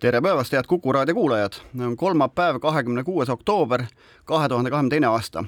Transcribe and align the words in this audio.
tere 0.00 0.20
päevast, 0.20 0.52
head 0.52 0.64
Kuku 0.68 0.92
raadio 0.92 1.14
kuulajad! 1.14 1.52
on 1.80 1.96
kolmapäev, 1.96 2.58
kahekümne 2.60 3.04
kuues 3.04 3.28
oktoober 3.28 3.82
kahe 4.24 4.48
tuhande 4.48 4.70
kahekümne 4.70 4.90
teine 4.90 5.06
aasta. 5.06 5.44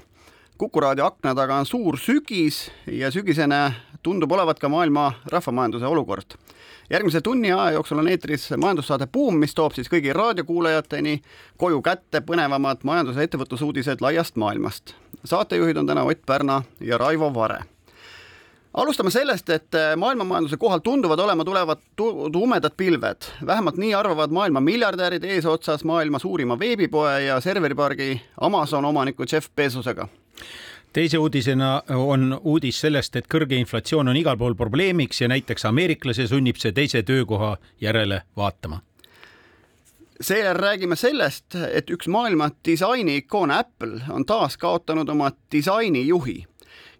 kuku 0.58 0.80
raadio 0.80 1.06
akna 1.06 1.34
taga 1.34 1.56
on 1.56 1.66
suur 1.66 1.98
sügis 1.98 2.70
ja 2.86 3.10
sügisene 3.10 3.72
tundub 4.02 4.32
olevat 4.32 4.58
ka 4.58 4.68
maailma 4.68 5.12
rahvamajanduse 5.26 5.86
olukord. 5.86 6.34
järgmise 6.90 7.20
tunni 7.20 7.52
aja 7.52 7.70
jooksul 7.70 7.98
on 7.98 8.08
eetris 8.08 8.50
majandussaade 8.56 9.06
Buum, 9.06 9.36
mis 9.36 9.54
toob 9.54 9.72
siis 9.72 9.88
kõigi 9.88 10.12
raadiokuulajateni 10.12 11.22
koju 11.56 11.82
kätte 11.82 12.20
põnevamad 12.20 12.84
majandus- 12.84 13.16
ja 13.16 13.22
ettevõtlusuudised 13.22 14.00
laiast 14.00 14.36
maailmast. 14.36 14.94
saatejuhid 15.24 15.76
on 15.76 15.86
täna 15.86 16.04
Ott 16.04 16.26
Pärna 16.26 16.62
ja 16.80 16.98
Raivo 16.98 17.34
Vare 17.34 17.64
alustame 18.78 19.10
sellest, 19.10 19.50
et 19.50 19.74
äh, 19.74 19.96
maailmamajanduse 19.96 20.56
kohal 20.56 20.78
tunduvad 20.78 21.18
olema 21.18 21.44
tulevad 21.44 21.82
tumedad 22.32 22.72
pilved, 22.76 23.28
vähemalt 23.46 23.76
nii 23.76 23.94
arvavad 23.94 24.30
maailma 24.30 24.60
miljardärid 24.60 25.24
eesotsas 25.24 25.84
maailma 25.84 26.18
suurima 26.18 26.58
veebipoe 26.58 27.22
ja 27.24 27.40
serveripargi 27.40 28.20
Amazon 28.40 28.84
omaniku 28.84 29.24
Jeff 29.32 29.50
Bezosega. 29.56 30.08
Teise 30.92 31.18
uudisena 31.18 31.82
on 31.88 32.40
uudis 32.44 32.80
sellest, 32.80 33.16
et 33.16 33.26
kõrge 33.28 33.58
inflatsioon 33.58 34.08
on 34.08 34.16
igal 34.16 34.38
pool 34.38 34.54
probleemiks 34.54 35.20
ja 35.20 35.28
näiteks 35.28 35.66
ameeriklase 35.68 36.26
sunnib 36.26 36.56
see 36.56 36.72
teise 36.72 37.02
töökoha 37.02 37.56
järele 37.80 38.22
vaatama. 38.36 38.80
seejärel 40.20 40.62
räägime 40.62 40.96
sellest, 40.96 41.54
et 41.72 41.90
üks 41.90 42.08
maailma 42.08 42.50
disainiikoon 42.64 43.50
Apple 43.50 44.00
on 44.10 44.24
taas 44.26 44.56
kaotanud 44.56 45.08
oma 45.08 45.30
disainijuhi 45.52 46.46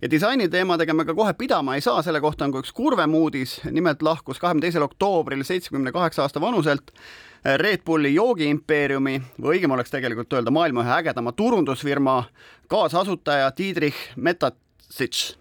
ja 0.02 0.10
disaini 0.10 0.48
teemadega 0.48 0.94
me 0.94 1.04
ka 1.04 1.14
kohe 1.14 1.32
pidama 1.38 1.74
ei 1.74 1.80
saa, 1.80 2.02
selle 2.02 2.20
kohta 2.20 2.46
on 2.46 2.52
ka 2.54 2.62
üks 2.62 2.72
kurvem 2.74 3.14
uudis, 3.14 3.58
nimelt 3.70 4.02
lahkus 4.02 4.38
kahekümne 4.38 4.66
teisel 4.66 4.84
oktoobril 4.86 5.42
seitsmekümne 5.44 5.92
kaheksa 5.92 6.22
aasta 6.22 6.40
vanuselt 6.40 6.92
Red 7.44 7.84
Bulli 7.86 8.14
joogiimpeeriumi 8.14 9.16
või 9.40 9.56
õigem 9.56 9.74
oleks 9.74 9.90
tegelikult 9.94 10.32
öelda 10.34 10.50
maailma 10.54 10.84
ühe 10.84 10.94
ägedama 11.00 11.32
turundusfirma 11.32 12.22
kaasasutaja 12.68 13.52
Diedrich 13.58 14.16
Metatsits. 14.16 15.36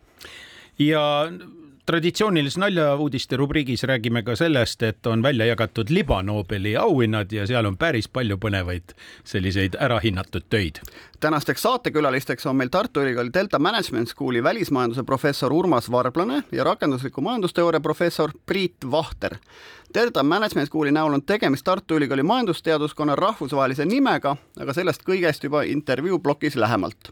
ja 0.79 1.01
traditsioonilises 1.87 2.57
naljauudiste 2.57 3.37
rubriigis 3.37 3.83
räägime 3.83 4.23
ka 4.23 4.35
sellest, 4.35 4.83
et 4.83 5.07
on 5.07 5.21
välja 5.23 5.45
jagatud 5.45 5.89
libanobeli 5.89 6.75
auhinnad 6.77 7.31
ja 7.31 7.45
seal 7.47 7.65
on 7.65 7.77
päris 7.77 8.09
palju 8.11 8.35
põnevaid 8.43 8.91
selliseid 9.23 9.77
ärahinnatud 9.79 10.49
töid. 10.49 10.81
tänasteks 11.19 11.61
saatekülalisteks 11.61 12.45
on 12.45 12.55
meil 12.55 12.69
Tartu 12.69 13.01
Ülikooli 13.01 13.33
Delta 13.33 13.59
Management 13.59 14.09
School'i 14.09 14.43
välismajanduse 14.43 15.03
professor 15.03 15.53
Urmas 15.53 15.91
Varblane 15.91 16.43
ja 16.51 16.63
rakendusliku 16.63 17.21
majandusteooria 17.21 17.79
professor 17.79 18.31
Priit 18.45 18.91
Vahter. 18.91 19.35
Delta 19.93 20.23
Management 20.23 20.69
School'i 20.69 20.91
näol 20.91 21.13
on 21.13 21.23
tegemist 21.23 21.63
Tartu 21.63 21.95
Ülikooli 21.95 22.23
majandusteaduskonna 22.23 23.15
rahvusvahelise 23.15 23.85
nimega, 23.85 24.35
aga 24.59 24.73
sellest 24.73 25.07
kõigest 25.07 25.43
juba 25.43 25.61
intervjuu 25.63 26.19
plokis 26.19 26.55
lähemalt 26.55 27.11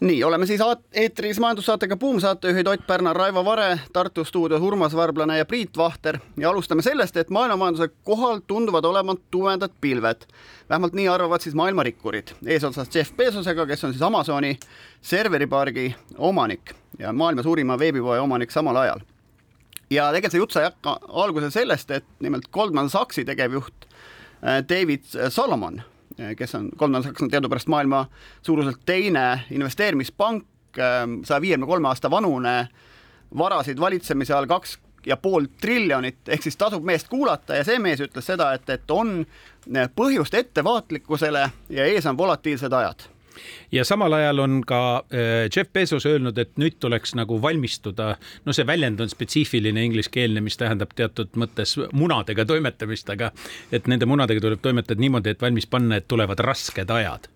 nii, 0.00 0.24
oleme 0.24 0.46
siis 0.46 0.60
eetris 0.92 1.40
majandussaatega 1.40 1.96
Buum 1.96 2.20
saatejuhid 2.20 2.66
Ott 2.66 2.86
Pärna, 2.86 3.12
Raivo 3.12 3.44
Vare, 3.44 3.80
Tartu 3.92 4.24
stuudios 4.24 4.62
Urmas 4.62 4.96
Varblane 4.96 5.38
ja 5.38 5.44
Priit 5.44 5.76
Vahter 5.76 6.18
ja 6.36 6.50
alustame 6.50 6.82
sellest, 6.82 7.16
et 7.16 7.30
maailmamajanduse 7.30 7.88
kohal 8.04 8.40
tunduvad 8.46 8.84
olevat 8.84 9.20
tumedad 9.30 9.70
pilved. 9.80 10.26
vähemalt 10.68 10.92
nii 10.92 11.08
arvavad 11.08 11.40
siis 11.40 11.54
maailma 11.54 11.82
rikkurid, 11.82 12.28
eesotsas 12.46 12.88
Jeff 12.94 13.12
Bezosega, 13.16 13.66
kes 13.66 13.84
on 13.84 13.92
siis 13.92 14.02
Amazoni 14.02 14.58
serveripargi 15.02 15.94
omanik 16.18 16.74
ja 16.98 17.12
maailma 17.12 17.42
suurima 17.42 17.78
veebipoe 17.78 18.20
omanik 18.20 18.50
samal 18.50 18.76
ajal. 18.76 19.00
ja 19.90 20.12
tegelikult 20.12 20.32
see 20.32 20.38
jutt 20.38 20.52
sai 20.52 20.70
alguse 21.08 21.50
sellest, 21.50 21.90
et 21.90 22.04
nimelt 22.20 22.48
Goldman 22.52 22.90
Sachsi 22.90 23.24
tegevjuht 23.24 23.86
äh, 23.86 24.64
David 24.68 25.04
Solomon 25.28 25.82
Eh, 25.82 25.95
kes 26.36 26.54
on, 26.54 26.68
Goldman 26.78 27.02
Sachs 27.02 27.22
on 27.22 27.30
teadupärast 27.30 27.68
maailma 27.68 28.06
suuruselt 28.42 28.80
teine 28.86 29.42
investeerimispank, 29.50 30.44
ehm, 30.78 31.20
saja 31.24 31.40
viiekümne 31.40 31.66
kolme 31.66 31.88
aasta 31.88 32.10
vanune, 32.10 32.68
varasid 33.38 33.80
valitsemise 33.80 34.34
all 34.34 34.46
kaks 34.46 34.78
ja 35.06 35.16
pool 35.16 35.46
triljonit, 35.60 36.22
ehk 36.28 36.42
siis 36.42 36.56
tasub 36.56 36.84
meest 36.84 37.08
kuulata 37.08 37.60
ja 37.60 37.64
see 37.64 37.78
mees 37.78 38.00
ütles 38.02 38.26
seda, 38.26 38.52
et, 38.56 38.70
et 38.70 38.90
on 38.90 39.20
eh, 39.22 39.90
põhjust 39.96 40.34
ettevaatlikkusele 40.34 41.44
ja 41.70 41.86
ees 41.86 42.06
on 42.06 42.18
volatiilsed 42.18 42.72
ajad 42.72 43.06
ja 43.72 43.84
samal 43.84 44.12
ajal 44.12 44.38
on 44.38 44.60
ka 44.66 44.80
äh, 44.98 45.48
Jeff 45.56 45.72
Bezos 45.72 46.06
öelnud, 46.06 46.38
et 46.38 46.56
nüüd 46.60 46.78
tuleks 46.80 47.14
nagu 47.18 47.38
valmistuda, 47.42 48.14
no 48.44 48.54
see 48.56 48.66
väljend 48.66 49.00
on 49.00 49.10
spetsiifiline 49.12 49.84
ingliskeelne, 49.88 50.40
mis 50.44 50.58
tähendab 50.60 50.94
teatud 50.96 51.36
mõttes 51.36 51.76
munadega 51.92 52.46
toimetamist, 52.48 53.10
aga 53.10 53.32
et 53.72 53.88
nende 53.90 54.08
munadega 54.08 54.42
tuleb 54.42 54.62
toimetada 54.64 55.00
niimoodi, 55.00 55.34
et 55.34 55.42
valmis 55.42 55.66
panna, 55.70 56.00
et 56.00 56.08
tulevad 56.08 56.40
rasked 56.40 56.90
ajad. 56.90 57.28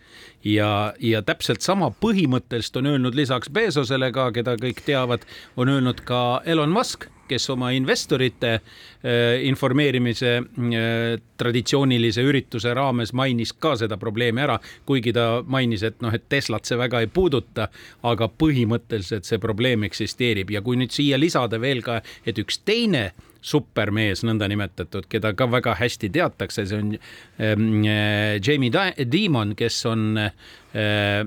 ja, 0.45 0.95
ja 1.01 1.23
täpselt 1.23 1.63
sama 1.63 1.91
põhimõtteliselt 1.91 2.77
on 2.77 2.87
öelnud 2.95 3.15
lisaks 3.15 3.51
Bezosele 3.51 4.13
ka, 4.13 4.31
keda 4.33 4.57
kõik 4.61 4.85
teavad, 4.87 5.25
on 5.57 5.69
öelnud 5.69 6.05
ka 6.05 6.43
Elon 6.45 6.71
Musk 6.71 7.11
kes 7.31 7.51
oma 7.55 7.71
investorite 7.77 8.53
äh, 8.57 9.41
informeerimise 9.47 10.33
äh, 10.41 11.21
traditsioonilise 11.41 12.25
ürituse 12.27 12.75
raames 12.77 13.15
mainis 13.17 13.55
ka 13.55 13.77
seda 13.81 13.99
probleemi 14.01 14.45
ära, 14.45 14.59
kuigi 14.89 15.15
ta 15.17 15.29
mainis, 15.47 15.85
et 15.87 16.01
noh, 16.05 16.15
et 16.15 16.27
Teslat 16.31 16.69
see 16.69 16.79
väga 16.79 17.03
ei 17.05 17.11
puuduta, 17.11 17.69
aga 18.07 18.31
põhimõtteliselt 18.31 19.29
see 19.29 19.41
probleem 19.43 19.85
eksisteerib. 19.89 20.55
Ja 20.55 20.63
kui 20.63 20.79
nüüd 20.81 20.95
siia 20.95 21.19
lisada 21.21 21.61
veel 21.61 21.83
ka, 21.87 22.01
et 22.25 22.39
üks 22.39 22.63
teine 22.65 23.11
supermees 23.41 24.21
nõndanimetatud, 24.27 25.07
keda 25.11 25.33
ka 25.37 25.47
väga 25.51 25.75
hästi 25.81 26.11
teatakse, 26.13 26.67
see 26.69 26.81
on 26.81 26.91
äh, 27.41 28.37
Jamie 28.45 28.73
Dimon, 29.11 29.55
kes 29.59 29.79
on 29.89 30.21
äh, 30.21 30.33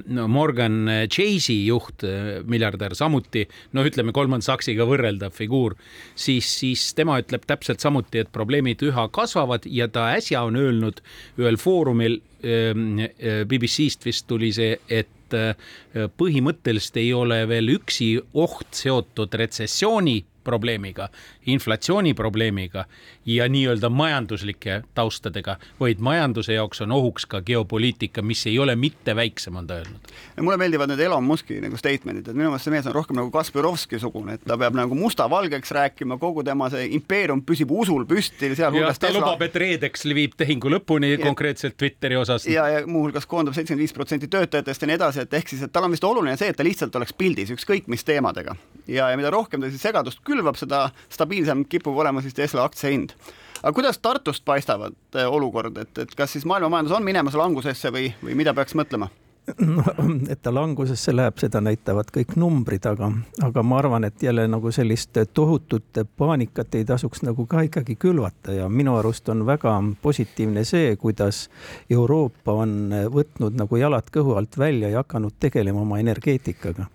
Morgan 0.08 1.08
Chase'i 1.10 1.64
juht, 1.66 2.06
äh, 2.06 2.44
miljardär 2.50 2.94
samuti, 2.98 3.48
noh, 3.74 3.88
ütleme 3.90 4.14
Goldman 4.16 4.46
Sachsiga 4.46 4.86
võrreldav 4.90 5.34
figuur, 5.36 5.78
siis, 6.16 6.50
siis 6.62 6.92
tema 6.98 7.18
ütleb 7.24 7.48
täpselt 7.50 7.84
samuti, 7.84 8.22
et 8.24 8.34
probleemid 8.34 8.86
üha 8.86 9.08
kasvavad 9.14 9.66
ja 9.66 9.90
ta 9.90 10.12
äsja 10.14 10.46
on 10.46 10.60
öelnud 10.60 11.02
ühel 11.42 11.58
foorumil 11.62 12.20
äh, 12.44 13.44
BBC-st 13.50 14.06
vist 14.10 14.30
tuli 14.30 14.54
see, 14.54 14.78
et 14.88 15.10
põhimõtteliselt 15.34 17.00
ei 17.02 17.08
ole 17.18 17.40
veel 17.50 17.72
üksi 17.74 18.12
oht 18.38 18.78
seotud 18.78 19.34
retsessiooni 19.34 20.20
probleemiga, 20.44 21.10
inflatsiooni 21.46 22.14
probleemiga 22.14 22.86
ja 23.26 23.48
nii-öelda 23.50 23.90
majanduslike 23.90 24.82
taustadega, 24.96 25.58
vaid 25.80 26.00
majanduse 26.00 26.54
jaoks 26.54 26.82
on 26.82 26.92
ohuks 26.92 27.26
ka 27.26 27.42
geopoliitika, 27.42 28.22
mis 28.22 28.46
ei 28.48 28.60
ole 28.60 28.76
mitte 28.76 29.16
väiksem, 29.16 29.56
on 29.56 29.68
ta 29.68 29.80
öelnud. 29.82 30.14
mulle 30.42 30.58
meeldivad 30.58 30.92
need 30.92 31.00
Elon 31.00 31.24
Musk'i 31.24 31.62
nagu 31.64 31.78
statement'id, 31.78 32.28
et 32.28 32.36
minu 32.36 32.50
meelest 32.50 32.68
see 32.68 32.74
mees 32.74 32.88
on 32.90 32.96
rohkem 32.96 33.18
nagu 33.20 33.32
Kasparovski 33.32 34.00
sugune, 34.00 34.38
et 34.38 34.46
ta 34.48 34.58
peab 34.58 34.76
nagu 34.78 34.96
mustavalgeks 34.96 35.72
rääkima, 35.72 36.18
kogu 36.22 36.44
tema 36.44 36.70
see 36.74 36.90
impeerium 36.98 37.44
püsib 37.46 37.72
usul 37.72 38.06
püsti, 38.10 38.54
sealhulgas 38.56 39.00
ta 39.00 39.08
Tesla... 39.08 39.22
lubab, 39.22 39.42
et 39.48 39.56
reedeks 39.56 40.08
viib 40.14 40.36
tehingu 40.38 40.72
lõpuni 40.74 41.14
ja, 41.16 41.22
konkreetselt 41.24 41.78
Twitteri 41.78 42.18
osas. 42.20 42.48
ja, 42.48 42.68
ja 42.70 42.88
muuhulgas 42.88 43.26
koondab 43.30 43.56
seitsekümmend 43.56 43.84
viis 43.84 43.96
protsenti 43.96 44.28
töötajatest 44.32 44.82
ja 44.82 44.92
nii 44.92 45.00
edasi, 45.00 45.26
et 45.26 45.34
ehk 45.40 45.54
siis, 45.54 45.64
et 45.66 45.74
tal 45.74 45.88
on 45.88 45.94
vist 45.96 46.04
oluline 46.08 46.36
see, 46.40 46.52
et 46.54 46.60
ta 46.60 46.66
lihtsalt 46.66 46.96
oleks 47.00 47.16
pildis 47.18 47.54
ükskõik 47.56 47.90
mis 47.92 48.06
teemadega 48.08 48.56
ja, 48.88 49.10
ja 49.10 49.18
mida 49.18 49.32
rohkem 49.34 49.64
ta 49.64 49.72
siis 49.72 49.84
segadust 49.84 50.22
külvab, 50.34 50.60
seda 50.60 50.88
stabiilsem 51.14 51.66
kipub 51.70 51.98
olema 52.04 52.24
siis 52.26 52.38
Tesla 52.38 52.68
aktsia 52.68 52.94
hind. 52.94 53.16
aga 53.62 53.74
kuidas 53.78 54.02
Tartust 54.04 54.46
paistavad 54.46 54.96
eh, 55.16 55.28
olukord, 55.28 55.78
et, 55.78 55.98
et 55.98 56.16
kas 56.18 56.36
siis 56.36 56.48
maailma 56.50 56.74
majandus 56.74 56.98
on 56.98 57.06
minemas 57.06 57.38
langusesse 57.40 57.94
või, 57.94 58.10
või 58.24 58.40
mida 58.42 58.54
peaks 58.58 58.76
mõtlema? 58.76 59.12
Et 60.32 60.42
ta 60.42 60.54
langusesse 60.54 61.12
läheb, 61.16 61.36
seda 61.42 61.60
näitavad 61.64 62.08
kõik 62.16 62.38
numbrid, 62.40 62.86
aga, 62.88 63.10
aga 63.44 63.64
ma 63.64 63.80
arvan, 63.82 64.08
et 64.08 64.24
jälle 64.24 64.46
nagu 64.48 64.72
sellist 64.72 65.20
tohutut 65.34 66.00
paanikat 66.18 66.76
ei 66.80 66.86
tasuks 66.88 67.26
nagu 67.28 67.46
ka 67.50 67.66
ikkagi 67.68 67.98
külvata 68.00 68.56
ja 68.56 68.70
minu 68.70 68.96
arust 68.96 69.30
on 69.30 69.46
väga 69.46 69.76
positiivne 70.02 70.64
see, 70.68 70.96
kuidas 70.96 71.50
Euroopa 71.92 72.56
on 72.64 72.96
võtnud 73.12 73.60
nagu 73.60 73.80
jalad 73.82 74.08
kõhu 74.16 74.38
alt 74.40 74.58
välja 74.58 74.94
ja 74.94 75.04
hakanud 75.04 75.36
tegelema 75.40 75.84
oma 75.84 76.00
energeetikaga. 76.00 76.88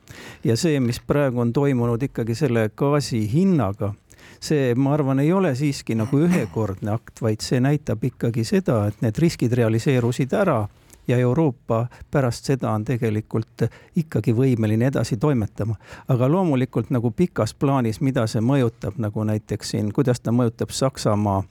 ja 0.44 0.56
see, 0.56 0.81
mis 0.81 1.01
praegu 1.01 1.44
on 1.44 1.53
toimunud 1.53 2.03
ikkagi 2.03 2.35
selle 2.35 2.71
gaasi 2.77 3.27
hinnaga 3.33 3.93
see, 4.41 4.75
ma 4.75 4.94
arvan, 4.94 5.21
ei 5.21 5.33
ole 5.33 5.53
siiski 5.55 5.99
nagu 5.99 6.25
ühekordne 6.25 6.94
akt, 6.94 7.21
vaid 7.23 7.44
see 7.44 7.61
näitab 7.61 8.05
ikkagi 8.09 8.44
seda, 8.47 8.87
et 8.89 9.03
need 9.05 9.19
riskid 9.21 9.53
realiseerusid 9.53 10.33
ära 10.33 10.62
ja 11.08 11.19
Euroopa 11.19 11.87
pärast 12.10 12.44
seda 12.44 12.70
on 12.70 12.84
tegelikult 12.84 13.66
ikkagi 13.96 14.34
võimeline 14.37 14.87
edasi 14.93 15.16
toimetama. 15.16 15.75
aga 16.08 16.28
loomulikult 16.28 16.90
nagu 16.90 17.10
pikas 17.10 17.55
plaanis, 17.55 18.00
mida 18.00 18.26
see 18.26 18.40
mõjutab, 18.40 18.99
nagu 18.99 19.25
näiteks 19.25 19.70
siin, 19.70 19.93
kuidas 19.93 20.20
ta 20.20 20.32
mõjutab 20.32 20.70
Saksamaa 20.70 21.43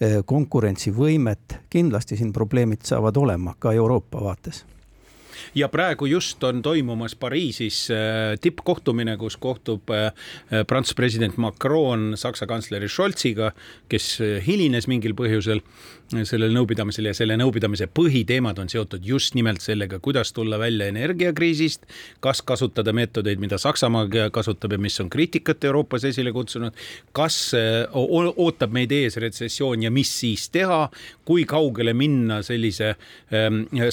eh, 0.00 0.18
konkurentsivõimet, 0.24 1.60
kindlasti 1.70 2.16
siin 2.16 2.32
probleemid 2.32 2.84
saavad 2.84 3.16
olema 3.16 3.54
ka 3.58 3.72
Euroopa 3.72 4.24
vaates 4.24 4.64
ja 5.54 5.68
praegu 5.68 6.06
just 6.06 6.44
on 6.44 6.62
toimumas 6.62 7.14
Pariisis 7.16 7.88
äh, 7.90 8.38
tippkohtumine, 8.40 9.16
kus 9.16 9.36
kohtub 9.36 9.90
äh, 9.90 10.12
Prantsuse 10.66 10.96
president 10.96 11.36
Macron 11.36 12.12
Saksa 12.16 12.46
kantsleri 12.46 12.88
Scholziga, 12.88 13.52
kes 13.88 14.18
hilines 14.46 14.88
mingil 14.88 15.14
põhjusel 15.18 15.62
sellel 16.08 16.54
nõupidamisel 16.56 17.10
ja 17.10 17.14
selle 17.16 17.36
nõupidamise 17.36 17.88
põhiteemad 17.92 18.58
on 18.62 18.70
seotud 18.72 19.04
just 19.04 19.34
nimelt 19.36 19.60
sellega, 19.60 19.98
kuidas 20.00 20.32
tulla 20.32 20.58
välja 20.58 20.88
energiakriisist, 20.88 21.84
kas 22.24 22.42
kasutada 22.42 22.94
meetodeid, 22.96 23.40
mida 23.40 23.58
Saksamaa 23.60 24.30
kasutab 24.32 24.72
ja 24.72 24.80
mis 24.80 24.98
on 25.04 25.10
kriitikat 25.12 25.64
Euroopas 25.68 26.06
esile 26.08 26.32
kutsunud, 26.32 26.76
kas 27.12 27.52
ootab 27.92 28.72
meid 28.72 28.92
ees 28.92 29.18
retsessioon 29.20 29.84
ja 29.84 29.92
mis 29.92 30.12
siis 30.20 30.48
teha, 30.54 30.86
kui 31.28 31.44
kaugele 31.48 31.92
minna 31.92 32.40
sellise 32.46 32.94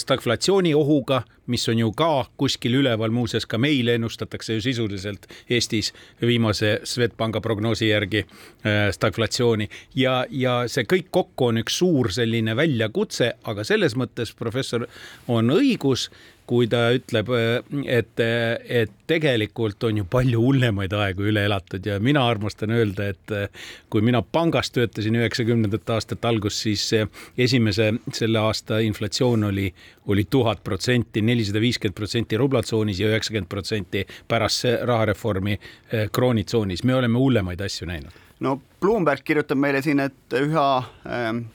stagflatsiooni 0.05 0.73
ohuga 0.75 1.23
mis 1.47 1.67
on 1.69 1.79
ju 1.79 1.91
ka 1.97 2.25
kuskil 2.37 2.79
üleval, 2.81 3.13
muuseas 3.13 3.45
ka 3.49 3.59
meil 3.61 3.89
ennustatakse 3.93 4.57
ju 4.57 4.63
sisuliselt 4.65 5.27
Eestis 5.49 5.91
viimase 6.21 6.79
Swedbanka 6.83 7.41
prognoosi 7.41 7.89
järgi 7.89 8.25
äh, 8.25 8.89
stagflatsiooni. 8.95 9.69
Ja, 9.95 10.23
ja 10.29 10.63
see 10.71 10.87
kõik 10.89 11.11
kokku 11.11 11.51
on 11.51 11.61
üks 11.63 11.79
suur 11.81 12.11
selline 12.13 12.55
väljakutse, 12.57 13.33
aga 13.43 13.65
selles 13.67 13.97
mõttes 13.99 14.33
professor 14.37 14.87
on 15.27 15.53
õigus 15.53 16.09
kui 16.45 16.67
ta 16.69 16.89
ütleb, 16.95 17.29
et, 17.85 18.21
et 18.21 18.91
tegelikult 19.07 19.83
on 19.87 20.01
ju 20.01 20.05
palju 20.09 20.41
hullemaid 20.41 20.93
aegu 20.93 21.27
üle 21.31 21.45
elatud 21.47 21.85
ja 21.85 21.97
mina 22.03 22.25
armastan 22.29 22.73
öelda, 22.75 23.09
et 23.13 23.33
kui 23.89 24.03
mina 24.05 24.21
pangas 24.21 24.71
töötasin 24.75 25.17
üheksakümnendate 25.19 25.95
aastate 25.95 26.29
alguses, 26.29 26.61
siis 26.67 26.85
esimese 27.37 27.91
selle 28.13 28.41
aasta 28.41 28.79
inflatsioon 28.85 29.49
oli, 29.49 29.71
oli 30.07 30.27
tuhat 30.29 30.63
protsenti, 30.63 31.21
nelisada 31.25 31.61
viiskümmend 31.63 31.97
protsenti 31.97 32.37
rublatsoonis 32.37 33.01
ja 33.01 33.09
üheksakümmend 33.13 33.49
protsenti 33.49 34.05
pärast 34.27 34.65
rahareformi 34.83 35.57
eh, 35.57 36.09
kroonitsoonis. 36.11 36.83
me 36.83 36.95
oleme 36.95 37.17
hullemaid 37.17 37.61
asju 37.61 37.87
näinud. 37.87 38.23
no 38.39 38.61
Bloomberg 38.81 39.23
kirjutab 39.23 39.57
meile 39.57 39.81
siin, 39.81 39.99
et 39.99 40.39
üha 40.41 40.83
ähm 41.05 41.45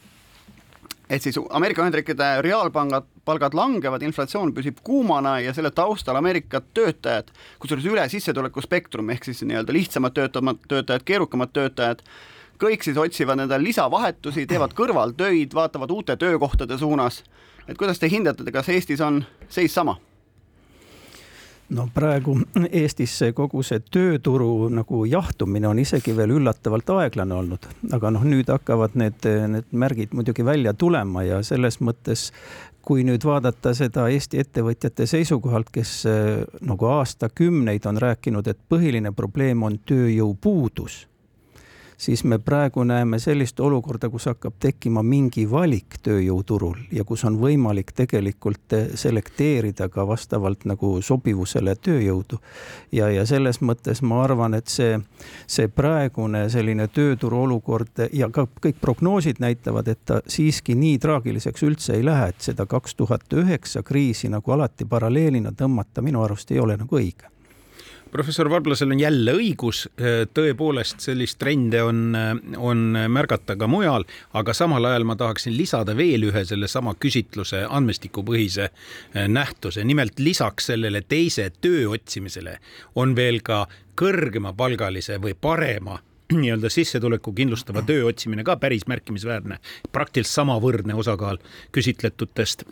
et 1.10 1.22
siis 1.22 1.38
Ameerika 1.50 1.82
Ühendriikide 1.82 2.28
reaalpangad, 2.46 3.08
palgad 3.26 3.54
langevad, 3.58 4.02
inflatsioon 4.06 4.52
püsib 4.54 4.78
kuumana 4.86 5.38
ja 5.42 5.54
selle 5.54 5.72
taustal 5.74 6.16
Ameerika 6.20 6.62
töötajad, 6.74 7.32
kusjuures 7.58 7.88
üle 7.90 8.04
sissetuleku 8.12 8.62
spektrum 8.62 9.10
ehk 9.10 9.26
siis 9.26 9.42
nii-öelda 9.42 9.74
lihtsamad 9.74 10.14
töötavad 10.16 10.60
töötajad, 10.70 11.06
keerukamad 11.06 11.54
töötajad, 11.56 12.04
kõik 12.60 12.84
siis 12.86 13.00
otsivad 13.00 13.42
endale 13.42 13.64
lisavahetusi, 13.66 14.46
teevad 14.46 14.76
kõrvaltöid, 14.78 15.56
vaatavad 15.56 15.90
uute 15.90 16.16
töökohtade 16.16 16.78
suunas. 16.78 17.24
et 17.68 17.78
kuidas 17.78 17.98
te 17.98 18.08
hindate, 18.08 18.52
kas 18.52 18.68
Eestis 18.68 19.00
on 19.00 19.24
seis 19.48 19.74
sama? 19.74 19.98
No 21.70 21.86
praegu 21.94 22.36
Eestis 22.70 23.16
kogu 23.34 23.62
see 23.66 23.82
tööturu 23.92 24.68
nagu 24.74 25.04
jahtumine 25.08 25.68
on 25.70 25.78
isegi 25.82 26.14
veel 26.16 26.34
üllatavalt 26.38 26.90
aeglane 26.96 27.36
olnud, 27.36 27.68
aga 27.92 28.10
noh, 28.14 28.24
nüüd 28.26 28.50
hakkavad 28.50 28.96
need, 28.98 29.28
need 29.54 29.70
märgid 29.72 30.16
muidugi 30.16 30.44
välja 30.46 30.74
tulema 30.74 31.24
ja 31.26 31.42
selles 31.46 31.80
mõttes 31.80 32.30
kui 32.82 33.04
nüüd 33.04 33.24
vaadata 33.26 33.74
seda 33.76 34.08
Eesti 34.08 34.40
ettevõtjate 34.40 35.06
seisukohalt, 35.06 35.68
kes 35.72 35.92
nagu 36.64 36.90
aastakümneid 36.94 37.86
on 37.86 38.00
rääkinud, 38.00 38.48
et 38.48 38.58
põhiline 38.72 39.12
probleem 39.12 39.62
on 39.68 39.78
tööjõupuudus 39.86 41.04
siis 42.00 42.24
me 42.24 42.38
praegu 42.38 42.84
näeme 42.84 43.18
sellist 43.18 43.60
olukorda, 43.60 44.08
kus 44.08 44.26
hakkab 44.26 44.54
tekkima 44.60 45.02
mingi 45.04 45.44
valik 45.50 45.98
tööjõuturul 46.02 46.78
ja 46.96 47.04
kus 47.04 47.24
on 47.28 47.36
võimalik 47.40 47.92
tegelikult 47.96 48.76
selekteerida 48.94 49.88
ka 49.92 50.06
vastavalt 50.08 50.64
nagu 50.64 50.94
sobivusele 51.02 51.74
tööjõudu. 51.76 52.38
ja, 52.92 53.10
ja 53.10 53.26
selles 53.26 53.60
mõttes 53.60 54.00
ma 54.02 54.22
arvan, 54.24 54.54
et 54.54 54.68
see, 54.68 54.98
see 55.46 55.68
praegune 55.68 56.48
selline 56.48 56.88
tööturu 56.88 57.42
olukord 57.42 58.06
ja 58.12 58.30
ka 58.30 58.46
kõik 58.60 58.80
prognoosid 58.80 59.42
näitavad, 59.44 59.88
et 59.88 60.00
ta 60.04 60.22
siiski 60.26 60.74
nii 60.74 60.98
traagiliseks 60.98 61.62
üldse 61.68 61.98
ei 61.98 62.04
lähe, 62.04 62.30
et 62.32 62.40
seda 62.40 62.66
kaks 62.66 62.94
tuhat 62.94 63.28
üheksa 63.32 63.82
kriisi 63.82 64.32
nagu 64.32 64.56
alati 64.56 64.88
paralleelina 64.88 65.52
tõmmata 65.52 66.02
minu 66.02 66.24
arust 66.24 66.50
ei 66.50 66.64
ole 66.64 66.80
nagu 66.80 66.96
õige 66.96 67.28
professor 68.10 68.50
Varblasel 68.50 68.90
on 68.90 69.00
jälle 69.00 69.32
õigus, 69.36 69.84
tõepoolest 70.34 71.00
sellist 71.04 71.38
trende 71.40 71.82
on, 71.82 72.16
on 72.56 72.82
märgata 73.08 73.56
ka 73.58 73.68
mujal, 73.70 74.04
aga 74.36 74.54
samal 74.56 74.84
ajal 74.90 75.06
ma 75.08 75.16
tahaksin 75.16 75.56
lisada 75.56 75.94
veel 75.96 76.26
ühe 76.30 76.44
sellesama 76.46 76.94
küsitluse 77.00 77.64
andmestikupõhise 77.68 78.68
eh, 78.68 79.28
nähtuse, 79.28 79.84
nimelt 79.84 80.18
lisaks 80.18 80.70
sellele 80.72 81.02
teise 81.02 81.50
töö 81.60 81.88
otsimisele 81.94 82.58
on 82.94 83.16
veel 83.16 83.40
ka 83.46 83.64
kõrgemapalgalise 84.00 85.20
või 85.22 85.34
parema 85.34 85.98
nii-öelda 86.40 86.70
sissetuleku 86.70 87.32
kindlustava 87.36 87.82
töö 87.86 88.08
otsimine 88.10 88.44
ka 88.46 88.56
päris 88.60 88.86
märkimisväärne, 88.90 89.60
praktiliselt 89.92 90.40
samavõrdne 90.40 90.94
osakaal 90.98 91.40
küsitletutest 91.72 92.66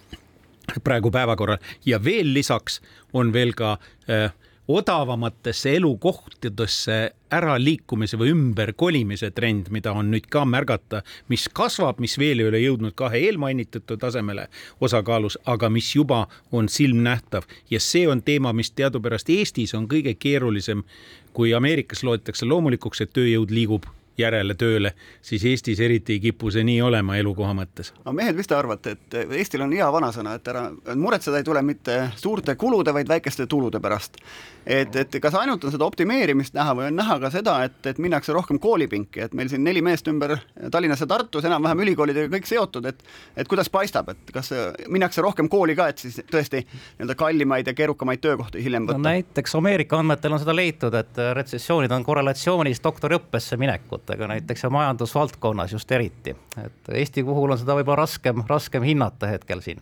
praegu 0.84 1.10
päevakorral. 1.10 1.58
Ja 1.86 1.98
veel 2.04 2.34
lisaks 2.34 2.82
on 3.16 3.32
veel 3.32 3.54
ka 3.56 3.78
äh, 4.10 4.32
odavamatesse 4.68 5.72
elukohtadesse 5.76 6.96
äraliikumise 7.32 8.18
või 8.20 8.32
ümberkolimise 8.34 9.30
trend, 9.32 9.70
mida 9.72 9.92
on 9.96 10.10
nüüd 10.12 10.28
ka 10.30 10.44
märgata, 10.48 11.02
mis 11.32 11.48
kasvab, 11.52 12.00
mis 12.04 12.18
veel 12.20 12.42
ei 12.42 12.48
ole 12.50 12.60
jõudnud 12.62 12.96
kahe 12.96 13.20
eelmainitud 13.28 13.96
tasemele 14.00 14.48
osakaalus, 14.80 15.38
aga 15.48 15.70
mis 15.72 15.88
juba 15.96 16.26
on 16.52 16.68
silmnähtav. 16.68 17.48
Ja 17.70 17.80
see 17.80 18.08
on 18.08 18.22
teema, 18.22 18.52
mis 18.52 18.70
teadupärast 18.70 19.30
Eestis 19.32 19.74
on 19.74 19.88
kõige 19.88 20.14
keerulisem, 20.14 20.84
kui 21.32 21.54
Ameerikas 21.54 22.04
loetakse 22.04 22.46
loomulikuks, 22.46 23.00
et 23.00 23.12
tööjõud 23.16 23.52
liigub 23.54 23.88
järele 24.18 24.54
tööle, 24.58 24.92
siis 25.22 25.44
Eestis 25.44 25.80
eriti 25.80 26.16
ei 26.16 26.20
kipu 26.20 26.50
see 26.54 26.64
nii 26.66 26.80
olema 26.82 27.16
elukoha 27.20 27.54
mõttes. 27.56 27.92
aga 28.02 28.14
mehed, 28.16 28.36
mis 28.36 28.50
te 28.50 28.56
arvate, 28.56 28.96
et 28.96 29.18
Eestil 29.38 29.62
on 29.64 29.72
hea 29.72 29.88
vanasõna, 29.92 30.34
et 30.38 30.48
ära 30.48 30.68
muretseda 30.94 31.40
ei 31.40 31.46
tule 31.46 31.62
mitte 31.62 31.98
suurte 32.16 32.54
kulude, 32.58 32.94
vaid 32.94 33.08
väikeste 33.08 33.46
tulude 33.46 33.80
pärast. 33.80 34.18
et, 34.66 34.96
et 34.96 35.18
kas 35.22 35.34
ainult 35.34 35.64
on 35.64 35.72
seda 35.72 35.84
optimeerimist 35.84 36.54
näha 36.54 36.74
või 36.76 36.88
on 36.90 36.98
näha 36.98 37.18
ka 37.22 37.30
seda, 37.32 37.62
et, 37.64 37.78
et 37.86 37.98
minnakse 37.98 38.32
rohkem 38.32 38.58
koolipinki, 38.58 39.20
et 39.24 39.34
meil 39.34 39.48
siin 39.48 39.64
neli 39.64 39.82
meest 39.82 40.08
ümber 40.08 40.36
Tallinnas 40.70 41.00
ja 41.00 41.06
Tartus 41.06 41.44
enam-vähem 41.48 41.84
ülikoolidega 41.86 42.32
kõik 42.36 42.48
seotud, 42.48 42.86
et 42.90 43.02
et 43.36 43.48
kuidas 43.48 43.70
paistab, 43.70 44.10
et 44.12 44.32
kas 44.34 44.52
minnakse 44.88 45.22
rohkem 45.24 45.48
kooli 45.48 45.76
ka, 45.78 45.88
et 45.88 46.02
siis 46.02 46.20
tõesti 46.30 46.64
nii-öelda 46.64 47.16
kallimaid 47.18 47.70
ja 47.70 47.74
keerukamaid 47.74 48.20
töökohti 48.24 48.62
hiljem 48.64 48.88
võtta 48.88 48.98
no,? 48.98 49.08
näiteks 49.08 49.56
Ameerika 49.58 49.98
andmetel 50.02 50.36
on 50.36 50.42
seda 50.42 50.56
leitud, 50.56 50.94
et 50.98 51.22
retsessioonid 51.38 51.92
on 51.94 52.04
korrelatsioonis 52.04 52.82
doktoriõppesse 52.84 53.56
minekut 53.60 54.07
ettevõtetega 54.08 54.28
näiteks 54.28 54.64
ja 54.64 54.70
majandusvaldkonnas 54.70 55.72
just 55.72 55.92
eriti, 55.92 56.34
et 56.64 56.88
Eesti 56.92 57.24
puhul 57.24 57.52
on 57.52 57.58
seda 57.58 57.76
võib-olla 57.76 58.04
raskem, 58.04 58.42
raskem 58.48 58.82
hinnata 58.82 59.26
hetkel 59.28 59.60
siin. 59.60 59.80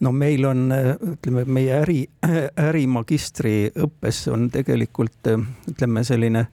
No 0.00 0.10
meil 0.12 0.44
on, 0.44 0.72
ütleme, 1.14 1.44
meie 1.46 1.78
äri, 1.78 2.00
ärimagistriõppes 2.58 4.24
on 4.32 4.50
tegelikult 4.50 5.30
ütleme, 5.70 6.02
selline 6.04 6.48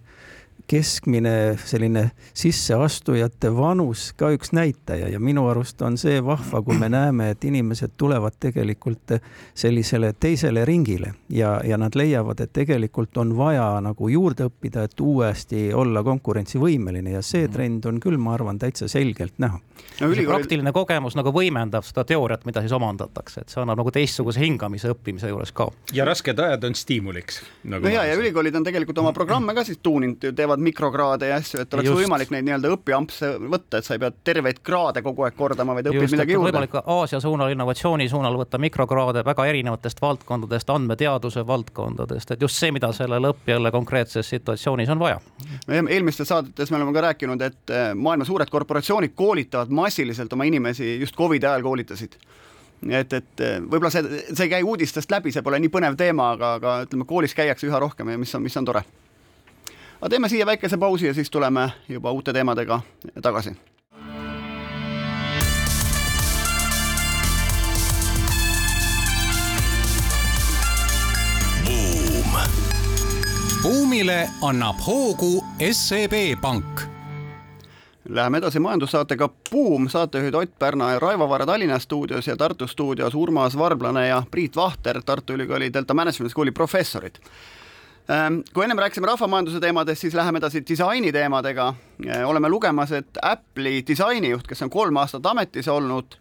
keskmine 0.68 1.58
selline 1.66 2.12
sisseastujate 2.34 3.52
vanus 3.56 4.12
ka 4.18 4.32
üks 4.36 4.54
näitaja 4.56 5.10
ja 5.12 5.20
minu 5.20 5.46
arust 5.52 5.82
on 5.82 5.98
see 5.98 6.20
vahva, 6.26 6.62
kui 6.62 6.78
me 6.80 6.90
näeme, 6.90 7.32
et 7.32 7.44
inimesed 7.48 7.96
tulevad 7.98 8.38
tegelikult 8.40 9.16
sellisele 9.54 10.14
teisele 10.20 10.66
ringile 10.66 11.14
ja, 11.30 11.60
ja 11.66 11.78
nad 11.78 11.96
leiavad, 11.96 12.40
et 12.40 12.54
tegelikult 12.54 13.18
on 13.18 13.36
vaja 13.38 13.68
nagu 13.84 14.10
juurde 14.10 14.50
õppida, 14.50 14.86
et 14.88 15.00
uuesti 15.00 15.70
olla 15.74 16.04
konkurentsivõimeline 16.04 17.16
ja 17.18 17.22
see 17.26 17.48
trend 17.52 17.86
on 17.90 18.00
küll, 18.04 18.20
ma 18.22 18.36
arvan, 18.36 18.60
täitsa 18.60 18.88
selgelt 18.92 19.40
näha 19.42 19.60
no,. 20.02 20.08
Ülikooli... 20.08 20.28
praktiline 20.28 20.72
kogemus 20.76 21.16
nagu 21.18 21.32
võimendab 21.36 21.86
seda 21.88 22.04
teooriat, 22.08 22.46
mida 22.46 22.64
siis 22.64 22.74
omandatakse, 22.76 23.46
et 23.46 23.54
see 23.54 23.62
annab 23.64 23.82
nagu 23.82 23.94
teistsuguse 23.94 24.42
hingamise 24.44 24.92
õppimise 24.92 25.32
juures 25.32 25.54
ka. 25.56 25.70
ja 25.96 26.06
rasked 26.08 26.40
ajad 26.40 26.68
on 26.68 26.76
stiimuliks 26.78 27.42
nagu. 27.64 27.86
no 27.86 27.94
ja, 27.94 28.06
ja 28.10 28.18
ülikoolid 28.20 28.56
on 28.58 28.68
tegelikult 28.68 29.02
oma 29.04 29.14
programme 29.16 29.56
ka 29.58 29.64
siis 29.68 29.80
tuuninud, 29.84 30.32
teevad 30.36 30.51
koolitavad 30.52 30.60
mikrokraade 30.60 31.28
ja 31.28 31.36
asju, 31.36 31.62
et 31.62 31.74
oleks 31.74 31.90
Just. 31.90 32.02
võimalik 32.02 32.32
neid 32.32 32.46
nii-öelda 32.46 32.72
õpiampse 32.76 33.30
võtta, 33.40 33.80
et 33.80 33.86
sa 33.86 33.96
ei 33.96 34.00
pea 34.00 34.12
terveid 34.24 34.62
kraade 34.64 35.02
kogu 35.02 35.24
aeg 35.24 35.36
kordama, 35.36 35.74
vaid 35.74 35.88
õpid 35.88 36.02
Just, 36.02 36.16
midagi 36.16 36.34
juurde. 36.34 36.52
võimalik 36.52 36.76
Aasia 36.82 37.20
suunal, 37.20 37.52
innovatsiooni 37.52 38.10
suunal 38.10 38.38
võtta 38.38 38.60
mikrokraade 38.60 39.24
väga 39.26 39.46
erinevatest 39.46 40.02
valdkondadest, 40.02 40.70
andmeteaduse 40.70 41.46
valdkondadest, 41.48 42.32
et 42.32 42.42
just 42.42 42.58
see, 42.58 42.72
mida 42.72 42.92
sellele 42.94 43.32
õppijale 43.34 43.72
konkreetses 43.72 44.30
situatsioonis 44.30 44.90
on 44.90 45.00
vaja. 45.00 45.20
eelmistes 45.70 46.28
saadetes 46.28 46.72
me 46.72 46.78
oleme 46.78 46.94
ka 46.94 47.08
rääkinud, 47.08 47.42
et 47.42 47.70
eh, 47.70 47.94
maailma 47.96 48.26
suured 48.26 48.50
korporatsioonid 48.50 49.16
koolitavad 49.16 49.70
massiliselt 49.70 50.34
oma 50.34 50.48
inimesi, 50.50 50.98
just 51.00 51.16
Covidi 51.16 51.46
ajal 51.46 51.64
koolitasid 51.64 52.18
et, 52.90 53.14
et 53.14 53.44
eh, 53.46 53.60
võib-olla 53.62 53.92
see, 53.94 54.24
see 54.34 54.48
ei 54.48 54.56
käi 54.56 54.64
uudistest 54.66 55.12
läbi, 55.12 55.32
see 55.32 55.44
pole 55.46 55.60
nii 55.62 55.70
põnev 55.70 55.98
teema, 56.00 56.32
aga, 56.36 56.56
aga 56.58 56.80
ütleme, 56.88 57.06
koolis 57.06 57.36
käiakse 57.38 57.70
üha 57.70 57.80
rohkem 57.80 58.10
ja 58.10 58.18
mis 58.18 58.34
on, 58.36 58.42
mis 58.42 58.58
on 58.58 58.66
tore. 58.66 58.82
Aga 60.02 60.10
teeme 60.10 60.30
siia 60.30 60.46
väikese 60.46 60.78
pausi 60.78 61.08
ja 61.08 61.14
siis 61.14 61.32
tuleme 61.32 61.70
juba 61.90 62.12
uute 62.12 62.34
teemadega 62.34 62.82
tagasi. 63.22 63.56
buumile 73.64 74.30
annab 74.42 74.76
hoogu 74.88 75.46
SEB 75.72 76.42
Pank 76.42 76.82
Läheme 78.10 78.38
edasi 78.38 78.60
majandussaatega 78.60 79.30
Buum, 79.52 79.90
saatejuhid 79.90 80.34
Ott 80.34 80.60
Pärna 80.60 80.92
ja 80.92 81.00
Raivo 81.00 81.30
Vare 81.30 81.46
Tallinna 81.46 81.80
stuudios 81.80 82.28
ja 82.28 82.38
Tartu 82.38 82.68
stuudios 82.68 83.16
Urmas 83.16 83.58
Varblane 83.58 84.08
ja 84.08 84.24
Priit 84.32 84.56
Vahter, 84.56 85.02
Tartu 85.06 85.34
Ülikooli 85.34 85.74
Delta 85.74 85.94
Management 85.94 86.32
School'i 86.32 86.52
professorid. 86.52 87.16
Ehm, 88.12 88.42
kui 88.54 88.64
ennem 88.64 88.80
rääkisime 88.82 89.08
rahvamajanduse 89.08 89.60
teemadest, 89.60 90.02
siis 90.02 90.14
läheme 90.14 90.42
edasi 90.42 90.64
disaini 90.68 91.12
teemadega. 91.16 91.74
Ehm, 92.06 92.26
oleme 92.26 92.50
lugemas, 92.50 92.92
et 92.92 93.18
Apple'i 93.22 93.84
disainijuht, 93.88 94.48
kes 94.48 94.62
on 94.66 94.70
kolm 94.70 94.98
aastat 95.00 95.26
ametis 95.26 95.68
olnud, 95.72 96.18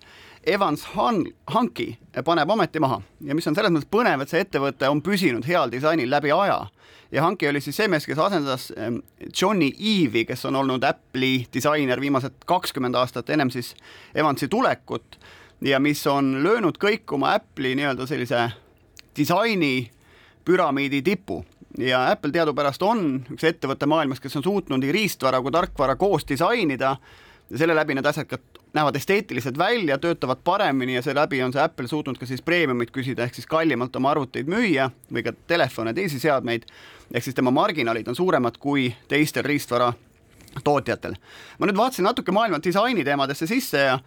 Evans 0.46 0.84
Han-, 0.94 1.26
Hanki 1.50 1.98
paneb 2.24 2.50
ameti 2.50 2.80
maha. 2.80 3.00
Ja 3.26 3.34
mis 3.34 3.48
on 3.50 3.58
selles 3.58 3.74
mõttes 3.74 3.90
põnev, 3.90 4.22
et 4.22 4.30
see 4.30 4.44
ettevõte 4.44 4.88
on 4.88 5.02
püsinud 5.02 5.48
heal 5.48 5.72
disainil 5.72 6.10
läbi 6.10 6.30
aja. 6.30 6.62
Ja 7.10 7.24
Hanke 7.26 7.48
oli 7.50 7.60
siis 7.60 7.80
see 7.80 7.90
mees, 7.90 8.06
kes 8.06 8.22
asendas 8.22 8.70
ehm, 8.76 9.02
Johnny 9.42 9.72
Eve'i, 9.74 10.24
kes 10.28 10.46
on 10.46 10.62
olnud 10.62 10.86
Apple'i 10.86 11.46
disainer 11.52 12.00
viimased 12.00 12.44
kakskümmend 12.46 12.94
aastat 12.94 13.30
ennem 13.34 13.50
siis 13.50 13.74
Evansi 14.14 14.48
tulekut. 14.48 15.18
Ja 15.60 15.80
mis 15.82 16.06
on 16.06 16.36
löönud 16.44 16.78
kõikuma 16.78 17.34
Apple'i 17.40 17.74
nii-öelda 17.74 18.06
sellise 18.06 18.50
disaini 19.16 19.90
püramiidi 20.44 21.02
tipu 21.02 21.42
ja 21.80 22.10
Apple 22.10 22.32
teadupärast 22.32 22.82
on 22.82 23.24
üks 23.32 23.44
ettevõte 23.48 23.86
maailmas, 23.88 24.20
kes 24.20 24.36
on 24.36 24.44
suutnud 24.44 24.82
nii 24.82 24.92
riistvara 24.92 25.40
kui 25.42 25.52
tarkvara 25.54 25.96
koos 25.96 26.26
disainida 26.28 26.96
ja 27.50 27.58
selle 27.58 27.74
läbi 27.74 27.96
need 27.96 28.06
asjad 28.06 28.28
ka 28.30 28.38
näevad 28.74 28.96
esteetilised 28.96 29.58
välja, 29.58 29.98
töötavad 29.98 30.42
paremini 30.44 30.94
ja 30.94 31.02
seeläbi 31.02 31.42
on 31.42 31.52
see 31.52 31.62
Apple 31.62 31.88
suutnud 31.88 32.18
ka 32.18 32.26
siis 32.26 32.42
preemiumit 32.42 32.92
küsida, 32.94 33.26
ehk 33.26 33.34
siis 33.34 33.48
kallimalt 33.50 33.96
oma 33.96 34.12
arvuteid 34.14 34.50
müüa 34.50 34.90
või 35.10 35.24
ka 35.26 35.34
telefone, 35.50 35.94
teisi 35.94 36.20
seadmeid, 36.22 36.68
ehk 37.10 37.26
siis 37.26 37.34
tema 37.34 37.50
marginaalid 37.50 38.08
on 38.08 38.18
suuremad 38.18 38.60
kui 38.62 38.90
teistel 39.08 39.46
riistvara 39.46 39.92
tootjatel. 40.64 41.16
ma 41.58 41.66
nüüd 41.66 41.78
vaatasin 41.78 42.06
natuke 42.06 42.32
maailma 42.32 42.62
disaini 42.62 43.04
teemadesse 43.04 43.46
sisse 43.46 43.78
ja 43.78 43.98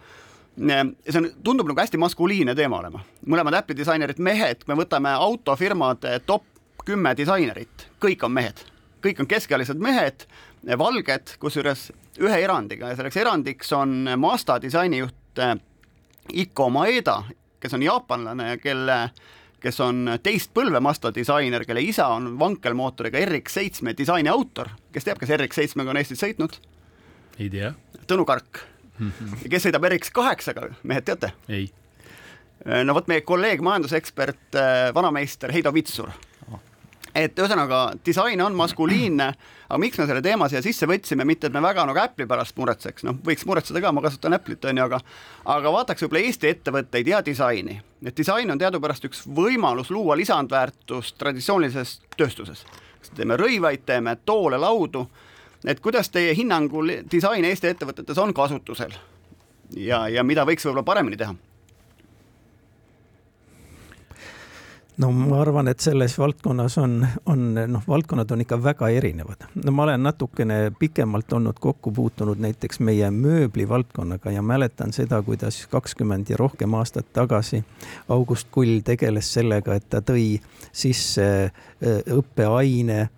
see 0.56 1.20
on, 1.20 1.30
tundub 1.44 1.68
nagu 1.68 1.80
hästi 1.80 2.00
maskuliinne 2.00 2.54
teema 2.54 2.78
olema. 2.78 3.04
mõlemad 3.26 3.58
Apple'i 3.58 3.76
disainerid 3.76 4.18
mehed, 4.18 4.64
me 4.66 4.74
võtame 4.78 5.12
autofirmade 5.12 6.20
top 6.26 6.44
kümme 6.84 7.14
disainerit, 7.16 7.88
kõik 8.02 8.24
on 8.26 8.32
mehed, 8.36 8.60
kõik 9.04 9.20
on 9.22 9.28
keskealised 9.28 9.80
mehed, 9.80 10.26
valged, 10.78 11.36
kusjuures 11.40 11.90
ühe 12.22 12.40
erandiga 12.44 12.90
ja 12.90 12.98
selleks 12.98 13.16
erandiks 13.20 13.72
on 13.76 14.04
Mazda 14.20 14.58
disainijuht 14.62 15.40
eh, 15.42 15.56
Iko 16.44 16.70
Maeda, 16.72 17.22
kes 17.60 17.74
on 17.76 17.84
jaapanlane 17.84 18.48
ja 18.52 18.60
kelle, 18.60 18.98
kes 19.60 19.80
on 19.84 20.14
teist 20.22 20.52
põlve 20.56 20.80
Mazda 20.84 21.12
disainer, 21.14 21.64
kelle 21.68 21.82
isa 21.84 22.08
on 22.14 22.34
vankelmootoriga 22.40 23.20
RX7 23.26 23.96
disaini 23.98 24.32
autor. 24.32 24.72
kes 24.92 25.04
teab, 25.04 25.20
kes 25.20 25.34
RX7-ga 25.36 25.90
on 25.90 26.00
Eestis 26.00 26.22
sõitnud? 26.22 26.60
ei 27.38 27.50
tea. 27.50 27.72
Tõnu 28.06 28.24
Kark. 28.24 28.60
-hmm. 28.98 29.48
kes 29.50 29.66
sõidab 29.66 29.88
RX8-ga, 29.90 30.70
mehed 30.82 31.04
teate? 31.04 31.32
ei. 31.48 31.72
no 32.84 32.94
vot, 32.94 33.08
meie 33.08 33.20
kolleeg, 33.20 33.60
majandusekspert, 33.60 34.54
eh, 34.54 34.94
vanameister 34.94 35.52
Heido 35.52 35.74
Vitsur 35.74 36.12
et 37.14 37.38
ühesõnaga 37.38 37.80
disain 38.06 38.40
on 38.42 38.56
maskuliinne, 38.58 39.26
aga 39.68 39.78
miks 39.80 39.98
me 39.98 40.06
selle 40.08 40.22
teema 40.22 40.48
siia 40.50 40.62
sisse 40.64 40.88
võtsime, 40.90 41.26
mitte 41.28 41.48
et 41.48 41.54
me 41.54 41.62
väga 41.62 41.86
nagu 41.86 42.00
Apple'i 42.02 42.28
pärast 42.30 42.56
muretseks, 42.58 43.06
noh, 43.06 43.16
võiks 43.26 43.46
muretseda 43.46 43.82
ka, 43.84 43.92
ma 43.94 44.02
kasutan 44.04 44.34
Apple'it, 44.36 44.64
on 44.70 44.80
ju, 44.82 44.86
aga 44.88 45.00
aga 45.54 45.74
vaataks 45.76 46.04
võib-olla 46.04 46.24
Eesti 46.26 46.50
ettevõtteid 46.50 47.12
ja 47.12 47.22
disaini. 47.24 47.80
et 48.04 48.16
disain 48.16 48.50
on 48.50 48.58
teadupärast 48.58 49.04
üks 49.04 49.22
võimalus 49.26 49.90
luua 49.90 50.16
lisandväärtust 50.16 51.18
traditsioonilises 51.18 52.00
tööstuses. 52.16 52.66
teeme 53.14 53.36
rõivaid, 53.36 53.84
teeme 53.86 54.16
toole, 54.26 54.58
laudu, 54.58 55.08
et 55.64 55.80
kuidas 55.80 56.10
teie 56.10 56.34
hinnangul 56.34 56.90
disain 57.10 57.44
Eesti 57.44 57.68
ettevõtetes 57.68 58.18
on 58.18 58.34
kasutusel 58.34 58.92
ja, 59.76 60.08
ja 60.08 60.24
mida 60.24 60.44
võiks 60.44 60.64
võib-olla 60.66 60.82
paremini 60.82 61.16
teha? 61.16 61.34
No 64.96 65.10
ma 65.12 65.40
arvan, 65.42 65.68
et 65.68 65.80
selles 65.80 66.18
valdkonnas 66.18 66.78
on, 66.78 67.06
on 67.26 67.42
noh, 67.54 67.82
valdkonnad 67.88 68.30
on 68.30 68.44
ikka 68.44 68.58
väga 68.62 68.88
erinevad. 68.88 69.46
no 69.64 69.72
ma 69.72 69.82
olen 69.82 70.02
natukene 70.02 70.72
pikemalt 70.78 71.32
olnud 71.32 71.58
kokku 71.60 71.92
puutunud 71.92 72.38
näiteks 72.38 72.80
meie 72.80 73.10
mööblivaldkonnaga 73.10 74.30
ja 74.30 74.42
mäletan 74.42 74.92
seda, 74.92 75.22
kuidas 75.22 75.66
kakskümmend 75.70 76.30
ja 76.30 76.36
rohkem 76.36 76.74
aastat 76.74 77.12
tagasi 77.12 77.64
August 78.08 78.48
Kull 78.50 78.80
tegeles 78.84 79.32
sellega, 79.34 79.74
et 79.74 79.88
ta 79.90 80.00
tõi 80.00 80.40
sisse 80.72 81.50
õppeaine 82.10 83.08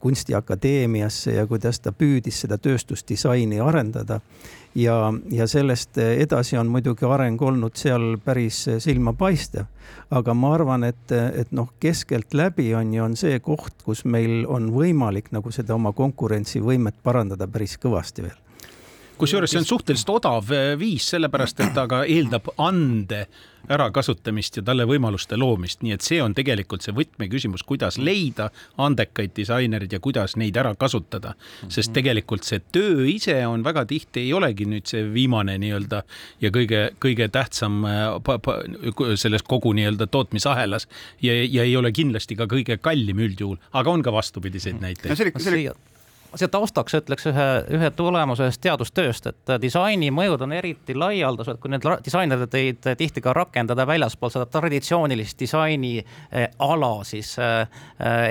kunstiakadeemiasse 0.00 1.34
ja 1.34 1.46
kuidas 1.46 1.80
ta 1.84 1.92
püüdis 1.92 2.38
seda 2.40 2.56
tööstusdisaini 2.58 3.60
arendada 3.60 4.20
ja, 4.74 5.12
ja 5.30 5.46
sellest 5.46 5.98
edasi 5.98 6.58
on 6.58 6.70
muidugi 6.72 7.06
areng 7.06 7.42
olnud 7.42 7.76
seal 7.78 8.16
päris 8.24 8.64
silmapaistev. 8.78 9.66
aga 10.10 10.34
ma 10.34 10.54
arvan, 10.54 10.84
et, 10.84 11.12
et 11.12 11.52
noh, 11.52 11.72
keskeltläbi 11.80 12.74
on 12.74 12.94
ju, 12.94 13.04
on 13.04 13.16
see 13.16 13.40
koht, 13.40 13.82
kus 13.84 14.04
meil 14.04 14.44
on 14.46 14.70
võimalik 14.72 15.32
nagu 15.32 15.50
seda 15.52 15.74
oma 15.74 15.92
konkurentsivõimet 15.92 17.02
parandada 17.02 17.48
päris 17.48 17.78
kõvasti 17.82 18.26
veel 18.26 18.43
kusjuures 19.18 19.50
see 19.50 19.62
on 19.62 19.68
suhteliselt 19.68 20.14
odav 20.18 20.52
viis, 20.78 21.08
sellepärast 21.14 21.60
et 21.64 21.74
ta 21.76 21.86
ka 21.90 22.04
eeldab 22.04 22.54
ande 22.58 23.26
ärakasutamist 23.72 24.58
ja 24.58 24.62
talle 24.64 24.84
võimaluste 24.88 25.38
loomist, 25.40 25.82
nii 25.84 25.94
et 25.96 26.04
see 26.04 26.20
on 26.22 26.34
tegelikult 26.36 26.84
see 26.84 26.94
võtmeküsimus, 26.96 27.64
kuidas 27.66 27.96
leida 27.98 28.50
andekaid 28.82 29.34
disainereid 29.36 29.94
ja 29.96 30.00
kuidas 30.04 30.36
neid 30.40 30.56
ära 30.60 30.74
kasutada. 30.76 31.34
sest 31.68 31.90
mhm. 31.90 31.94
tegelikult 31.94 32.44
see 32.44 32.60
töö 32.72 33.06
ise 33.08 33.38
on 33.46 33.64
väga 33.64 33.86
tihti, 33.88 34.26
ei 34.26 34.32
olegi 34.36 34.68
nüüd 34.68 34.88
see 34.90 35.06
viimane 35.14 35.56
nii-öelda 35.62 36.02
ja 36.44 36.52
kõige, 36.54 36.84
kõige 37.00 37.28
tähtsam 37.32 37.84
äh, 37.88 39.16
selles 39.16 39.42
kogu 39.42 39.72
nii-öelda 39.72 40.06
tootmisahelas 40.06 40.88
ja, 41.22 41.34
ja 41.44 41.64
ei 41.64 41.76
ole 41.76 41.92
kindlasti 41.92 42.36
ka 42.36 42.48
kõige 42.50 42.78
kallim 42.82 43.22
üldjuhul, 43.24 43.58
aga 43.72 43.90
on 43.90 44.04
ka 44.04 44.12
vastupidiseid 44.12 44.76
mhm. 44.76 44.84
näiteid. 44.84 45.16
see 45.16 45.28
oli, 45.30 45.36
see 45.40 45.56
oli 45.56 45.93
siia 46.38 46.48
taustaks 46.50 46.96
ütleks 46.98 47.26
ühe, 47.30 47.46
ühe 47.76 47.90
tulemuse 47.96 48.48
ühest 48.48 48.60
teadustööst, 48.64 49.28
et 49.30 49.52
disaini 49.62 50.10
mõjud 50.14 50.42
on 50.46 50.54
eriti 50.56 50.96
laialdased, 50.98 51.58
kui 51.62 51.70
need 51.72 51.84
disainerid 52.04 52.50
teid 52.52 52.88
tihti 52.98 53.22
ka 53.24 53.34
rakendada 53.36 53.86
väljaspool 53.88 54.32
seda 54.34 54.46
traditsioonilist 54.50 55.38
disaini 55.40 55.92
eh, 56.00 56.48
ala 56.64 56.92
siis 57.06 57.34
eh, 57.38 57.66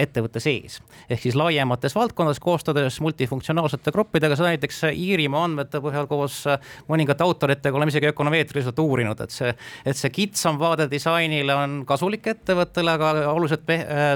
ettevõtte 0.04 0.42
sees. 0.44 0.80
ehk 1.10 1.22
siis 1.24 1.38
laiemates 1.40 1.96
valdkondades 1.96 2.42
koostades 2.44 3.00
multifunktsionaalsete 3.02 3.92
gruppidega, 3.96 4.36
seda 4.36 4.52
näiteks 4.52 4.84
Iirimaa 4.92 5.46
andmete 5.48 5.82
põhjal 5.84 6.08
koos 6.12 6.44
mõningate 6.90 7.24
autoritega 7.24 7.78
oleme 7.78 7.94
isegi 7.94 8.12
ökonomeetriliselt 8.12 8.80
uurinud, 8.80 9.24
et 9.24 9.32
see, 9.32 9.54
et 9.86 9.98
see 9.98 10.12
kitsam 10.14 10.60
vaade 10.60 10.90
disainile 10.92 11.56
on 11.56 11.80
kasulik 11.88 12.28
ettevõttele, 12.36 12.98
aga 12.98 13.14
oluliselt 13.32 13.70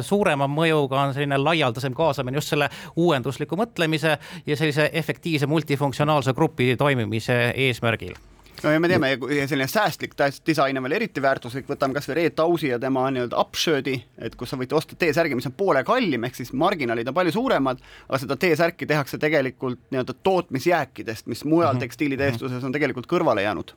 suurema 0.06 0.48
mõjuga 0.52 1.08
on 1.08 1.16
selline 1.16 1.40
laialdasem 1.42 1.96
kaasamine 1.98 2.38
just 2.38 2.52
selle 2.54 2.70
uuendusliku 2.96 3.58
mõtte 3.60 3.77
mõtlemise 3.78 4.18
ja 4.46 4.58
sellise 4.58 4.90
efektiivse 4.94 5.48
multifunktsionaalse 5.48 6.34
grupi 6.34 6.76
toimimise 6.78 7.54
eesmärgil 7.56 8.16
no 8.64 8.72
ja 8.74 8.80
me 8.80 8.90
teame, 8.90 9.12
selline 9.46 9.68
säästlik 9.70 10.16
disain 10.48 10.78
on 10.78 10.84
veel 10.84 10.96
eriti 10.98 11.22
väärtuslik, 11.22 11.68
võtame 11.70 11.94
kasvõi 11.94 12.16
Reet 12.18 12.36
Tausi 12.36 12.72
ja 12.72 12.80
tema 12.82 13.04
nii-öelda 13.14 13.38
upshirt'i, 13.38 14.00
et 14.18 14.36
kus 14.36 14.50
sa 14.50 14.58
võite 14.58 14.74
osta 14.76 14.98
T-särgi, 14.98 15.38
mis 15.38 15.46
on 15.46 15.54
poole 15.54 15.84
kallim, 15.86 16.26
ehk 16.26 16.40
siis 16.40 16.50
marginaalid 16.58 17.12
on 17.12 17.14
palju 17.14 17.36
suuremad, 17.36 17.84
aga 18.08 18.22
seda 18.24 18.38
T-särki 18.42 18.90
tehakse 18.90 19.22
tegelikult 19.22 19.84
nii-öelda 19.92 20.18
tootmisjääkidest, 20.26 21.30
mis 21.30 21.46
mujal 21.46 21.70
mm 21.70 21.78
-hmm. 21.78 21.86
tekstiilitööstuses 21.86 22.64
on 22.64 22.74
tegelikult 22.74 23.06
kõrvale 23.06 23.46
jäänud 23.46 23.76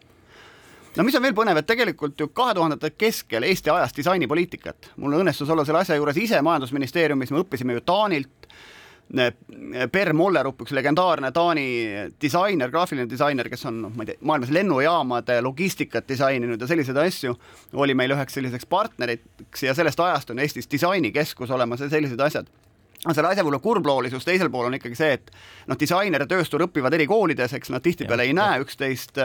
no 0.97 1.05
mis 1.05 1.15
on 1.15 1.23
veel 1.23 1.37
põnev, 1.37 1.61
et 1.61 1.67
tegelikult 1.67 2.21
ju 2.21 2.29
kahe 2.29 2.55
tuhandete 2.55 2.91
keskel 2.91 3.43
Eesti 3.43 3.71
ajas 3.71 3.97
disainipoliitikat. 3.97 4.93
mul 4.97 5.21
õnnestus 5.21 5.51
olla 5.51 5.65
selle 5.65 5.79
asja 5.79 5.97
juures 5.97 6.17
ise 6.17 6.43
majandusministeeriumis, 6.43 7.31
me 7.31 7.45
õppisime 7.45 7.73
ju 7.73 7.81
Taanilt 7.81 8.49
Per 9.11 10.13
Mollerup, 10.15 10.61
üks 10.63 10.71
legendaarne 10.77 11.33
Taani 11.35 11.65
disainer, 12.23 12.71
graafiline 12.71 13.09
disainer, 13.11 13.49
kes 13.51 13.67
on 13.67 13.81
noh, 13.83 13.95
ma 13.97 14.05
ei 14.05 14.13
tea, 14.13 14.21
maailmas 14.23 14.53
lennujaamade 14.55 15.41
logistikat 15.43 16.07
disaininud 16.07 16.63
ja 16.63 16.69
selliseid 16.71 17.01
asju, 17.03 17.35
oli 17.75 17.97
meil 17.99 18.15
üheks 18.15 18.39
selliseks 18.39 18.69
partneriks 18.71 19.65
ja 19.67 19.75
sellest 19.75 20.01
ajast 20.07 20.31
on 20.31 20.39
Eestis 20.39 20.71
disainikeskus 20.71 21.51
olemas 21.51 21.83
ja 21.83 21.91
sellised 21.91 22.23
asjad 22.23 22.53
aga 23.01 23.17
selle 23.17 23.33
asja 23.33 23.43
võib-olla 23.43 23.63
kurbloolisus 23.65 24.27
teisel 24.29 24.51
pool 24.53 24.69
on 24.69 24.77
ikkagi 24.77 24.99
see, 24.99 25.17
et 25.17 25.31
noh, 25.71 25.79
disainer 25.81 26.23
ja 26.23 26.29
tööstur 26.29 26.67
õpivad 26.67 26.95
eri 26.95 27.09
koolides, 27.09 27.55
eks 27.57 27.73
nad 27.73 27.83
tihtipeale 27.83 28.29
ei 28.29 28.37
näe 28.37 28.61
üksteist. 28.63 29.19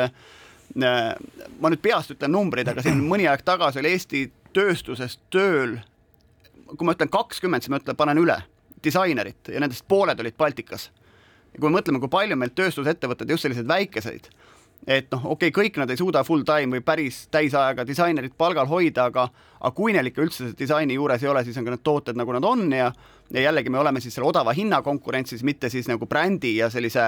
ma 0.75 1.69
nüüd 1.69 1.81
peast 1.83 2.15
ütlen 2.15 2.33
numbrid, 2.33 2.71
aga 2.71 2.81
siin 2.81 3.03
mõni 3.05 3.27
aeg 3.29 3.43
tagasi 3.45 3.83
oli 3.83 3.91
Eesti 3.93 4.23
tööstuses 4.55 5.19
tööl, 5.29 5.77
kui 6.71 6.87
ma 6.87 6.95
ütlen 6.95 7.11
kakskümmend, 7.11 7.61
siis 7.61 7.73
ma 7.73 7.83
ütlen, 7.83 7.99
panen 7.99 8.17
üle 8.17 8.39
disainerit 8.85 9.53
ja 9.53 9.61
nendest 9.63 9.87
pooled 9.87 10.19
olid 10.19 10.37
Baltikas. 10.37 10.89
ja 11.53 11.59
kui 11.59 11.69
me 11.69 11.79
mõtleme, 11.79 12.01
kui 12.03 12.11
palju 12.11 12.35
meil 12.35 12.53
tööstusettevõtted 12.55 13.29
just 13.29 13.47
selliseid 13.47 13.67
väikeseid, 13.67 14.29
et 14.87 15.09
noh, 15.11 15.25
okei 15.33 15.49
okay,, 15.49 15.63
kõik 15.63 15.79
nad 15.81 15.89
ei 15.89 15.97
suuda 15.97 16.23
full 16.23 16.45
time 16.45 16.77
või 16.77 16.83
päris 16.85 17.25
täisajaga 17.33 17.85
disainerit 17.87 18.35
palgal 18.37 18.67
hoida, 18.69 19.09
aga 19.09 19.29
aga 19.59 19.71
kui 19.73 19.93
neil 19.95 20.11
ikka 20.11 20.21
üldse 20.21 20.51
disaini 20.57 20.97
juures 20.97 21.23
ei 21.23 21.29
ole, 21.31 21.43
siis 21.43 21.57
on 21.57 21.65
ka 21.65 21.73
need 21.73 21.83
tooted, 21.83 22.17
nagu 22.19 22.33
nad 22.35 22.45
on 22.45 22.67
ja 22.73 22.91
ja 23.33 23.41
jällegi 23.41 23.69
me 23.73 23.79
oleme 23.79 24.01
siis 24.01 24.13
selle 24.13 24.29
odava 24.29 24.53
hinna 24.53 24.81
konkurentsis, 24.85 25.43
mitte 25.43 25.69
siis 25.69 25.87
nagu 25.89 26.05
brändi 26.05 26.55
ja 26.59 26.69
sellise 26.69 27.07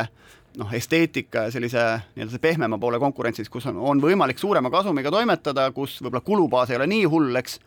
noh, 0.58 0.72
esteetika 0.74 1.48
ja 1.48 1.52
sellise 1.54 1.84
nii-öelda 2.16 2.40
pehmema 2.42 2.80
poole 2.82 3.00
konkurentsis, 3.00 3.50
kus 3.50 3.68
on, 3.70 3.78
on 3.78 4.02
võimalik 4.02 4.40
suurema 4.42 4.72
kasumiga 4.74 5.12
toimetada, 5.14 5.70
kus 5.76 6.00
võib-olla 6.02 6.24
kulubaas 6.26 6.74
ei 6.74 6.80
ole 6.80 6.88
nii 6.90 7.06
hull, 7.06 7.36
eks 7.38 7.60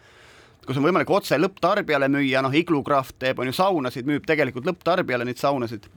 kus 0.71 0.79
on 0.79 0.87
võimalik 0.87 1.11
otse 1.11 1.35
lõpptarbijale 1.35 2.07
müüa, 2.13 2.45
noh, 2.47 2.55
Iglukraft 2.55 3.17
teeb, 3.19 3.41
on 3.43 3.51
ju 3.51 3.55
saunasid, 3.57 4.07
müüb 4.07 4.27
tegelikult 4.29 4.69
lõpptarbijale 4.69 5.27
neid 5.27 5.41
saunasid. 5.41 5.89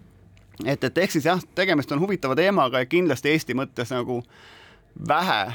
et, 0.66 0.84
et 0.84 0.98
ehk 0.98 1.14
siis 1.14 1.28
jah, 1.30 1.42
tegemist 1.56 1.92
on 1.94 2.02
huvitava 2.02 2.34
teemaga 2.38 2.82
ja 2.82 2.90
kindlasti 2.90 3.30
Eesti 3.30 3.54
mõttes 3.58 3.94
nagu 3.94 4.24
vähe, 5.10 5.54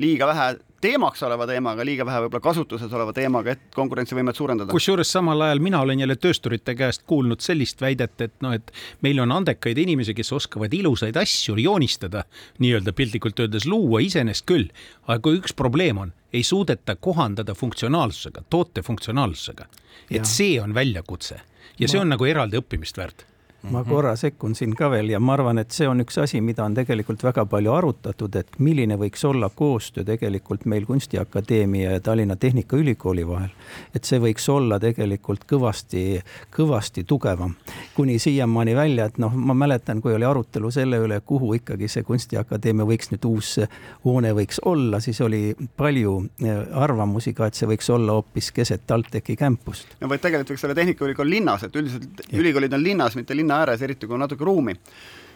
liiga 0.00 0.28
vähe 0.32 0.48
teemaks 0.80 1.22
oleva 1.26 1.46
teemaga, 1.48 1.84
liiga 1.86 2.06
vähe 2.06 2.22
võib-olla 2.24 2.42
kasutuses 2.44 2.92
oleva 2.92 3.12
teemaga, 3.16 3.54
et 3.56 3.74
konkurentsivõimet 3.74 4.36
suurendada. 4.36 4.72
kusjuures 4.72 5.12
samal 5.12 5.40
ajal 5.46 5.62
mina 5.64 5.80
olen 5.84 6.00
jälle 6.00 6.16
töösturite 6.16 6.74
käest 6.78 7.06
kuulnud 7.06 7.40
sellist 7.44 7.80
väidet, 7.80 8.20
et 8.20 8.34
noh, 8.44 8.54
et 8.56 8.72
meil 9.06 9.20
on 9.22 9.32
andekaid 9.32 9.78
inimesi, 9.78 10.14
kes 10.14 10.32
oskavad 10.36 10.74
ilusaid 10.74 11.16
asju 11.16 11.56
joonistada, 11.60 12.24
nii-öelda 12.62 12.92
piltlikult 12.96 13.40
öeldes 13.44 13.66
luua 13.66 14.02
iseenesest 14.04 14.46
küll, 14.48 14.68
aga 15.06 15.20
kui 15.24 15.40
üks 15.40 15.56
probleem 15.56 16.02
on, 16.06 16.12
ei 16.32 16.42
suudeta 16.44 16.96
kohandada 16.96 17.54
funktsionaalsusega, 17.54 18.44
toote 18.50 18.82
funktsionaalsusega, 18.82 19.68
et 20.10 20.20
ja. 20.22 20.24
see 20.24 20.60
on 20.60 20.74
väljakutse 20.74 21.40
ja 21.78 21.88
see 21.88 22.00
on 22.00 22.12
nagu 22.12 22.24
eraldi 22.28 22.60
õppimist 22.60 22.98
väärt 23.00 23.26
ma 23.70 23.80
mhm. 23.82 23.90
korra 23.90 24.16
sekkun 24.16 24.54
siin 24.54 24.74
ka 24.76 24.90
veel 24.90 25.10
ja 25.10 25.20
ma 25.20 25.34
arvan, 25.34 25.58
et 25.58 25.74
see 25.74 25.88
on 25.88 26.00
üks 26.04 26.18
asi, 26.22 26.40
mida 26.44 26.64
on 26.64 26.74
tegelikult 26.76 27.22
väga 27.26 27.46
palju 27.50 27.72
arutatud, 27.74 28.36
et 28.38 28.58
milline 28.62 28.98
võiks 29.00 29.24
olla 29.26 29.50
koostöö 29.54 30.04
tegelikult 30.06 30.66
meil 30.70 30.86
Kunstiakadeemia 30.86 31.96
ja 31.96 32.00
Tallinna 32.00 32.36
Tehnikaülikooli 32.36 33.26
vahel. 33.28 33.50
et 33.94 34.04
see 34.04 34.20
võiks 34.22 34.48
olla 34.52 34.78
tegelikult 34.80 35.44
kõvasti, 35.50 36.22
kõvasti 36.56 37.04
tugevam. 37.04 37.54
kuni 37.94 38.18
siiamaani 38.18 38.76
välja, 38.76 39.04
et 39.06 39.18
noh, 39.18 39.34
ma 39.34 39.54
mäletan, 39.54 40.00
kui 40.00 40.14
oli 40.14 40.24
arutelu 40.24 40.70
selle 40.70 40.98
üle, 41.02 41.20
kuhu 41.20 41.54
ikkagi 41.54 41.88
see 41.88 42.02
Kunstiakadeemia 42.02 42.86
võiks 42.86 43.10
nüüd 43.12 43.24
uus 43.24 43.56
hoone 44.04 44.32
võiks 44.36 44.60
olla, 44.64 45.00
siis 45.00 45.20
oli 45.20 45.56
palju 45.76 46.16
eh, 46.44 46.62
arvamusi 46.72 47.32
ka, 47.34 47.50
et 47.50 47.58
see 47.58 47.68
võiks 47.68 47.90
olla 47.92 48.18
hoopis 48.18 48.52
keset 48.52 48.86
TalTechi 48.86 49.36
campust. 49.36 49.96
no 50.00 50.08
vaid 50.08 50.22
tegelikult 50.22 50.54
võiks 50.54 50.66
olla 50.68 50.78
Tehnikaülikool 50.78 51.30
linnas, 51.30 51.66
et 51.66 51.76
üldiselt 51.76 52.24
ja. 52.26 52.38
ülikoolid 52.38 52.72
on 52.76 52.82
linnas, 52.82 53.16
mitte 53.18 53.36
linna 53.36 53.55
ääres, 53.60 53.82
eriti 53.82 54.06
kui 54.06 54.14
on 54.18 54.24
natuke 54.24 54.44
ruumi. 54.44 54.76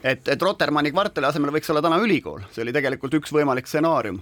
et, 0.03 0.29
et 0.29 0.43
Rotermanni 0.43 0.93
kvartali 0.93 1.27
asemel 1.27 1.53
võiks 1.55 1.71
olla 1.71 1.83
täna 1.85 2.01
ülikool, 2.01 2.45
see 2.53 2.63
oli 2.65 2.73
tegelikult 2.73 3.15
üks 3.21 3.33
võimalik 3.33 3.69
stsenaarium. 3.69 4.21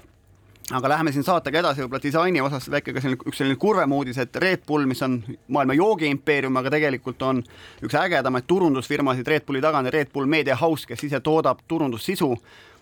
Aga 0.69 0.89
läheme 0.89 1.13
siin 1.13 1.25
saatega 1.25 1.63
edasi, 1.63 1.81
võib-olla 1.81 2.03
disaini 2.03 2.41
osas 2.45 2.67
väike 2.69 2.93
ka 2.93 3.01
selline, 3.01 3.25
üks 3.31 3.39
selline 3.41 3.57
kurvem 3.57 3.93
uudis, 3.97 4.19
et 4.21 4.37
Red 4.37 4.67
Bull, 4.69 4.85
mis 4.85 5.01
on 5.07 5.15
maailma 5.49 5.73
joogiimpeerium, 5.79 6.59
aga 6.61 6.75
tegelikult 6.75 7.23
on 7.25 7.41
üks 7.87 7.97
ägedamaid 7.97 8.45
turundusfirmasid 8.45 9.31
Red 9.33 9.47
Bulli 9.49 9.63
taga 9.65 9.81
on 9.81 9.89
Red 9.89 10.13
Bull 10.13 10.29
Media 10.29 10.59
House, 10.61 10.85
kes 10.85 11.07
ise 11.09 11.23
toodab 11.25 11.63
turundussisu, 11.73 12.29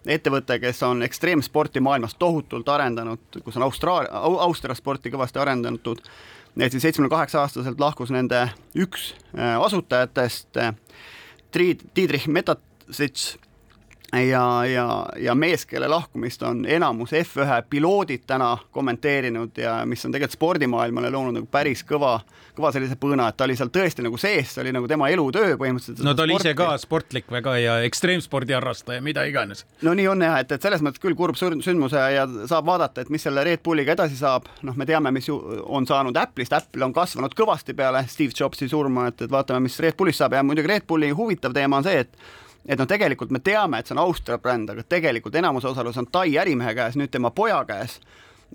ettevõte, 0.03 0.59
kes 0.59 0.83
on 0.83 1.07
ekstreemsporti 1.07 1.81
maailmas 1.81 2.19
tohutult 2.19 2.69
arendanud, 2.75 3.39
kus 3.45 3.61
on 3.61 3.69
Austraalia, 3.69 4.11
Austria 4.49 4.75
sporti 4.75 5.15
kõvasti 5.15 5.39
arendatud, 5.39 6.03
et 6.61 6.73
siis 6.73 6.83
seitsmekümne 6.83 7.13
kaheksa 7.13 7.41
aastaselt 7.45 7.81
lahkus 7.81 8.11
nende 8.11 8.49
üks 8.75 9.13
äh, 9.37 9.57
asutajatest 9.61 10.61
Tiidrich 11.57 12.29
Metasits 12.29 13.37
ja, 14.13 14.67
ja, 14.67 15.07
ja 15.19 15.35
mees, 15.35 15.67
kelle 15.67 15.89
lahkumist 15.89 16.43
on 16.47 16.67
enamus 16.67 17.13
F1 17.13 17.67
piloodid 17.71 18.27
täna 18.27 18.57
kommenteerinud 18.71 19.59
ja 19.59 19.81
mis 19.87 20.05
on 20.07 20.13
tegelikult 20.13 20.37
spordimaailmale 20.37 21.11
loonud 21.11 21.35
nagu 21.35 21.49
päris 21.51 21.83
kõva, 21.87 22.21
kõva 22.57 22.71
sellise 22.75 22.97
põõna, 23.01 23.29
et 23.31 23.37
ta 23.37 23.47
oli 23.49 23.57
seal 23.59 23.71
tõesti 23.75 24.05
nagu 24.07 24.19
sees, 24.21 24.53
see 24.55 24.63
oli 24.63 24.73
nagu 24.77 24.89
tema 24.89 25.09
elutöö 25.11 25.57
põhimõtteliselt. 25.59 26.05
no 26.07 26.15
ta 26.15 26.27
oli 26.27 26.37
ise 26.39 26.55
ka 26.59 26.71
sportlik 26.81 27.31
väga 27.33 27.57
ja 27.59 27.77
ekstreemspordi 27.89 28.57
harrastaja, 28.57 29.03
mida 29.03 29.27
iganes. 29.27 29.67
no 29.83 29.95
nii 29.99 30.09
on 30.13 30.23
jah, 30.23 30.39
et, 30.43 30.55
et 30.55 30.69
selles 30.69 30.85
mõttes 30.87 31.03
küll 31.03 31.19
kurb 31.19 31.37
sündmus 31.37 31.97
ja 31.97 32.27
saab 32.47 32.71
vaadata, 32.71 33.03
et 33.03 33.13
mis 33.13 33.27
selle 33.27 33.45
Red 33.45 33.65
Bulliga 33.67 33.97
edasi 33.97 34.19
saab, 34.21 34.49
noh, 34.63 34.79
me 34.79 34.87
teame, 34.87 35.13
mis 35.15 35.29
ju 35.29 35.41
on 35.67 35.87
saanud 35.87 36.17
Apple'ist, 36.17 36.55
Apple 36.57 36.87
on 36.87 36.95
kasvanud 36.97 37.35
kõvasti 37.37 37.75
peale 37.77 38.07
Steve 38.11 38.35
Jobsi 38.37 38.71
surma, 38.71 39.11
et, 39.11 39.27
et 39.27 39.33
vaatame, 39.33 39.67
mis 39.67 39.79
Red 39.83 39.99
Bullist 39.99 40.23
saab 40.23 40.39
ja 40.39 40.47
muidugi 40.47 40.71
Red 40.71 40.87
Bulli 40.89 41.11
huvitav 41.11 41.55
teema 41.57 41.83
on 41.83 41.87
see, 41.87 42.07
et 42.07 42.45
et 42.69 42.79
noh, 42.79 42.89
tegelikult 42.89 43.31
me 43.31 43.41
teame, 43.45 43.79
et 43.79 43.89
see 43.89 43.95
on 43.97 44.03
Austria 44.03 44.39
bränd, 44.43 44.71
aga 44.73 44.85
tegelikult 44.89 45.35
enamuse 45.39 45.69
osalus 45.71 45.99
on 46.01 46.09
Tai 46.13 46.29
ärimehe 46.43 46.75
käes, 46.75 46.97
nüüd 46.99 47.13
tema 47.15 47.31
poja 47.31 47.65
käes. 47.69 48.01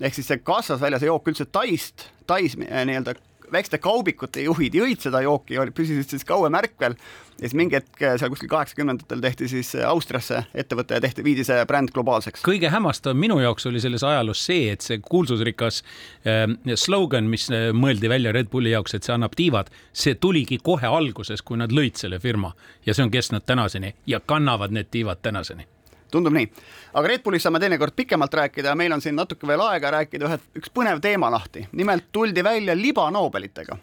ehk 0.00 0.14
siis 0.14 0.26
see 0.26 0.38
kasvas 0.38 0.80
välja 0.80 0.98
see 0.98 1.06
jook 1.06 1.28
üldse 1.28 1.44
Taist, 1.52 2.08
Tais 2.26 2.56
eh, 2.56 2.84
nii-öelda 2.86 3.14
väikeste 3.52 3.78
kaubikute 3.82 4.46
juhid 4.46 4.74
jõid 4.76 5.02
seda 5.04 5.22
jooki, 5.24 5.58
püsisid 5.74 6.08
siis 6.10 6.24
kauem 6.28 6.54
ärkvel 6.58 6.96
ja 6.96 7.48
siis 7.48 7.56
mingi 7.58 7.78
hetk 7.78 7.98
seal 8.20 8.30
kuskil 8.32 8.50
kaheksakümnendatel 8.52 9.22
tehti 9.24 9.48
siis 9.50 9.74
Austriasse 9.86 10.44
ettevõte 10.54 10.98
ja 10.98 11.02
tehti, 11.04 11.24
viidi 11.24 11.44
see 11.46 11.64
bränd 11.68 11.92
globaalseks. 11.94 12.44
kõige 12.46 12.70
hämmastavam 12.72 13.18
minu 13.18 13.38
jaoks 13.42 13.66
oli 13.70 13.82
selles 13.82 14.04
ajaloos 14.06 14.44
see, 14.46 14.70
et 14.72 14.84
see 14.84 15.00
kuulsusrikas 15.04 15.82
äh, 16.26 16.46
slogan, 16.76 17.28
mis 17.30 17.48
mõeldi 17.72 18.10
välja 18.12 18.32
Red 18.32 18.50
Bulli 18.52 18.74
jaoks, 18.74 18.94
et 18.94 19.08
see 19.08 19.14
annab 19.14 19.36
tiivad, 19.36 19.70
see 19.92 20.14
tuligi 20.14 20.60
kohe 20.62 20.88
alguses, 20.88 21.42
kui 21.42 21.60
nad 21.60 21.72
lõid 21.72 22.00
selle 22.00 22.20
firma. 22.22 22.52
Ja 22.86 22.94
see 22.94 23.06
on 23.06 23.12
kestnud 23.12 23.46
tänaseni 23.46 23.94
ja 24.06 24.20
kannavad 24.20 24.74
need 24.74 24.90
tiivad 24.90 25.22
tänaseni 25.22 25.66
tundub 26.12 26.36
nii. 26.36 26.48
aga 26.92 27.08
Red 27.08 27.24
Bullist 27.24 27.48
saame 27.48 27.60
teinekord 27.62 27.96
pikemalt 27.96 28.34
rääkida 28.34 28.74
meil 28.78 28.92
on 28.92 29.00
siin 29.04 29.16
natuke 29.16 29.48
veel 29.48 29.64
aega 29.66 29.94
rääkida 29.98 30.28
ühe, 30.28 30.38
üks 30.60 30.72
põnev 30.74 31.00
teema 31.00 31.30
lahti. 31.32 31.66
nimelt 31.72 32.12
tuldi 32.12 32.44
välja 32.44 32.76
libanobelitega 32.76 33.78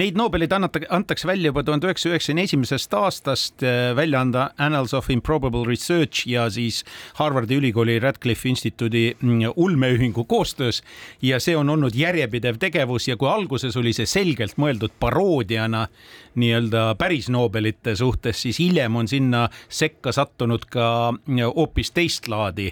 Neid 0.00 0.18
Nobelid 0.18 0.52
annata, 0.52 0.80
antakse 0.90 1.28
välja 1.28 1.50
juba 1.50 1.64
tuhande 1.66 1.88
üheksasaja 1.88 2.14
üheksakümne 2.14 2.44
esimesest 2.46 2.94
aastast 2.94 3.64
äh, 3.66 3.90
välja 3.96 4.20
anda 4.20 4.50
Annals 4.58 4.94
of 4.94 5.10
Improbable 5.10 5.64
Research 5.66 6.28
ja 6.28 6.48
siis 6.50 6.84
Harvardi 7.18 7.58
ülikooli 7.58 7.98
Radcliffe 8.00 8.48
instituudi 8.48 9.16
mm, 9.20 9.52
ulmeühingu 9.56 10.24
koostöös. 10.24 10.82
ja 11.22 11.40
see 11.40 11.56
on 11.56 11.70
olnud 11.70 11.94
järjepidev 11.94 12.58
tegevus 12.58 13.08
ja 13.08 13.16
kui 13.16 13.28
alguses 13.28 13.76
oli 13.76 13.92
see 13.92 14.06
selgelt 14.06 14.58
mõeldud 14.58 14.94
paroodiana 15.00 15.86
nii-öelda 16.34 16.94
päris 16.98 17.28
Nobelite 17.28 17.96
suhtes, 17.96 18.42
siis 18.42 18.58
hiljem 18.58 18.96
on 18.96 19.08
sinna 19.08 19.48
sekka 19.68 20.12
sattunud 20.12 20.64
ka 20.70 21.12
mm, 21.12 21.50
hoopis 21.56 21.90
teist 21.90 22.28
laadi 22.28 22.70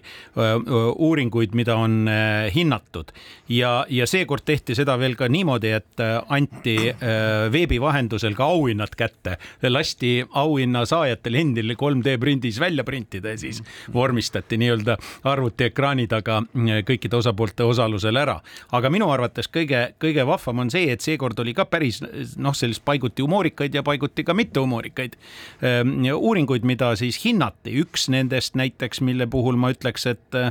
uuringuid, 0.97 1.55
mida 1.59 1.77
on 1.77 2.09
äh, 2.09 2.55
hinnatud 2.55 3.13
ja, 3.49 3.87
ja 3.89 4.07
seekord 4.07 4.45
tehti 4.47 4.77
seda 4.79 4.99
veel 5.01 5.17
ka 5.19 5.29
niimoodi, 5.29 5.73
et 5.79 6.03
äh, 6.03 6.19
anti 6.29 6.88
Äh, 6.91 7.53
veebi 7.53 7.81
vahendusel 7.81 8.35
ka 8.35 8.45
auhinnad 8.45 8.95
kätte. 8.97 9.37
lasti 9.63 10.27
auhinna 10.31 10.85
saajatel 10.87 11.35
endil 11.35 11.75
3D 11.79 12.19
prindis 12.21 12.61
välja 12.61 12.85
printida 12.85 13.35
ja 13.35 13.39
siis 13.39 13.63
vormistati 13.93 14.57
nii-öelda 14.59 14.97
arvutiekraani 15.25 16.07
taga 16.09 16.39
äh, 16.43 16.81
kõikide 16.89 17.17
osapoolte 17.17 17.65
osalusel 17.65 18.17
ära. 18.17 18.41
aga 18.73 18.91
minu 18.91 19.11
arvates 19.11 19.49
kõige, 19.49 19.95
kõige 20.01 20.27
vahvam 20.27 20.65
on 20.65 20.71
see, 20.71 20.91
et 20.93 21.01
seekord 21.01 21.39
oli 21.39 21.55
ka 21.55 21.65
päris 21.65 22.03
noh, 22.37 22.55
sellist 22.55 22.85
paiguti 22.85 23.23
humoorikaid 23.23 23.75
ja 23.75 23.83
paiguti 23.83 24.25
ka 24.25 24.35
mitte 24.35 24.61
humoorikaid 24.61 25.17
ähm, 25.63 26.03
uuringuid, 26.15 26.65
mida 26.65 26.95
siis 26.97 27.25
hinnati. 27.25 27.79
üks 27.83 28.09
nendest 28.09 28.55
näiteks, 28.55 29.01
mille 29.01 29.27
puhul 29.27 29.57
ma 29.57 29.73
ütleks, 29.75 30.07
et 30.07 30.43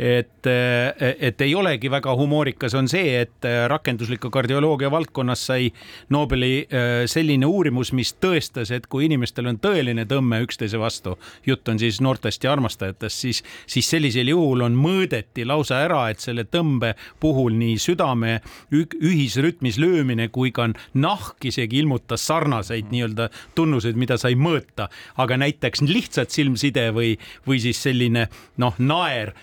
et, 0.00 0.46
et 1.20 1.42
ei 1.44 1.54
olegi 1.54 1.90
väga 1.92 2.14
humoorikas, 2.16 2.74
on 2.78 2.88
see, 2.88 3.20
et 3.20 3.48
rakendusliku 3.68 4.30
kardioloogia 4.32 4.88
valdkonnas 4.90 5.42
sai 5.50 5.68
Nobeli 6.10 6.66
selline 7.10 7.46
uurimus, 7.46 7.92
mis 7.96 8.14
tõestas, 8.16 8.72
et 8.72 8.86
kui 8.88 9.04
inimestel 9.10 9.50
on 9.50 9.58
tõeline 9.60 10.06
tõmme 10.08 10.40
üksteise 10.46 10.80
vastu, 10.80 11.18
jutt 11.46 11.68
on 11.68 11.78
siis 11.80 12.00
noortest 12.00 12.44
ja 12.44 12.54
armastajatest, 12.54 13.26
siis, 13.26 13.42
siis 13.68 13.90
sellisel 13.92 14.32
juhul 14.32 14.64
on 14.64 14.78
mõõdeti 14.80 15.44
lausa 15.48 15.82
ära, 15.84 16.06
et 16.10 16.24
selle 16.24 16.46
tõmbe 16.48 16.94
puhul 17.20 17.58
nii 17.60 17.76
südame 17.80 18.38
ühisrütmis 18.72 19.78
löömine 19.80 20.30
kui 20.32 20.54
ka 20.54 20.70
nahk 20.94 21.44
isegi 21.50 21.80
ilmutas 21.82 22.24
sarnaseid 22.26 22.90
nii-öelda 22.92 23.28
tunnuseid, 23.58 23.98
mida 24.00 24.16
sai 24.20 24.36
mõõta, 24.38 24.88
aga 25.20 25.38
näiteks 25.40 25.84
lihtsalt 25.84 26.32
silmside 26.34 26.88
või, 26.96 27.14
või 27.46 27.60
siis 27.62 27.82
selline 27.82 28.26
noh, 28.60 28.76
naer, 28.78 29.34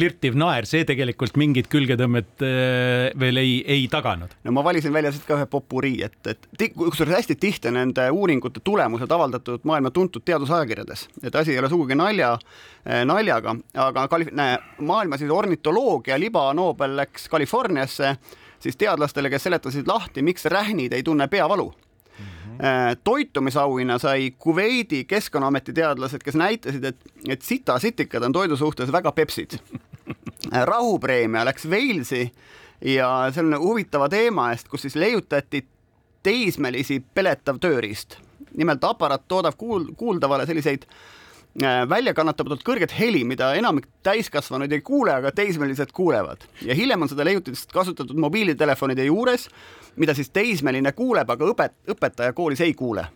flirtiv 0.00 0.36
naer, 0.38 0.64
see 0.68 0.86
tegelikult 0.88 1.36
mingit 1.40 1.68
külgetõmmet 1.72 2.44
äh, 2.46 3.10
veel 3.20 3.40
ei, 3.40 3.58
ei 3.68 3.86
taganud. 3.92 4.32
no 4.46 4.54
ma 4.56 4.64
valisin 4.64 4.94
välja 4.94 5.12
siit 5.12 5.26
ka 5.28 5.36
ühe 5.36 5.48
popurii, 5.50 6.00
et, 6.06 6.18
et 6.32 6.48
kusjuures 6.76 7.18
hästi 7.18 7.36
tihti 7.40 7.72
nende 7.74 8.06
uuringute 8.14 8.62
tulemused 8.64 9.12
avaldatud 9.12 9.66
maailma 9.68 9.92
tuntud 9.94 10.24
teadusajakirjades, 10.24 11.06
et 11.22 11.36
asi 11.36 11.54
ei 11.54 11.60
ole 11.60 11.68
sugugi 11.72 11.98
nalja, 11.98 12.32
äh, 12.86 13.02
naljaga, 13.08 13.56
aga 13.88 14.06
Kalif-, 14.12 14.32
maailma 14.78 15.20
siis 15.20 15.32
ornitoloogia 15.34 16.18
libanobel 16.20 16.96
läks 17.02 17.28
Californiasse 17.28 18.16
siis 18.60 18.76
teadlastele, 18.80 19.30
kes 19.32 19.48
seletasid 19.48 19.88
lahti, 19.88 20.24
miks 20.24 20.48
rähnid 20.52 20.96
ei 20.96 21.04
tunne 21.04 21.28
peavalu 21.32 21.70
Äh, 22.62 22.96
toitumisauhinna 23.04 23.98
sai 23.98 24.34
Kuveidi 24.38 25.04
keskkonnaameti 25.04 25.72
teadlased, 25.72 26.20
kes 26.24 26.34
näitasid, 26.36 26.84
et, 26.84 26.96
et 27.28 27.42
sitasitikad 27.42 28.22
on 28.22 28.34
toidu 28.36 28.56
suhtes 28.56 28.92
väga 28.92 29.12
pepsid. 29.16 29.56
Rahupreemia 30.50 31.44
läks 31.44 31.66
Walesi 31.70 32.32
ja 32.84 33.30
selline 33.34 33.56
huvitava 33.60 34.08
teema 34.08 34.50
eest, 34.52 34.68
kus 34.68 34.82
siis 34.86 34.96
leiutati 34.96 35.64
teismelisi 36.22 37.02
peletav 37.14 37.60
tööriist. 37.60 38.18
nimelt 38.56 38.84
aparaat 38.84 39.28
toodab 39.28 39.54
kuul-, 39.54 39.92
kuuldavale 39.96 40.46
selliseid 40.46 40.86
äh, 41.62 41.84
väljakannatamatult 41.88 42.64
kõrget 42.66 42.92
heli, 42.98 43.22
mida 43.24 43.52
enamik 43.54 43.86
täiskasvanuid 44.02 44.72
ei 44.72 44.80
kuule, 44.80 45.12
aga 45.14 45.30
teismelised 45.32 45.92
kuulevad. 45.92 46.44
ja 46.62 46.74
hiljem 46.74 47.02
on 47.02 47.08
seda 47.08 47.24
leiutist 47.24 47.72
kasutatud 47.72 48.18
mobiilitelefonide 48.18 49.04
juures 49.04 49.48
mida 49.96 50.14
siis 50.14 50.30
teismeline 50.30 50.92
kuuleb, 50.92 51.30
aga 51.30 51.48
õpet-, 51.52 51.80
õpetaja 51.94 52.32
koolis 52.32 52.60
ei 52.60 52.74
kuule 52.74 53.06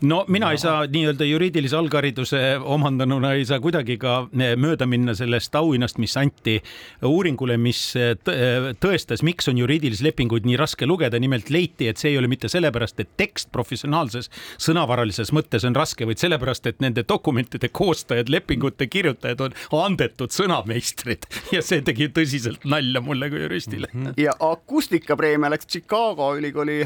no 0.00 0.24
mina 0.28 0.50
ei 0.54 0.58
saa 0.58 0.84
nii-öelda 0.90 1.26
juriidilise 1.28 1.76
alghariduse 1.76 2.40
omandanuna 2.58 3.32
ei 3.38 3.44
saa 3.48 3.60
kuidagi 3.62 3.96
ka 4.00 4.16
eh, 4.32 4.54
mööda 4.60 4.86
minna 4.90 5.14
sellest 5.16 5.54
auhinnast, 5.58 5.98
mis 6.02 6.16
anti 6.20 6.56
uuringule, 7.04 7.56
mis 7.60 7.80
eh, 7.98 8.14
eh, 8.30 8.70
tõestas, 8.80 9.24
miks 9.26 9.48
on 9.50 9.60
juriidilisi 9.60 10.04
lepinguid 10.06 10.46
nii 10.48 10.58
raske 10.60 10.86
lugeda. 10.86 11.20
nimelt 11.24 11.50
leiti, 11.50 11.88
et 11.88 12.00
see 12.00 12.10
ei 12.12 12.18
ole 12.18 12.28
mitte 12.28 12.50
sellepärast, 12.52 13.00
et 13.00 13.14
tekst 13.16 13.50
professionaalses 13.54 14.30
sõnavaralises 14.60 15.32
mõttes 15.32 15.64
on 15.64 15.76
raske, 15.76 16.06
vaid 16.06 16.20
sellepärast, 16.20 16.66
et 16.66 16.82
nende 16.84 17.04
dokumentide 17.08 17.70
koostajad, 17.72 18.28
lepingute 18.28 18.86
kirjutajad 18.90 19.40
on 19.46 19.56
andetud 19.84 20.32
sõnameistrid 20.34 21.28
ja 21.56 21.62
see 21.64 21.82
tegi 21.86 22.10
tõsiselt 22.12 22.66
nalja 22.68 23.00
mulle 23.04 23.30
kui 23.32 23.44
juristile. 23.44 23.88
ja 24.20 24.34
akustikapreemia 24.40 25.52
läks 25.54 25.70
Chicago 25.70 26.34
ülikooli 26.38 26.82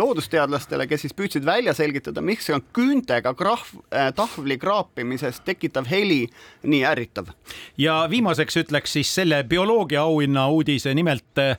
loodusteadlastele, 0.00 0.86
kes 0.90 1.06
siis 1.06 1.14
püüdsid 1.16 1.46
välja 1.46 1.74
selgitada, 1.76 2.09
selgitada, 2.10 2.22
miks 2.24 2.48
on 2.50 2.62
küüntega 2.74 3.34
krahv 3.34 3.78
äh,, 3.92 4.12
tahvli 4.14 4.58
kraapimisest 4.58 5.44
tekitav 5.44 5.86
heli 5.90 6.28
nii 6.62 6.84
ärritav. 6.84 7.30
ja 7.78 8.06
viimaseks 8.10 8.56
ütleks 8.56 8.92
siis 8.92 9.14
selle 9.14 9.44
bioloogia 9.44 10.02
auhinna 10.02 10.48
uudise, 10.48 10.94
nimelt 10.94 11.38
äh, 11.38 11.56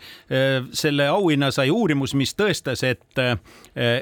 selle 0.74 1.08
auhinna 1.08 1.52
sai 1.52 1.70
uurimus, 1.72 2.14
mis 2.14 2.34
tõestas, 2.36 2.84
et 2.84 3.20
äh, 3.20 3.38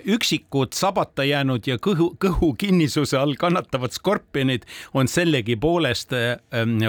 üksikud 0.05 0.73
sabata 0.73 1.23
jäänud 1.23 1.67
ja 1.67 1.77
kõhu, 1.77 2.15
kõhu 2.19 2.55
kinnisuse 2.57 3.17
all 3.17 3.35
kannatavad 3.35 3.91
skorpionid 3.91 4.65
on 4.93 5.07
sellegipoolest 5.07 6.11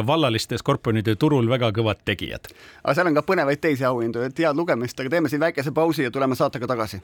vallaliste 0.06 0.58
skorpionide 0.58 1.16
turul 1.16 1.48
väga 1.48 1.70
kõvad 1.72 2.04
tegijad. 2.04 2.48
aga 2.84 2.94
seal 2.94 3.10
on 3.10 3.14
ka 3.14 3.22
põnevaid 3.26 3.60
teisi 3.60 3.84
auhindu, 3.84 4.22
et 4.22 4.38
head 4.38 4.56
lugemist, 4.56 5.00
aga 5.00 5.10
teeme 5.10 5.28
siin 5.28 5.40
väikese 5.40 5.72
pausi 5.72 6.06
ja 6.06 6.10
tuleme 6.10 6.36
saatega 6.36 6.66
tagasi 6.66 7.02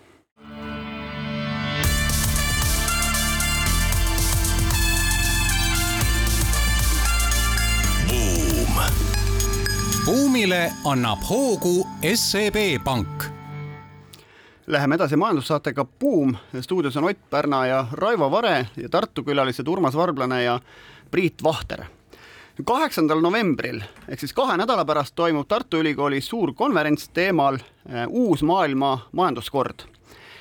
buumile 10.07 10.73
annab 10.85 11.19
hoogu 11.31 11.87
SEB 12.14 12.57
Pank. 12.85 13.25
Läheme 14.66 14.95
edasi 14.95 15.16
majandussaatega 15.16 15.85
Buum. 15.85 16.37
stuudios 16.61 16.97
on 16.97 17.05
Ott 17.05 17.31
Pärna 17.31 17.66
ja 17.66 17.87
Raivo 17.92 18.31
Vare 18.31 18.66
ja 18.77 18.88
Tartu 18.88 19.25
külalised 19.25 19.66
Urmas 19.69 19.97
Varblane 19.97 20.42
ja 20.42 20.61
Priit 21.11 21.42
Vahter. 21.42 21.85
kaheksandal 22.64 23.21
novembril 23.21 23.81
ehk 24.09 24.21
siis 24.21 24.33
kahe 24.33 24.57
nädala 24.57 24.85
pärast 24.85 25.14
toimub 25.14 25.49
Tartu 25.49 25.77
Ülikoolis 25.77 26.29
suur 26.29 26.55
konverents 26.55 27.09
teemal 27.09 27.55
eh, 27.55 28.07
Uus 28.09 28.42
maailma 28.42 29.09
majanduskord. 29.12 29.83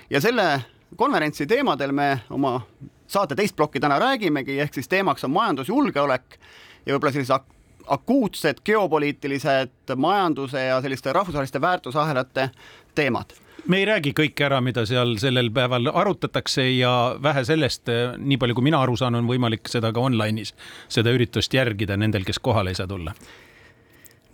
ja 0.10 0.21
selle 0.21 0.62
konverentsi 0.95 1.47
teemadel 1.47 1.91
me 1.91 2.19
oma 2.30 2.62
saate 3.08 3.36
teist 3.36 3.56
plokki 3.56 3.80
täna 3.80 3.99
räägimegi, 3.99 4.60
ehk 4.60 4.73
siis 4.73 4.88
teemaks 4.88 5.23
on 5.23 5.32
majandusjulgeolek 5.32 6.39
ja 6.86 6.93
võib-olla 6.93 7.12
sellise 7.12 7.54
akuutsed 7.88 8.62
geopoliitilised 8.65 9.95
majanduse 9.95 10.65
ja 10.65 10.82
selliste 10.82 11.13
rahvusvaheliste 11.13 11.62
väärtusahelate 11.62 12.50
teemad. 12.95 13.34
Me 13.67 13.80
ei 13.82 13.86
räägi 13.86 14.12
kõike 14.13 14.45
ära, 14.45 14.60
mida 14.62 14.84
seal 14.86 15.15
sellel 15.17 15.50
päeval 15.54 15.89
arutatakse 15.93 16.67
ja 16.76 17.15
vähe 17.24 17.41
sellest, 17.45 17.89
nii 18.17 18.38
palju 18.38 18.58
kui 18.58 18.67
mina 18.67 18.82
aru 18.86 18.98
saan, 19.00 19.15
on 19.17 19.30
võimalik 19.30 19.71
seda 19.71 19.89
ka 19.93 20.04
online'is, 20.06 20.54
seda 20.89 21.13
üritust 21.15 21.54
järgida 21.54 21.98
nendel, 21.98 22.28
kes 22.28 22.39
kohale 22.39 22.76
ei 22.76 22.78
saa 22.78 22.88
tulla 22.88 23.15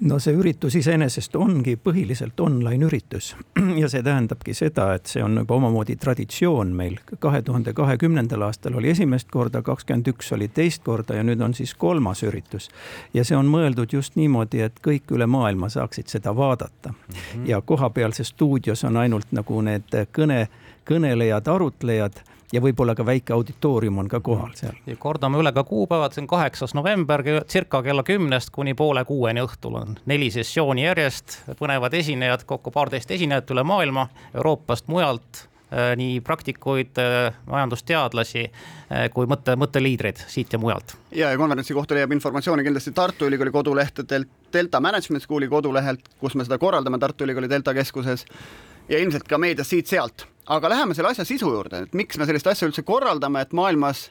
no 0.01 0.17
see 0.19 0.33
üritus 0.37 0.75
iseenesest 0.79 1.35
ongi 1.37 1.75
põhiliselt 1.77 2.39
online 2.41 2.87
üritus 2.87 3.31
ja 3.81 3.89
see 3.91 4.03
tähendabki 4.03 4.53
seda, 4.57 4.91
et 4.97 5.11
see 5.11 5.23
on 5.23 5.37
juba 5.41 5.57
omamoodi 5.59 5.95
traditsioon 6.01 6.73
meil. 6.75 6.97
kahe 7.19 7.41
tuhande 7.45 7.73
kahekümnendal 7.77 8.47
aastal 8.47 8.79
oli 8.79 8.91
esimest 8.95 9.29
korda, 9.31 9.61
kakskümmend 9.61 10.09
üks 10.13 10.33
oli 10.35 10.47
teist 10.47 10.83
korda 10.83 11.19
ja 11.19 11.25
nüüd 11.27 11.41
on 11.45 11.53
siis 11.53 11.73
kolmas 11.73 12.23
üritus. 12.23 12.69
ja 13.13 13.25
see 13.27 13.37
on 13.37 13.49
mõeldud 13.51 13.93
just 13.93 14.17
niimoodi, 14.17 14.65
et 14.65 14.81
kõik 14.87 15.13
üle 15.13 15.27
maailma 15.29 15.69
saaksid 15.69 16.09
seda 16.09 16.35
vaadata 16.35 16.89
mm. 16.89 17.15
-hmm. 17.15 17.47
ja 17.49 17.61
kohapealses 17.61 18.33
stuudios 18.33 18.83
on 18.83 18.97
ainult 18.97 19.31
nagu 19.31 19.61
need 19.61 19.95
kõne, 20.17 20.47
kõnelejad, 20.85 21.47
arutlejad 21.47 22.23
ja 22.53 22.61
võib-olla 22.63 22.95
ka 22.97 23.05
väike 23.05 23.33
auditoorium 23.35 24.01
on 24.03 24.09
ka 24.11 24.19
kohal 24.23 24.53
seal. 24.57 24.75
kordame 24.99 25.39
üle 25.41 25.53
ka 25.55 25.63
kuupäevad, 25.67 26.15
see 26.15 26.25
on 26.25 26.31
kaheksas 26.31 26.75
november, 26.77 27.23
circa 27.47 27.81
kella 27.83 28.03
kümnest 28.07 28.51
kuni 28.55 28.73
poole 28.77 29.05
kuueni 29.05 29.43
õhtul 29.45 29.77
on 29.79 29.95
neli 30.09 30.31
sessiooni 30.31 30.85
järjest, 30.85 31.39
põnevad 31.59 31.95
esinejad, 31.97 32.45
kokku 32.49 32.71
paarteist 32.71 33.11
esinejat 33.11 33.51
üle 33.55 33.63
maailma, 33.67 34.07
Euroopast, 34.35 34.89
mujalt 34.91 35.43
äh, 35.43 35.93
nii 35.99 36.19
praktikuid, 36.25 36.99
äh, 37.01 37.37
majandusteadlasi 37.47 38.43
äh, 38.47 39.07
kui 39.13 39.29
mõtte, 39.31 39.55
mõtteliidreid 39.59 40.25
siit 40.27 40.53
ja 40.53 40.59
mujalt. 40.59 40.97
ja, 41.11 41.31
ja 41.31 41.39
konverentsi 41.39 41.77
kohta 41.77 41.95
leiab 41.95 42.11
informatsiooni 42.17 42.67
kindlasti 42.67 42.91
Tartu 42.97 43.29
Ülikooli 43.31 43.51
kodulehtedelt, 43.51 44.29
Delta 44.53 44.83
Management 44.83 45.23
School'i 45.23 45.47
kodulehelt, 45.47 46.11
kus 46.19 46.35
me 46.35 46.47
seda 46.47 46.59
korraldame 46.59 46.99
Tartu 46.99 47.23
Ülikooli 47.27 47.49
Delta 47.49 47.73
keskuses 47.73 48.27
ja 48.89 48.99
ilmselt 48.99 49.27
ka 49.27 49.39
meedias 49.39 49.71
siit-sealt 49.71 50.27
aga 50.51 50.69
läheme 50.69 50.95
selle 50.95 51.11
asja 51.13 51.25
sisu 51.27 51.51
juurde, 51.53 51.85
et 51.85 51.93
miks 51.97 52.19
me 52.19 52.27
sellist 52.27 52.49
asja 52.51 52.67
üldse 52.67 52.83
korraldame, 52.87 53.43
et 53.43 53.53
maailmas 53.55 54.09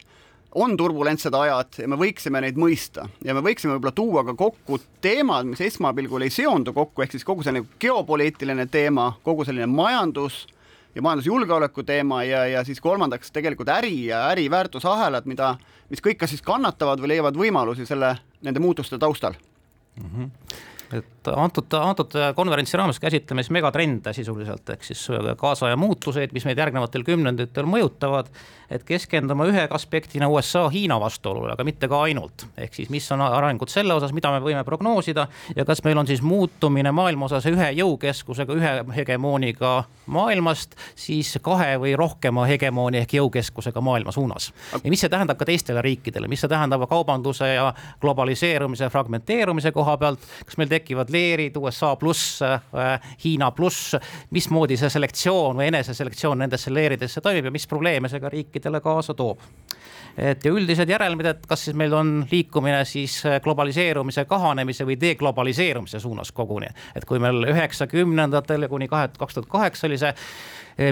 on 0.59 0.74
turbulentsed 0.79 1.35
ajad 1.37 1.83
ja 1.83 1.88
me 1.90 1.98
võiksime 2.00 2.40
neid 2.42 2.57
mõista 2.59 3.07
ja 3.24 3.37
me 3.37 3.42
võiksime 3.44 3.76
võib-olla 3.76 3.94
tuua 3.94 4.24
ka 4.26 4.35
kokku 4.38 4.81
teemad, 5.05 5.46
mis 5.46 5.61
esmapilgul 5.68 6.24
ei 6.26 6.33
seondu 6.35 6.74
kokku, 6.74 7.05
ehk 7.05 7.14
siis 7.14 7.26
kogu 7.26 7.44
selline 7.46 7.68
geopoliitiline 7.83 8.66
teema, 8.72 9.12
kogu 9.26 9.46
selline 9.46 9.68
majandus 9.70 10.46
ja 10.94 11.05
majandusjulgeoleku 11.07 11.85
teema 11.87 12.24
ja, 12.26 12.46
ja 12.50 12.64
siis 12.66 12.81
kolmandaks 12.83 13.31
tegelikult 13.31 13.70
äri 13.76 14.09
ja 14.09 14.24
äriväärtusahelad, 14.33 15.29
mida, 15.31 15.55
mis 15.92 16.03
kõik 16.03 16.18
kas 16.24 16.35
siis 16.35 16.42
kannatavad 16.42 17.03
või 17.05 17.14
leiavad 17.14 17.38
võimalusi 17.38 17.87
selle, 17.87 18.16
nende 18.42 18.64
muutuste 18.64 18.98
taustal 18.98 19.37
mm. 19.37 20.11
-hmm 20.11 20.66
et 20.96 21.31
antud, 21.37 21.74
antud 21.79 22.14
konverentsi 22.37 22.79
raames 22.79 23.00
käsitleme 23.00 23.44
siis 23.44 23.53
megatrende 23.55 24.12
sisuliselt, 24.16 24.70
ehk 24.74 24.85
siis 24.85 25.07
kaasaja 25.40 25.76
muutuseid, 25.81 26.33
mis 26.37 26.46
meid 26.48 26.59
järgnevatel 26.59 27.05
kümnenditel 27.07 27.68
mõjutavad, 27.70 28.31
et 28.70 28.85
keskendume 28.87 29.48
ühe 29.50 29.66
aspektina 29.70 30.29
USA-Hiina 30.31 31.00
vastuolule, 31.03 31.53
aga 31.55 31.66
mitte 31.66 31.88
ka 31.90 32.03
ainult. 32.07 32.46
ehk 32.57 32.74
siis 32.74 32.90
mis 32.90 33.11
on 33.12 33.20
arengud 33.26 33.70
selle 33.70 33.94
osas, 33.94 34.14
mida 34.16 34.33
me 34.33 34.42
võime 34.44 34.64
prognoosida 34.64 35.26
ja 35.57 35.64
kas 35.64 35.85
meil 35.85 35.98
on 35.98 36.07
siis 36.07 36.22
muutumine 36.22 36.92
maailma 36.92 37.26
osas 37.31 37.46
ühe 37.46 37.72
jõukeskusega, 37.81 38.57
ühe 38.57 38.74
hegemooniga 38.96 39.85
maailmast, 40.10 40.76
siis 40.98 41.38
kahe 41.42 41.76
või 41.80 41.94
rohkema 41.98 42.46
hegemooni 42.50 43.00
ehk 43.02 43.14
jõukeskusega 43.18 43.80
maailma 43.80 44.12
suunas. 44.12 44.52
ja 44.84 44.90
mis 44.90 45.00
see 45.00 45.12
tähendab 45.12 45.38
ka 45.38 45.48
teistele 45.48 45.82
riikidele, 45.82 46.28
mis 46.28 46.40
see 46.40 46.50
tähendab 46.50 46.86
kaubanduse 46.90 47.48
ja 47.54 47.72
globaliseerumise, 48.00 48.90
fragmenteerumise 48.90 49.72
koha 49.72 49.96
pealt, 49.96 50.26
kas 50.46 50.58
meil 50.60 50.70
tekivad 50.70 51.10
leerid 51.10 51.56
USA 51.56 51.94
pluss, 51.96 52.42
äh, 52.42 52.60
Hiina 53.24 53.50
pluss, 53.50 53.96
mismoodi 54.30 54.76
see 54.80 54.90
selektsioon 54.90 55.56
või 55.56 55.70
eneseselektsioon 55.70 56.44
nendesse 56.44 56.74
leeridesse 56.74 57.20
toimib 57.20 57.50
ja 57.50 57.54
mis 57.54 57.66
probleeme 57.66 58.08
see 58.08 58.20
ka 58.20 58.32
riikidele 58.32 58.80
kaasa 58.80 59.14
toob 59.14 59.40
et 60.18 60.44
ja 60.44 60.52
üldised 60.52 60.88
järelmid, 60.88 61.26
et 61.26 61.46
kas 61.48 61.66
siis 61.66 61.76
meil 61.76 61.94
on 61.96 62.24
liikumine 62.30 62.84
siis 62.88 63.20
globaliseerumise 63.44 64.24
kahanemise 64.30 64.86
või 64.88 64.98
deglobaliseerumise 65.00 66.00
suunas 66.00 66.32
koguni. 66.32 66.66
et 66.94 67.04
kui 67.04 67.18
meil 67.18 67.44
üheksakümnendatel 67.52 68.68
kuni 68.68 68.88
kahe, 68.88 69.08
kaks 69.18 69.34
tuhat 69.34 69.48
kaheksa 69.48 69.86
oli 69.86 69.98
see 69.98 70.14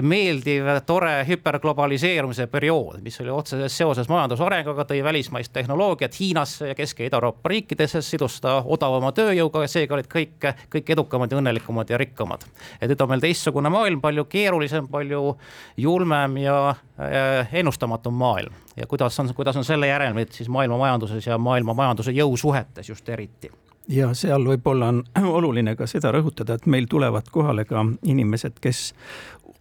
meeldiv, 0.01 0.65
tore 0.85 1.25
hüperglobaliseerumise 1.27 2.47
periood, 2.47 2.99
mis 3.01 3.19
oli 3.21 3.31
otseses 3.33 3.77
seoses 3.77 4.09
majandusarenguga, 4.09 4.85
tõi 4.85 5.01
välismaist 5.03 5.53
tehnoloogiat 5.53 6.19
Hiinasse 6.19 6.67
ja 6.67 6.75
Kesk- 6.77 6.99
ja 6.99 7.09
Ida-Euroopa 7.09 7.49
riikidesse, 7.49 8.01
sidus 8.05 8.39
ta 8.41 8.59
odavama 8.65 9.11
tööjõuga 9.15 9.63
ja 9.65 9.71
seega 9.71 9.97
olid 9.97 10.09
kõik, 10.11 10.49
kõik 10.69 10.93
edukamad 10.93 11.31
ja 11.31 11.41
õnnelikumad 11.41 11.89
ja 11.89 11.97
rikkamad. 11.97 12.45
et 12.81 12.89
nüüd 12.89 13.01
on 13.01 13.09
meil 13.09 13.25
teistsugune 13.25 13.69
maailm, 13.69 14.01
palju 14.01 14.25
keerulisem, 14.25 14.87
palju 14.87 15.37
julmem 15.77 16.37
ja 16.37 16.75
ennustamatum 17.51 18.13
maailm 18.13 18.53
ja 18.79 18.87
kuidas 18.87 19.19
on, 19.19 19.33
kuidas 19.35 19.57
on 19.57 19.65
selle 19.65 19.87
järelmid 19.87 20.31
siis 20.31 20.49
maailma 20.49 20.77
majanduses 20.77 21.27
ja 21.27 21.37
maailma 21.37 21.73
majanduse 21.73 22.11
jõusuhetes 22.15 22.89
just 22.89 23.09
eriti? 23.09 23.51
Ja 23.89 24.11
seal 24.13 24.45
võib-olla 24.45 24.91
on 24.93 25.03
oluline 25.39 25.75
ka 25.75 25.87
seda 25.89 26.11
rõhutada, 26.13 26.59
et 26.59 26.67
meil 26.69 26.85
tulevad 26.89 27.29
kohale 27.33 27.65
ka 27.65 27.85
inimesed, 28.05 28.59
kes 28.61 28.93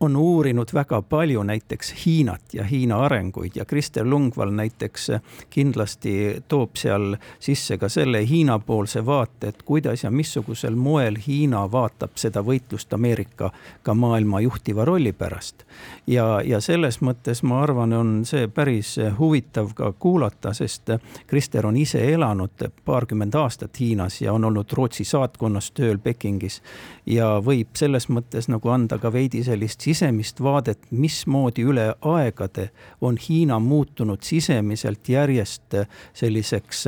on 0.00 0.16
uurinud 0.16 0.68
väga 0.74 1.02
palju 1.02 1.42
näiteks 1.42 1.94
Hiinat 2.06 2.40
ja 2.52 2.64
Hiina 2.64 3.00
arenguid 3.04 3.50
ja 3.54 3.64
Krister 3.64 4.06
Lungval 4.06 4.50
näiteks 4.50 5.10
kindlasti 5.50 6.42
toob 6.48 6.76
seal 6.76 7.16
sisse 7.40 7.78
ka 7.78 7.88
selle 7.88 8.22
Hiina-poolse 8.28 9.06
vaate, 9.06 9.48
et 9.48 9.62
kuidas 9.62 10.04
ja 10.04 10.10
missugusel 10.10 10.76
moel 10.76 11.18
Hiina 11.26 11.64
vaatab 11.72 12.14
seda 12.14 12.42
võitlust 12.46 12.94
Ameerika 12.94 13.50
ka 13.82 13.94
maailma 13.94 14.40
juhtiva 14.40 14.84
rolli 14.84 15.12
pärast. 15.12 15.64
ja, 16.06 16.40
ja 16.44 16.60
selles 16.60 17.00
mõttes 17.00 17.42
ma 17.42 17.62
arvan, 17.62 17.92
on 17.92 18.24
see 18.24 18.48
päris 18.48 18.96
huvitav 19.18 19.74
ka 19.74 19.92
kuulata, 19.92 20.52
sest 20.52 20.90
Krister 21.26 21.66
on 21.66 21.76
ise 21.76 22.04
elanud 22.12 22.70
paarkümmend 22.84 23.34
aastat 23.34 23.80
Hiinas 23.80 24.20
ja 24.22 24.32
on 24.32 24.44
olnud 24.44 24.72
Rootsi 24.72 25.04
saatkonnas 25.04 25.70
tööl 25.70 25.98
Pekingis 25.98 26.62
ja 27.06 27.42
võib 27.44 27.74
selles 27.74 28.08
mõttes 28.08 28.48
nagu 28.48 28.70
anda 28.70 28.98
ka 28.98 29.12
veidi 29.12 29.42
sellist 29.44 29.87
sisemist 29.88 30.42
vaadet, 30.44 30.90
mismoodi 30.90 31.64
üle 31.64 31.86
aegade 32.04 32.68
on 33.00 33.16
Hiina 33.16 33.58
muutunud 33.58 34.20
sisemiselt 34.22 35.08
järjest 35.08 35.78
selliseks 36.12 36.84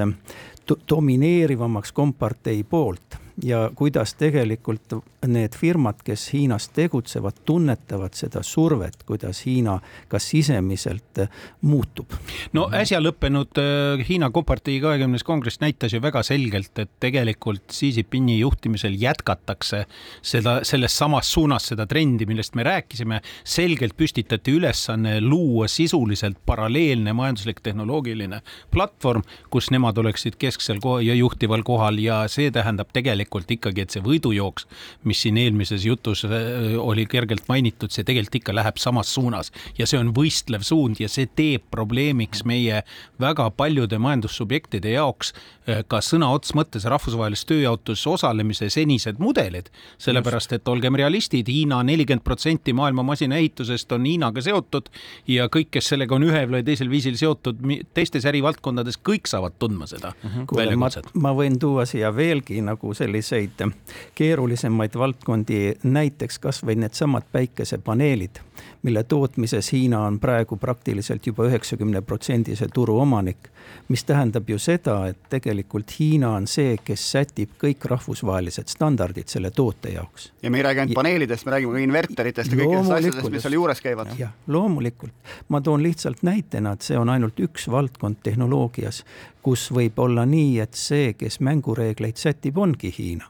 domineerivamaks 0.90 1.92
kompartei 1.96 2.62
poolt 2.64 3.19
ja 3.44 3.70
kuidas 3.74 4.14
tegelikult 4.14 4.94
need 5.26 5.54
firmad, 5.56 6.00
kes 6.04 6.30
Hiinas 6.32 6.68
tegutsevad, 6.76 7.42
tunnetavad 7.44 8.14
seda 8.16 8.42
survet, 8.46 9.02
kuidas 9.08 9.42
Hiina 9.46 9.78
ka 10.08 10.18
sisemiselt 10.18 11.20
äh, 11.20 11.28
muutub. 11.60 12.12
no 12.52 12.68
äsja 12.72 13.00
lõppenud 13.00 13.60
äh, 13.60 14.04
Hiina 14.08 14.30
kompartei 14.30 14.78
kahekümnes 14.80 15.24
kongress 15.24 15.60
näitas 15.60 15.92
ju 15.92 16.00
väga 16.02 16.22
selgelt, 16.26 16.72
et 16.78 16.92
tegelikult 17.00 17.72
Xi 17.72 17.92
Jinpingi 17.96 18.38
juhtimisel 18.40 18.96
jätkatakse 19.00 19.84
seda, 20.22 20.60
selles 20.64 20.96
samas 20.96 21.32
suunas 21.32 21.68
seda 21.72 21.86
trendi, 21.86 22.26
millest 22.26 22.54
me 22.54 22.64
rääkisime. 22.64 23.20
selgelt 23.44 23.96
püstitati 23.96 24.52
ülesanne 24.56 25.20
luua 25.20 25.68
sisuliselt 25.68 26.38
paralleelne 26.46 27.12
majanduslik 27.12 27.60
tehnoloogiline 27.60 28.40
platvorm, 28.70 29.22
kus 29.50 29.70
nemad 29.70 29.98
oleksid 29.98 30.36
kesksel 30.38 30.80
ja 31.04 31.14
juhtival 31.14 31.62
kohal 31.62 31.98
ja 31.98 32.24
see 32.28 32.50
tähendab 32.50 32.88
tegelikult 32.92 33.29
tegelikult 33.30 33.50
ikkagi, 33.54 33.84
et 33.84 33.94
see 33.94 34.02
võidujooks, 34.02 34.66
mis 35.04 35.20
siin 35.22 35.38
eelmises 35.38 35.84
jutus 35.84 36.24
äh, 36.24 36.76
oli 36.78 37.06
kergelt 37.06 37.46
mainitud, 37.48 37.90
see 37.90 38.04
tegelikult 38.04 38.40
ikka 38.40 38.54
läheb 38.54 38.78
samas 38.78 39.12
suunas 39.14 39.52
ja 39.78 39.86
see 39.86 39.98
on 39.98 40.12
võistlev 40.14 40.62
suund 40.66 41.00
ja 41.00 41.08
see 41.08 41.26
teeb 41.26 41.62
probleemiks 41.70 42.44
meie 42.44 42.82
väga 43.20 43.50
paljude 43.50 43.98
majandussubjektide 43.98 44.94
jaoks 44.96 45.32
äh, 45.68 45.82
ka 45.86 46.00
sõna 46.00 46.30
otseses 46.34 46.56
mõttes 46.58 46.86
rahvusvahelises 46.90 47.46
tööjaotuses 47.46 48.06
osalemise 48.06 48.70
senised 48.70 49.18
mudelid. 49.18 49.70
sellepärast, 49.98 50.52
et 50.52 50.68
olgem 50.68 50.96
realistid, 50.96 51.48
Hiina 51.48 51.82
nelikümmend 51.82 52.24
protsenti 52.24 52.72
maailma 52.72 53.02
masinaehitusest 53.02 53.92
on 53.92 54.04
Hiinaga 54.04 54.42
seotud 54.42 54.90
ja 55.28 55.46
kõik, 55.48 55.70
kes 55.70 55.92
sellega 55.92 56.14
on 56.14 56.26
ühel 56.26 56.50
või 56.50 56.64
teisel 56.66 56.90
viisil 56.90 57.16
seotud 57.16 57.60
teistes 57.94 58.26
ärivaldkondades, 58.26 58.98
kõik 58.98 59.30
saavad 59.30 59.54
tundma 59.58 59.86
seda 59.86 60.12
mm 60.12 60.30
-hmm. 60.30 60.56
väljakutset. 60.56 61.14
ma 61.14 61.34
võin 61.36 61.58
tuua 61.60 61.86
siia 61.86 62.10
veelgi 62.16 62.60
nagu 62.64 62.94
sellise 62.94 63.19
selliseid 63.22 63.72
keerulisemaid 64.14 64.94
valdkondi, 64.98 65.74
näiteks 65.82 66.38
kasvõi 66.38 66.74
needsamad 66.80 67.26
päikesepaneelid, 67.32 68.40
mille 68.82 69.02
tootmises 69.04 69.72
Hiina 69.72 70.00
on 70.06 70.18
praegu 70.20 70.56
praktiliselt 70.56 71.26
juba 71.26 71.46
üheksakümne 71.48 72.00
protsendise 72.00 72.68
turu 72.74 72.98
omanik. 73.00 73.50
mis 73.88 74.04
tähendab 74.04 74.48
ju 74.48 74.58
seda, 74.58 75.06
et 75.06 75.18
tegelikult 75.30 75.92
Hiina 75.98 76.30
on 76.38 76.46
see, 76.46 76.76
kes 76.84 77.04
sätib 77.12 77.56
kõik 77.60 77.84
rahvusvahelised 77.84 78.68
standardid 78.68 79.28
selle 79.28 79.50
toote 79.50 79.92
jaoks. 79.94 80.32
ja 80.42 80.50
me 80.50 80.58
ei 80.58 80.62
räägi 80.62 80.80
ainult 80.80 80.94
paneelidest, 80.94 81.46
me 81.46 81.52
räägime 81.52 81.72
ka 81.72 81.84
inverteritest 81.84 82.52
ja 82.52 82.58
kõikidest 82.58 82.96
asjadest, 82.98 83.30
mis 83.30 83.42
seal 83.42 83.58
juures 83.58 83.80
käivad. 83.80 84.12
jah, 84.18 84.32
loomulikult. 84.46 85.12
ma 85.48 85.60
toon 85.60 85.82
lihtsalt 85.82 86.22
näitena, 86.22 86.72
et 86.72 86.82
see 86.82 86.98
on 86.98 87.08
ainult 87.08 87.40
üks 87.40 87.68
valdkond 87.70 88.22
tehnoloogias, 88.22 89.04
kus 89.42 89.70
võib 89.72 89.98
olla 89.98 90.26
nii, 90.26 90.60
et 90.60 90.74
see, 90.74 91.12
kes 91.14 91.40
mängureegleid 91.40 92.16
sätib, 92.16 92.58
ongi 92.58 92.94
Hiina 92.98 93.26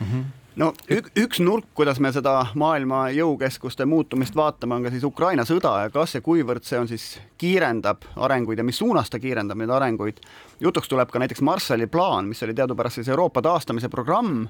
mm. 0.00 0.06
-hmm 0.06 0.41
no 0.60 0.72
ük, 0.90 1.08
üks 1.18 1.40
nurk, 1.42 1.66
kuidas 1.76 2.00
me 2.02 2.12
seda 2.12 2.34
maailma 2.58 3.06
jõukeskuste 3.14 3.86
muutumist 3.88 4.36
vaatame, 4.36 4.76
on 4.76 4.86
ka 4.86 4.92
siis 4.92 5.06
Ukraina 5.08 5.46
sõda 5.48 5.74
ja 5.84 5.90
kas 5.94 6.16
ja 6.16 6.22
kuivõrd 6.24 6.66
see 6.66 6.80
on 6.80 6.90
siis, 6.90 7.06
kiirendab 7.40 8.04
arenguid 8.16 8.60
ja 8.60 8.66
mis 8.66 8.80
suunas 8.82 9.10
ta 9.10 9.20
kiirendab 9.22 9.58
neid 9.58 9.72
arenguid. 9.72 10.20
jutuks 10.60 10.88
tuleb 10.88 11.10
ka 11.10 11.22
näiteks 11.22 11.42
Marshalli 11.42 11.86
plaan, 11.86 12.28
mis 12.28 12.42
oli 12.42 12.54
teadupärast 12.54 13.00
siis 13.00 13.08
Euroopa 13.08 13.42
taastamise 13.42 13.88
programm 13.88 14.46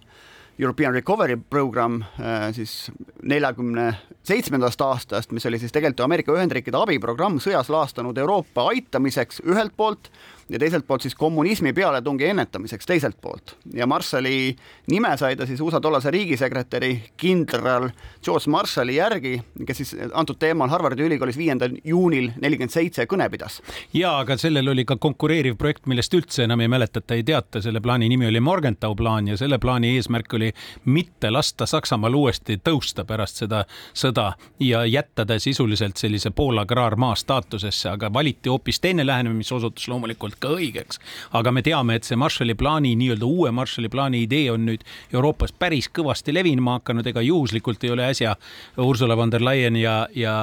European 0.58 0.92
Recovery 0.92 1.36
Program 1.50 2.02
äh, 2.02 2.52
siis 2.52 2.90
neljakümne 3.22 3.94
seitsmendast 4.22 4.80
aastast, 4.80 5.32
mis 5.32 5.46
oli 5.46 5.58
siis 5.58 5.72
tegelikult 5.72 6.04
Ameerika 6.04 6.34
Ühendriikide 6.36 6.76
abiprogramm 6.76 7.40
sõjas 7.40 7.70
laastunud 7.72 8.18
Euroopa 8.18 8.66
aitamiseks 8.74 9.40
ühelt 9.48 9.72
poolt 9.76 10.10
ja 10.52 10.58
teiselt 10.58 10.86
poolt 10.86 11.02
siis 11.02 11.14
kommunismi 11.14 11.72
pealetungi 11.72 12.26
ennetamiseks 12.28 12.86
teiselt 12.86 13.16
poolt. 13.20 13.56
ja 13.74 13.86
Marshalli 13.86 14.56
nime 14.90 15.16
sai 15.16 15.36
ta 15.36 15.46
siis 15.46 15.60
USA 15.60 15.80
tollase 15.80 16.10
riigisekretäri 16.10 17.02
kindral 17.16 17.88
George 18.24 18.50
Marshalli 18.50 18.96
järgi, 18.96 19.40
kes 19.66 19.76
siis 19.76 19.94
antud 20.12 20.36
teemal 20.38 20.68
Harvardi 20.68 21.06
ülikoolis 21.06 21.38
viiendal 21.38 21.76
juunil 21.84 22.30
nelikümmend 22.40 22.74
seitse 22.74 23.06
kõne 23.08 23.30
pidas. 23.30 23.62
ja 23.94 24.18
aga 24.18 24.36
sellel 24.36 24.68
oli 24.68 24.84
ka 24.84 24.96
konkureeriv 24.96 25.56
projekt, 25.56 25.86
millest 25.86 26.14
üldse 26.14 26.44
enam 26.44 26.60
ei 26.60 26.68
mäletata, 26.68 27.14
ei 27.14 27.24
teata, 27.24 27.62
selle 27.62 27.80
plaani 27.80 28.08
nimi 28.12 28.28
oli 28.28 28.40
Morgenthau 28.40 28.94
plaan 28.94 29.28
ja 29.28 29.36
selle 29.36 29.58
plaani 29.58 29.94
eesmärk 29.96 30.34
oli 30.34 30.52
mitte 30.84 31.30
lasta 31.30 31.66
Saksamaal 31.66 32.14
uuesti 32.14 32.58
tõusta 32.60 33.06
pärast 33.08 33.40
seda 33.40 33.64
sõda 33.94 34.32
ja 34.60 34.84
jätta 34.84 35.26
ta 35.26 35.38
sisuliselt 35.40 35.96
sellise 35.96 36.30
poolagraarmaa 36.30 37.14
staatusesse, 37.14 37.88
aga 37.88 38.12
valiti 38.12 38.52
hoopis 38.52 38.80
teine 38.80 39.06
lähenemine, 39.06 39.40
mis 39.40 39.52
osutus 39.52 39.88
loomulikult 39.88 40.41
ka 40.42 40.52
õigeks. 40.56 41.00
aga 41.38 41.52
me 41.54 41.62
teame, 41.62 41.96
et 41.98 42.08
see 42.08 42.18
Marshalli 42.18 42.56
plaani, 42.58 42.94
nii-öelda 42.98 43.26
uue 43.28 43.52
Marshalli 43.54 43.90
plaani 43.92 44.22
idee 44.26 44.50
on 44.52 44.66
nüüd 44.66 44.84
Euroopas 45.12 45.52
päris 45.52 45.88
kõvasti 45.94 46.34
levinema 46.34 46.78
hakanud, 46.78 47.06
ega 47.06 47.22
juhuslikult 47.24 47.84
ei 47.84 47.92
ole 47.94 48.06
äsja 48.10 48.34
Ursula 48.82 49.16
von 49.16 49.30
der 49.32 49.44
Leyen 49.44 49.76
ja, 49.76 50.06
ja 50.14 50.34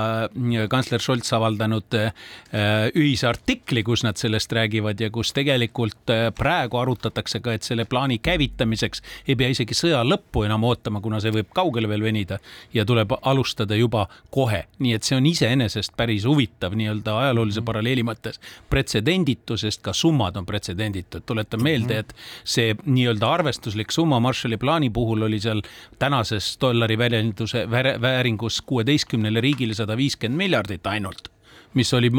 kantsler 0.71 1.03
Scholz 1.03 1.31
avaldanud 1.35 1.97
äh, 1.97 2.11
ühise 2.95 3.27
artikli, 3.29 3.83
kus 3.83 4.03
nad 4.05 4.19
sellest 4.19 4.53
räägivad 4.55 4.99
ja 5.01 5.09
kus 5.13 5.33
tegelikult 5.35 6.13
äh, 6.13 6.29
praegu 6.35 6.79
arutatakse 6.81 7.41
ka, 7.43 7.55
et 7.55 7.67
selle 7.67 7.85
plaani 7.89 8.19
käivitamiseks 8.23 9.03
ei 9.27 9.37
pea 9.39 9.51
isegi 9.53 9.77
sõja 9.77 10.03
lõppu 10.07 10.45
enam 10.47 10.63
ootama, 10.67 11.01
kuna 11.03 11.21
see 11.23 11.33
võib 11.35 11.51
kaugele 11.55 11.89
veel 11.89 12.03
venida 12.05 12.39
ja 12.73 12.85
tuleb 12.85 13.15
alustada 13.21 13.77
juba 13.77 14.07
kohe. 14.31 14.65
nii 14.79 14.93
et 14.95 15.03
see 15.03 15.17
on 15.17 15.25
iseenesest 15.25 15.95
päris 15.97 16.25
huvitav 16.27 16.75
nii-öelda 16.77 17.17
ajaloolise 17.23 17.63
paralleeli 17.65 18.03
mõttes, 18.05 18.39
pretsedenditu, 18.69 19.57
sest 19.57 19.78
iseenesest 19.79 19.83
ka 19.83 19.93
summad 19.93 20.37
on 20.37 20.45
pretsedenditud, 20.45 21.23
tuletan 21.25 21.63
meelde, 21.63 21.99
et 21.99 22.13
see 22.43 22.75
nii-öelda 22.85 23.31
arvestuslik 23.33 23.91
summa 23.91 24.19
Marshalli 24.19 24.57
plaani 24.57 24.89
puhul 24.89 25.23
oli 25.23 25.39
seal 25.39 25.61
tänases 25.99 26.57
dollari 26.61 26.97
väljenduse 26.97 27.67
vääringus 27.69 28.61
kuueteistkümnele 28.61 29.41
riigile 29.41 29.73
sada 29.73 29.97
viiskümmend 29.97 30.37
miljardit 30.37 30.85
ainult 30.87 31.29
mis 31.73 31.93
oli 31.93 32.11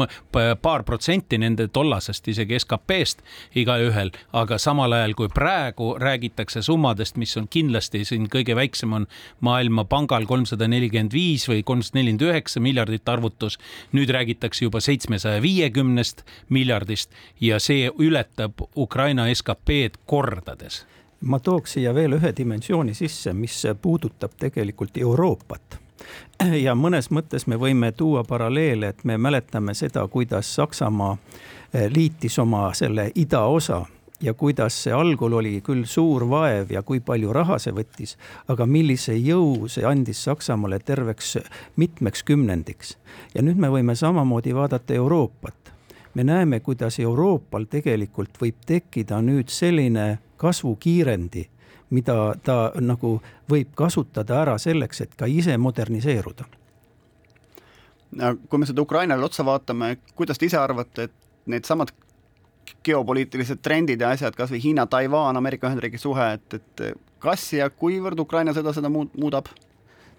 paar 0.61 0.83
protsenti 0.83 1.37
nende 1.37 1.67
tollasest 1.67 2.27
isegi 2.27 2.59
SKP-st 2.59 3.23
igaühel, 3.55 4.11
aga 4.33 4.57
samal 4.57 4.93
ajal 4.95 5.15
kui 5.17 5.29
praegu 5.33 5.95
räägitakse 5.99 6.61
summadest, 6.61 7.17
mis 7.21 7.35
on 7.37 7.47
kindlasti 7.51 8.05
siin 8.05 8.27
kõige 8.31 8.55
väiksem 8.55 8.93
on 8.93 9.07
Maailmapangal 9.41 10.25
kolmsada 10.29 10.67
nelikümmend 10.67 11.13
viis 11.13 11.47
või 11.49 11.63
kolmsada 11.63 11.99
nelikümmend 11.99 12.27
üheksa 12.29 12.59
miljardit 12.59 13.09
arvutus. 13.09 13.57
nüüd 13.91 14.09
räägitakse 14.09 14.65
juba 14.65 14.79
seitsmesaja 14.79 15.41
viiekümnest 15.41 16.25
miljardist 16.49 17.11
ja 17.41 17.59
see 17.59 17.91
ületab 17.99 18.61
Ukraina 18.75 19.27
SKP-d 19.33 20.01
kordades 20.05 20.85
ma 21.21 21.39
tooks 21.39 21.77
siia 21.77 21.93
veel 21.95 22.17
ühe 22.17 22.33
dimensiooni 22.37 22.93
sisse, 22.97 23.33
mis 23.33 23.61
puudutab 23.81 24.33
tegelikult 24.39 24.97
Euroopat 24.97 25.77
ja 26.65 26.75
mõnes 26.75 27.11
mõttes 27.11 27.47
me 27.47 27.59
võime 27.59 27.91
tuua 27.91 28.23
paralleele, 28.23 28.93
et 28.93 29.03
me 29.03 29.17
mäletame 29.17 29.73
seda, 29.73 30.07
kuidas 30.07 30.55
Saksamaa 30.55 31.17
eh, 31.73 31.89
liitis 31.91 32.39
oma 32.39 32.69
selle 32.73 33.11
idaosa 33.15 33.85
ja 34.21 34.33
kuidas 34.33 34.83
see 34.83 34.93
algul 34.93 35.33
oli 35.33 35.55
küll 35.65 35.85
suur 35.89 36.27
vaev 36.29 36.71
ja 36.71 36.81
kui 36.85 37.01
palju 37.05 37.33
raha 37.33 37.57
see 37.61 37.73
võttis, 37.75 38.15
aga 38.47 38.65
millise 38.69 39.15
jõu 39.17 39.67
see 39.71 39.85
andis 39.87 40.23
Saksamaale 40.27 40.79
terveks 40.79 41.37
mitmeks 41.81 42.23
kümnendiks. 42.23 42.97
ja 43.33 43.41
nüüd 43.41 43.57
me 43.57 43.69
võime 43.69 43.95
samamoodi 43.95 44.55
vaadata 44.55 44.93
Euroopat. 44.93 45.73
me 46.13 46.23
näeme, 46.23 46.59
kuidas 46.59 46.99
Euroopal 46.99 47.65
tegelikult 47.65 48.37
võib 48.41 48.55
tekkida 48.65 49.21
nüüd 49.21 49.49
selline 49.49 50.19
kasvukiirendi 50.37 51.49
mida 51.91 52.33
ta 52.43 52.71
nagu 52.79 53.17
võib 53.51 53.73
kasutada 53.75 54.41
ära 54.41 54.57
selleks, 54.61 55.01
et 55.03 55.15
ka 55.19 55.27
ise 55.27 55.57
moderniseeruda. 55.57 56.45
kui 58.49 58.59
me 58.59 58.65
seda 58.67 58.81
Ukrainale 58.81 59.23
otsa 59.23 59.45
vaatame, 59.47 59.97
kuidas 60.15 60.37
te 60.37 60.45
ise 60.45 60.57
arvate, 60.59 61.03
et 61.03 61.13
needsamad 61.45 61.93
geopoliitilised 62.83 63.61
trendid 63.61 64.01
ja 64.01 64.09
asjad, 64.15 64.35
kasvõi 64.35 64.59
Hiina-Taiwan, 64.63 65.37
Ameerika 65.37 65.69
Ühendriigi 65.69 65.99
suhe, 66.01 66.33
et, 66.33 66.53
et 66.59 66.97
kas 67.23 67.45
ja 67.53 67.69
kuivõrd 67.69 68.19
Ukraina 68.19 68.53
seda, 68.53 68.73
seda 68.73 68.89
muudab? 68.91 69.51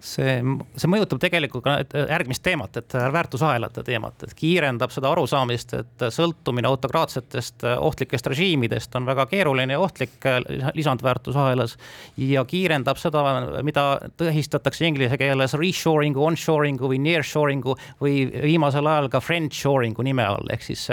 See, 0.03 0.35
see 0.75 0.89
mõjutab 0.91 1.21
tegelikult 1.23 1.63
ka 1.65 1.77
järgmist 2.09 2.43
teemat, 2.43 2.77
et 2.81 2.95
väärtusahelate 3.13 3.83
teemat, 3.87 4.25
et 4.25 4.33
kiirendab 4.37 4.91
seda 4.93 5.11
arusaamist, 5.13 5.75
et 5.79 6.05
sõltumine 6.13 6.67
autokraatsetest 6.69 7.65
ohtlikest 7.77 8.27
režiimidest 8.33 8.95
on 8.99 9.07
väga 9.07 9.25
keeruline 9.31 9.77
ja 9.77 9.79
ohtlik 9.79 10.27
lisandväärtusahelas. 10.73 11.77
ja 12.17 12.45
kiirendab 12.45 12.99
seda, 12.99 13.23
mida 13.63 13.85
tähistatakse 14.17 14.85
inglise 14.87 15.17
keeles 15.17 15.55
reshoring'u, 15.59 16.25
onshoring'u 16.27 16.91
või 16.91 16.99
nearshoring'u 17.03 17.77
või 18.01 18.27
viimasel 18.43 18.87
ajal 18.87 19.09
ka 19.09 19.23
friendshoring'u 19.23 20.03
nime 20.03 20.25
all, 20.25 20.51
ehk 20.51 20.67
siis 20.67 20.87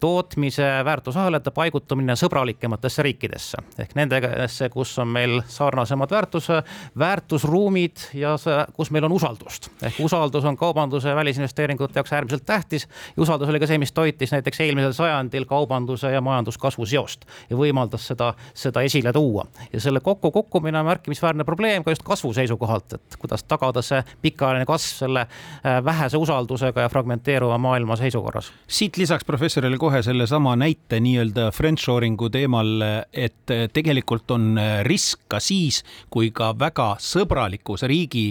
tootmise 0.00 0.66
väärtusahelate 0.84 1.52
paigutamine 1.54 2.16
sõbralikematesse 2.16 3.04
riikidesse 3.04 3.60
ehk 3.78 3.94
nendesse, 3.98 4.68
kus 4.72 4.96
on 5.02 5.12
meil 5.12 5.40
sarnasemad 5.48 6.10
väärtus, 6.10 6.48
väärtusruumid 6.98 8.08
ja 8.14 8.36
see 8.40 8.53
kus 8.72 8.90
meil 8.90 9.04
on 9.04 9.12
usaldust. 9.12 9.70
ehk 9.82 10.00
usaldus 10.04 10.44
on 10.44 10.56
kaubanduse 10.56 11.08
ja 11.08 11.16
välisinvesteeringute 11.16 11.98
jaoks 11.98 12.12
äärmiselt 12.12 12.46
tähtis 12.46 12.88
ja 13.16 13.22
usaldus 13.22 13.48
oli 13.48 13.60
ka 13.60 13.66
see, 13.66 13.78
mis 13.78 13.92
toitis 13.92 14.32
näiteks 14.32 14.60
eelmisel 14.60 14.92
sajandil 14.92 15.44
kaubanduse 15.44 16.10
ja 16.12 16.20
majanduskasvu 16.20 16.86
seost 16.86 17.24
ja 17.50 17.56
võimaldas 17.56 18.06
seda, 18.10 18.34
seda 18.54 18.82
esile 18.82 19.12
tuua. 19.12 19.46
ja 19.72 19.80
selle 19.80 20.00
kokkukukkumine 20.00 20.78
on 20.78 20.86
märkimisväärne 20.86 21.44
probleem 21.44 21.84
ka 21.84 21.90
just 21.90 22.02
kasvu 22.02 22.32
seisukohalt, 22.34 22.92
et 22.92 23.18
kuidas 23.18 23.44
tagada 23.44 23.82
see 23.82 24.02
pikaajaline 24.22 24.66
kasv 24.66 25.04
selle 25.04 25.26
äh, 25.26 25.84
vähese 25.84 26.16
usaldusega 26.16 26.86
ja 26.86 26.88
fragmenteeruva 26.88 27.58
maailma 27.58 27.96
seisukorras. 27.96 28.52
siit 28.68 28.96
lisaks 28.96 29.24
professorile 29.24 29.78
kohe 29.78 30.02
sellesama 30.02 30.56
näite 30.56 31.00
nii-öelda 31.00 31.50
friendshoring'u 31.52 32.30
teemal, 32.30 32.82
et 33.12 33.54
tegelikult 33.72 34.30
on 34.30 34.58
risk 34.82 35.24
ka 35.28 35.40
siis, 35.40 35.82
kui 36.10 36.30
ka 36.34 36.52
väga 36.58 36.94
sõbralikus 37.02 37.84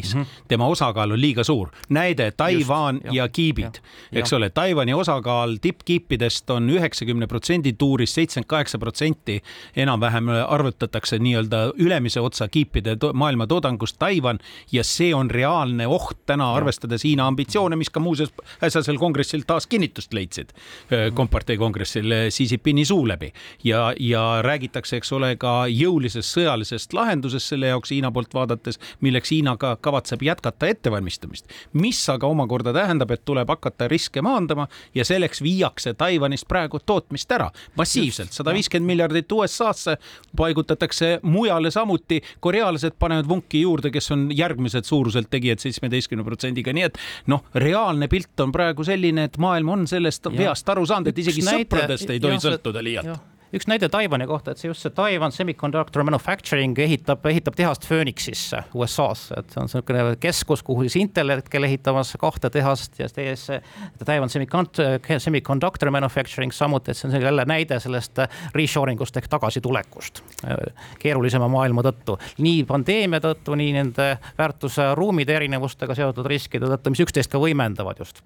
riigis 0.03 0.15
mm 0.15 0.21
-hmm. 0.21 0.43
tema 0.47 0.67
osakaal 0.67 1.11
on 1.11 1.21
liiga 1.21 1.43
suur. 1.43 1.69
näide 1.89 2.31
Taiwan 2.31 2.95
Just, 3.03 3.15
ja 3.15 3.27
kiibid, 3.27 3.75
eks 4.11 4.33
ole, 4.33 4.49
Taiwan'i 4.49 4.93
osakaal 4.93 5.57
tippkiipidest 5.61 6.49
on 6.49 6.69
üheksakümne 6.69 7.27
protsendi 7.27 7.73
tuuris, 7.73 8.13
seitsekümmend 8.13 8.47
kaheksa 8.47 8.77
protsenti. 8.77 9.43
Enam-vähem 9.75 10.29
arvutatakse 10.47 11.19
nii-öelda 11.19 11.73
ülemise 11.77 12.19
otsa 12.19 12.47
kiipide 12.47 12.95
to 12.95 13.13
maailma 13.13 13.47
toodangust 13.47 13.95
Taiwan 13.99 14.39
ja 14.71 14.83
see 14.83 15.15
on 15.15 15.31
reaalne 15.31 15.87
oht 15.87 16.17
täna, 16.25 16.53
arvestades 16.53 17.03
Hiina 17.03 17.27
ambitsioone, 17.27 17.75
mis 17.75 17.89
ka 17.89 17.99
muuseas 17.99 18.33
äsjasel 18.63 18.97
kongressil 18.97 19.43
taas 19.47 19.67
kinnitust 19.67 20.13
leidsid, 20.13 20.49
mhm. 20.89 21.15
kompartei 21.15 21.57
kongressil 21.57 22.09
Xi 22.29 22.47
Jinpingi 22.51 22.85
suu 22.85 23.07
läbi. 23.07 23.33
Ja, 23.63 23.93
ja 23.99 24.41
räägitakse, 24.41 24.97
eks 24.97 25.11
ole, 25.11 25.35
ka 25.35 25.65
jõulisest 25.67 26.37
sõjalisest 26.37 26.93
lahendusest 26.93 27.47
selle 27.47 27.67
jaoks 27.67 27.91
Hiina 27.91 28.11
poolt 28.11 28.33
vaadates, 28.33 28.79
milleks 29.01 29.31
Hiina 29.31 29.57
ka 29.57 29.75
kavatseb 29.75 29.92
kavatseb 29.93 30.23
jätkata 30.25 30.67
ettevalmistamist, 30.67 31.49
mis 31.73 32.01
aga 32.09 32.27
omakorda 32.27 32.73
tähendab, 32.73 33.11
et 33.13 33.21
tuleb 33.25 33.49
hakata 33.49 33.87
riske 33.91 34.21
maandama 34.25 34.67
ja 34.95 35.05
selleks 35.05 35.41
viiakse 35.45 35.93
Taiwanist 35.93 36.47
praegu 36.49 36.79
tootmist 36.79 37.31
ära. 37.31 37.51
massiivselt, 37.77 38.33
sada 38.33 38.53
viiskümmend 38.53 38.87
miljardit 38.87 39.31
USA-sse 39.31 39.97
paigutatakse 40.37 41.19
mujale 41.23 41.71
samuti, 41.71 42.21
korealased 42.39 42.97
panevad 42.99 43.29
vunki 43.29 43.61
juurde, 43.61 43.91
kes 43.91 44.11
on 44.11 44.29
järgmised 44.33 44.89
suuruselt 44.89 45.29
tegijad 45.29 45.61
seitsmeteistkümne 45.61 46.25
protsendiga, 46.25 46.73
nii 46.73 46.87
et 46.89 46.97
noh, 47.27 47.45
reaalne 47.55 48.09
pilt 48.09 48.39
on 48.39 48.51
praegu 48.51 48.85
selline, 48.87 49.29
et 49.29 49.37
maailm 49.37 49.69
on 49.77 49.87
sellest 49.87 50.31
veast 50.33 50.69
aru 50.69 50.85
saanud, 50.89 51.13
et 51.13 51.23
isegi 51.25 51.45
näite, 51.45 51.69
sõpradest 51.69 52.09
ei 52.09 52.23
tohi 52.23 52.41
sõltuda 52.41 52.83
liialt 52.83 53.32
üks 53.53 53.67
näide 53.69 53.89
Taiwan'i 53.91 54.25
kohta, 54.27 54.53
et 54.53 54.61
see 54.61 54.69
just 54.69 54.81
see 54.81 54.93
Taiwan 54.95 55.31
Semiconductor 55.31 56.03
Manufacturing 56.03 56.77
ehitab, 56.79 57.25
ehitab 57.29 57.57
tehast 57.57 57.85
Phoenixisse 57.87 58.63
USA-sse, 58.73 59.37
et 59.39 59.53
see 59.53 59.61
on 59.61 59.69
niisugune 59.69 60.15
keskus, 60.23 60.63
kuhu 60.65 60.87
siis 60.87 60.97
Intel 61.03 61.35
hetkel 61.35 61.67
ehitamas 61.67 62.15
kahte 62.21 62.49
tehast 62.53 62.99
ja 62.99 63.09
tehes 63.13 63.47
Taiwan 64.05 64.31
Semiconductor 65.19 65.91
Manufacturing 65.93 66.53
samuti, 66.55 66.91
et 66.91 66.97
see 66.97 67.09
on 67.11 67.21
jälle 67.21 67.45
näide 67.49 67.79
sellest 67.83 68.23
reshoring 68.55 69.01
ust 69.01 69.17
ehk 69.17 69.29
tagasitulekust 69.29 70.23
keerulisema 70.99 71.47
maailma 71.47 71.85
tõttu. 71.85 72.17
nii 72.37 72.63
pandeemia 72.69 73.21
tõttu, 73.21 73.57
nii 73.59 73.73
nende 73.73 74.07
väärtusruumide 74.37 75.35
erinevustega 75.35 75.95
seotud 75.95 76.25
riskide 76.25 76.65
tõttu, 76.65 76.93
mis 76.93 77.05
üksteist 77.05 77.31
ka 77.31 77.41
võimendavad 77.41 78.01
just 78.01 78.23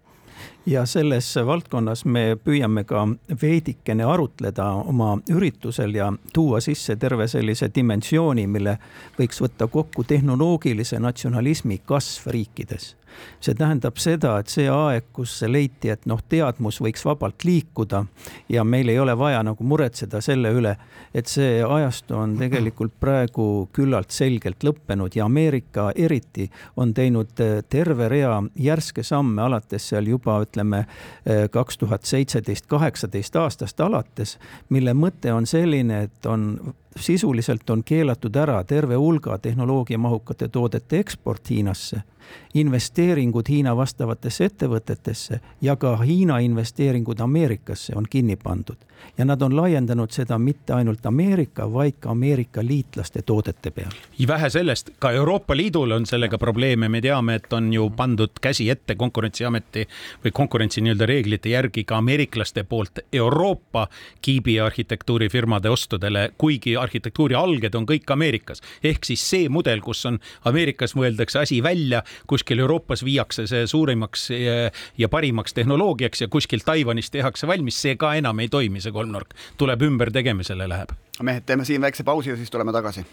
ja 0.67 0.85
selles 0.85 1.29
valdkonnas 1.45 2.03
me 2.05 2.35
püüame 2.43 2.83
ka 2.87 3.05
veidikene 3.41 4.03
arutleda 4.03 4.65
oma 4.91 5.13
üritusel 5.31 5.95
ja 5.95 6.11
tuua 6.33 6.59
sisse 6.61 6.95
terve 6.95 7.27
sellise 7.31 7.69
dimensiooni, 7.75 8.47
mille 8.47 8.77
võiks 9.19 9.39
võtta 9.41 9.67
kokku 9.71 10.03
tehnoloogilise 10.03 10.99
natsionalismi 10.99 11.79
kasv 11.85 12.31
riikides 12.35 12.95
see 13.39 13.55
tähendab 13.57 13.97
seda, 14.01 14.37
et 14.41 14.51
see 14.51 14.67
aeg, 14.71 15.09
kus 15.13 15.39
leiti, 15.47 15.91
et 15.93 16.05
noh, 16.09 16.21
teadmus 16.29 16.79
võiks 16.83 17.05
vabalt 17.05 17.45
liikuda 17.47 18.03
ja 18.49 18.63
meil 18.63 18.89
ei 18.89 18.99
ole 18.99 19.17
vaja 19.17 19.43
nagu 19.45 19.63
muretseda 19.63 20.21
selle 20.21 20.51
üle, 20.55 20.75
et 21.13 21.29
see 21.31 21.61
ajastu 21.63 22.17
on 22.17 22.37
tegelikult 22.39 22.97
praegu 22.99 23.67
küllalt 23.73 24.11
selgelt 24.15 24.63
lõppenud 24.63 25.15
ja 25.17 25.25
Ameerika 25.25 25.89
eriti 25.95 26.49
on 26.77 26.93
teinud 26.93 27.39
eh, 27.43 27.61
terve 27.69 28.09
rea 28.09 28.41
järske 28.55 29.03
samme 29.03 29.41
alates 29.41 29.89
seal 29.91 30.07
juba 30.07 30.39
ütleme 30.43 30.83
eh, 30.83 31.47
kaks 31.51 31.77
tuhat 31.77 32.05
seitseteist, 32.07 32.67
kaheksateist 32.67 33.35
aastast 33.35 33.79
alates, 33.81 34.37
mille 34.69 34.93
mõte 34.97 35.33
on 35.33 35.47
selline, 35.49 36.03
et 36.07 36.25
on 36.25 36.49
sisuliselt 36.99 37.69
on 37.69 37.83
keelatud 37.83 38.35
ära 38.35 38.63
terve 38.63 38.95
hulga 38.95 39.37
tehnoloogiamahukate 39.37 40.47
toodete 40.47 40.99
eksport 40.99 41.49
Hiinasse, 41.49 42.01
investeeringud 42.53 43.49
Hiina 43.49 43.75
vastavatesse 43.75 44.45
ettevõtetesse 44.45 45.39
ja 45.61 45.75
ka 45.75 45.95
Hiina 45.97 46.39
investeeringud 46.39 47.19
Ameerikasse 47.19 47.95
on 47.95 48.05
kinni 48.09 48.35
pandud. 48.35 48.77
Ja 49.17 49.25
nad 49.25 49.41
on 49.41 49.55
laiendanud 49.55 50.11
seda 50.11 50.37
mitte 50.37 50.73
ainult 50.73 51.05
Ameerika, 51.05 51.67
vaid 51.73 51.99
ka 51.99 52.11
Ameerika 52.11 52.61
liitlaste 52.65 53.21
toodete 53.21 53.71
peale. 53.71 53.95
vähe 54.27 54.49
sellest, 54.49 54.89
ka 54.99 55.11
Euroopa 55.11 55.57
Liidul 55.57 55.91
on 55.91 56.05
sellega 56.05 56.37
probleeme, 56.37 56.89
me 56.89 57.01
teame, 57.01 57.35
et 57.35 57.53
on 57.53 57.73
ju 57.73 57.89
pandud 57.89 58.39
käsi 58.41 58.69
ette 58.69 58.95
Konkurentsiameti 58.95 59.87
või 60.25 60.31
konkurentsi 60.33 60.81
nii-öelda 60.81 61.05
reeglite 61.05 61.49
järgi 61.49 61.83
ka 61.83 61.97
ameeriklaste 61.97 62.63
poolt 62.63 62.99
Euroopa 63.13 63.87
kiibi 64.21 64.59
arhitektuurifirmade 64.59 65.69
ostudele, 65.69 66.31
kuigi 66.37 66.75
arhitektuuri 66.77 67.35
alged 67.35 67.75
on 67.75 67.85
kõik 67.85 68.11
Ameerikas. 68.11 68.61
ehk 68.83 69.05
siis 69.05 69.29
see 69.29 69.49
mudel, 69.49 69.81
kus 69.81 70.05
on 70.05 70.19
Ameerikas 70.45 70.95
mõeldakse 70.95 71.39
asi 71.39 71.63
välja, 71.63 72.03
kuskil 72.27 72.59
Euroopas 72.59 73.03
viiakse 73.03 73.47
see 73.47 73.67
suurimaks 73.67 74.29
ja 74.97 75.09
parimaks 75.09 75.53
tehnoloogiaks 75.53 76.21
ja 76.21 76.27
kuskil 76.27 76.59
Taiwanis 76.65 77.11
tehakse 77.11 77.47
valmis, 77.47 77.81
see 77.81 77.95
ka 77.95 78.13
enam 78.15 78.39
ei 78.39 78.49
toimi, 78.49 78.81
see 78.87 78.95
kolmnurk. 78.95 79.35
tuleb 79.57 79.81
ümbertegemisele, 79.91 80.69
läheb. 80.69 80.95
mehed, 81.21 81.45
teeme 81.45 81.65
siin 81.65 81.81
väikse 81.81 82.03
pausi 82.03 82.29
ja 82.29 82.35
siis 82.35 82.51
tuleme 82.51 82.71
tagasi 82.71 83.05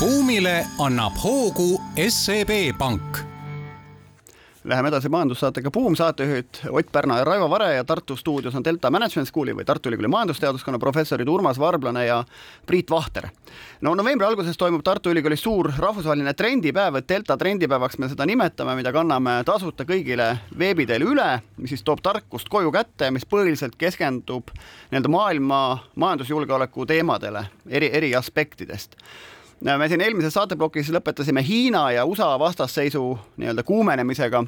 buumile 0.00 0.66
annab 0.78 1.16
hoogu 1.22 1.80
SEB 2.08 2.76
Pank 2.78 3.33
Läheme 4.64 4.88
edasi 4.88 5.08
majandussaatega 5.08 5.70
Buum, 5.70 5.92
saatejuhid 5.96 6.46
Ott 6.70 6.92
Pärna 6.92 7.18
ja 7.18 7.24
Raivo 7.24 7.50
Vare 7.50 7.74
ja 7.74 7.84
Tartu 7.84 8.16
stuudios 8.16 8.54
on 8.54 8.64
Delta 8.64 8.90
Management 8.90 9.28
School'i 9.28 9.52
või 9.52 9.64
Tartu 9.68 9.90
Ülikooli 9.90 10.08
majandusteaduskonna 10.08 10.78
professorid 10.80 11.28
Urmas 11.28 11.60
Varblane 11.60 12.06
ja 12.06 12.22
Priit 12.66 12.90
Vahter. 12.90 13.28
no 13.80 13.94
novembri 13.94 14.26
alguses 14.26 14.56
toimub 14.56 14.80
Tartu 14.82 15.10
Ülikoolis 15.12 15.42
suur 15.44 15.68
rahvusvaheline 15.78 16.32
trendipäev, 16.34 16.96
et 16.96 17.08
Delta 17.08 17.36
trendipäevaks 17.36 17.98
me 17.98 18.08
seda 18.08 18.26
nimetame, 18.26 18.76
mida 18.80 18.92
kanname 18.92 19.36
tasuta 19.44 19.84
kõigile 19.84 20.30
veebi 20.58 20.86
teel 20.86 21.04
üle, 21.10 21.28
mis 21.56 21.76
siis 21.76 21.84
toob 21.84 22.00
tarkust 22.00 22.48
koju 22.48 22.72
kätte, 22.72 23.10
mis 23.10 23.28
põhiliselt 23.28 23.76
keskendub 23.76 24.48
nii-öelda 24.90 25.12
maailma 25.12 25.60
majandusjulgeoleku 25.94 26.86
teemadele 26.86 27.44
eri, 27.68 27.92
eri 27.92 28.14
aspektidest 28.16 28.96
me 29.64 29.88
siin 29.88 30.02
eelmises 30.04 30.34
saateplokis 30.36 30.90
lõpetasime 30.92 31.42
Hiina 31.44 31.86
ja 31.94 32.04
USA 32.04 32.34
vastasseisu 32.38 33.06
nii-öelda 33.40 33.64
kuumenemisega 33.64 34.44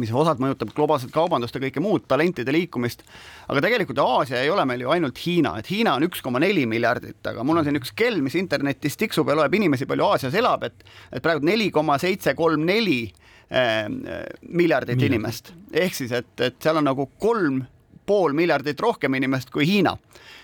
mis 0.00 0.12
osalt 0.12 0.40
mõjutab 0.40 0.72
globaalset 0.76 1.12
kaubandust 1.12 1.56
ja 1.56 1.60
kõike 1.62 1.80
muud, 1.84 2.06
talentide 2.08 2.52
liikumist. 2.54 3.02
aga 3.48 3.60
tegelikult 3.64 3.98
Aasia 3.98 4.40
ei 4.42 4.50
ole 4.50 4.64
meil 4.68 4.84
ju 4.84 4.92
ainult 4.92 5.18
Hiina, 5.24 5.56
et 5.58 5.68
Hiina 5.70 5.96
on 5.98 6.06
üks 6.06 6.22
koma 6.24 6.40
neli 6.40 6.64
miljardit, 6.66 7.20
aga 7.28 7.44
mul 7.44 7.60
on 7.60 7.66
siin 7.66 7.76
üks 7.80 7.92
kell, 7.96 8.20
mis 8.24 8.36
internetis 8.40 8.96
tiksub 8.96 9.28
ja 9.28 9.36
loeb 9.36 9.54
inimesi, 9.54 9.86
palju 9.86 10.06
Aasias 10.08 10.38
elab, 10.38 10.64
et 10.68 10.84
et 11.12 11.22
praegu 11.22 11.44
neli 11.44 11.70
koma 11.70 11.98
seitse 12.00 12.34
kolm 12.38 12.64
neli 12.64 13.02
eh, 13.50 13.84
miljardit 14.48 14.96
Miljard. 14.96 15.12
inimest. 15.12 15.52
ehk 15.72 15.94
siis, 15.94 16.12
et, 16.12 16.32
et 16.40 16.56
seal 16.60 16.80
on 16.80 16.88
nagu 16.88 17.10
kolm 17.20 17.62
pool 18.06 18.34
miljardit 18.36 18.80
rohkem 18.80 19.14
inimest 19.14 19.50
kui 19.50 19.66
Hiina. 19.66 19.96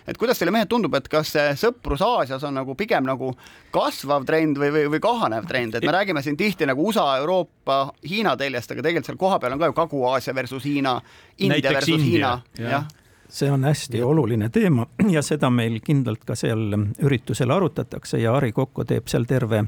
et 0.08 0.16
kuidas 0.18 0.38
teile 0.38 0.52
mehed 0.54 0.68
tundub, 0.68 0.94
et 0.94 1.08
kas 1.08 1.32
see 1.34 1.54
sõprus 1.60 2.00
Aasias 2.04 2.44
on 2.48 2.54
nagu 2.56 2.74
pigem 2.74 3.04
nagu 3.04 3.34
kasvav 3.74 4.24
trend 4.24 4.56
või, 4.56 4.70
või, 4.72 4.86
või 4.94 5.00
kahanev 5.04 5.48
trend, 5.48 5.74
et 5.74 5.84
me 5.84 5.92
räägime 5.92 6.22
siin 6.22 6.36
tihti 6.36 6.66
nagu 6.66 6.86
USA, 6.88 7.18
Euroopa, 7.18 7.92
Hiina 8.08 8.36
teljest, 8.36 8.72
aga 8.72 8.82
tegelikult 8.86 9.10
seal 9.10 9.20
kohapeal 9.20 9.52
on 9.56 9.60
ka 9.60 9.68
ju 9.68 9.76
Kagu-Aasia 9.76 10.34
versus 10.34 10.64
Hiina, 10.64 11.00
India 11.38 11.74
versus 11.76 12.00
India, 12.00 12.38
Hiina, 12.56 12.70
jah 12.70 12.88
see 13.28 13.50
on 13.50 13.64
hästi 13.64 14.02
oluline 14.02 14.48
teema 14.48 14.86
ja 15.14 15.22
seda 15.22 15.50
meil 15.50 15.80
kindlalt 15.84 16.24
ka 16.24 16.36
seal 16.36 16.74
üritusel 17.04 17.50
arutatakse 17.50 18.20
ja 18.22 18.34
Ari 18.36 18.52
Kokko 18.52 18.84
teeb 18.88 19.08
seal 19.08 19.26
terve 19.28 19.64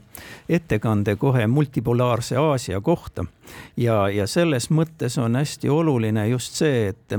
ettekande 0.48 1.16
kohe 1.16 1.46
multipolaarse 1.46 2.36
Aasia 2.36 2.80
kohta. 2.80 3.24
ja, 3.76 4.08
ja 4.08 4.26
selles 4.26 4.70
mõttes 4.70 5.18
on 5.20 5.36
hästi 5.36 5.68
oluline 5.68 6.28
just 6.28 6.54
see, 6.54 6.88
et 6.88 7.18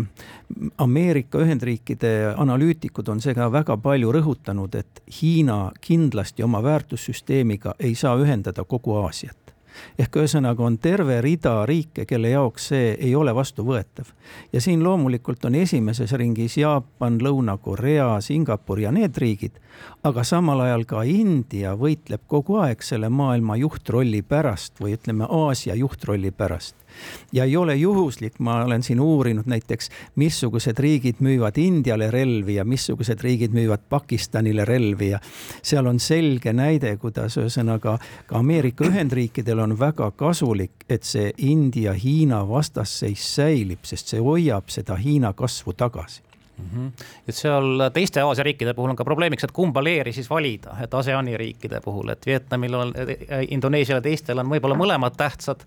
Ameerika 0.78 1.40
Ühendriikide 1.40 2.34
analüütikud 2.38 3.08
on 3.08 3.22
seda 3.22 3.52
väga 3.52 3.78
palju 3.78 4.12
rõhutanud, 4.12 4.76
et 4.76 5.04
Hiina 5.22 5.72
kindlasti 5.82 6.44
oma 6.44 6.64
väärtussüsteemiga 6.64 7.76
ei 7.80 7.96
saa 7.96 8.18
ühendada 8.20 8.64
kogu 8.64 8.96
Aasiat 9.04 9.41
ehk 10.00 10.18
ühesõnaga 10.22 10.64
on 10.66 10.78
terve 10.78 11.22
rida 11.22 11.66
riike, 11.66 12.06
kelle 12.06 12.34
jaoks 12.34 12.68
see 12.72 12.96
ei 13.00 13.16
ole 13.16 13.36
vastuvõetav. 13.36 14.12
ja 14.54 14.62
siin 14.62 14.84
loomulikult 14.84 15.46
on 15.46 15.56
esimeses 15.56 16.12
ringis 16.12 16.58
Jaapan, 16.58 17.20
Lõuna-Korea, 17.22 18.22
Singapur 18.22 18.80
ja 18.80 18.92
need 18.92 19.18
riigid, 19.18 19.60
aga 20.04 20.24
samal 20.24 20.60
ajal 20.60 20.86
ka 20.86 21.04
India 21.04 21.76
võitleb 21.76 22.22
kogu 22.28 22.60
aeg 22.62 22.84
selle 22.84 23.10
maailma 23.10 23.58
juhtrolli 23.58 24.22
pärast 24.22 24.80
või 24.82 24.98
ütleme, 24.98 25.28
Aasia 25.30 25.76
juhtrolli 25.76 26.32
pärast 26.32 26.76
ja 27.32 27.46
ei 27.46 27.58
ole 27.58 27.76
juhuslik, 27.76 28.40
ma 28.40 28.64
olen 28.66 28.84
siin 28.84 29.00
uurinud 29.00 29.46
näiteks, 29.46 29.90
missugused 30.16 30.80
riigid 30.80 31.20
müüvad 31.20 31.58
Indiale 31.62 32.12
relvi 32.12 32.56
ja 32.56 32.66
missugused 32.66 33.22
riigid 33.22 33.54
müüvad 33.54 33.86
Pakistanile 33.90 34.66
relvi 34.66 35.10
ja 35.10 35.20
seal 35.62 35.88
on 35.88 36.00
selge 36.00 36.54
näide, 36.54 36.96
kuidas 36.98 37.38
ühesõnaga 37.38 37.98
ka 38.26 38.40
Ameerika 38.40 38.86
Ühendriikidel 38.88 39.60
on 39.60 39.78
väga 39.80 40.12
kasulik, 40.12 40.86
et 40.90 41.04
see 41.04 41.32
India-Hiina 41.38 42.44
vastasseis 42.50 43.36
säilib, 43.36 43.86
sest 43.88 44.14
see 44.14 44.22
hoiab 44.22 44.70
seda 44.70 44.96
Hiina 45.00 45.34
kasvu 45.34 45.74
tagasi 45.78 46.31
mm. 46.62 46.88
-hmm. 46.88 47.06
et 47.28 47.36
seal 47.36 47.90
teiste 47.94 48.22
Aasia 48.22 48.44
riikide 48.44 48.74
puhul 48.74 48.90
on 48.90 48.96
ka 48.96 49.06
probleemiks, 49.08 49.44
et 49.44 49.52
kumba 49.52 49.84
leeri 49.84 50.14
siis 50.14 50.30
valida, 50.30 50.76
et 50.84 50.94
ASEAN-i 50.94 51.38
riikide 51.38 51.82
puhul, 51.82 52.10
et 52.10 52.26
Vietnamil 52.26 52.74
on, 52.74 52.94
Indoneesial 53.50 53.98
ja 53.98 54.02
teistel 54.02 54.40
on 54.40 54.50
võib-olla 54.50 54.76
mõlemad 54.78 55.18
tähtsad. 55.18 55.66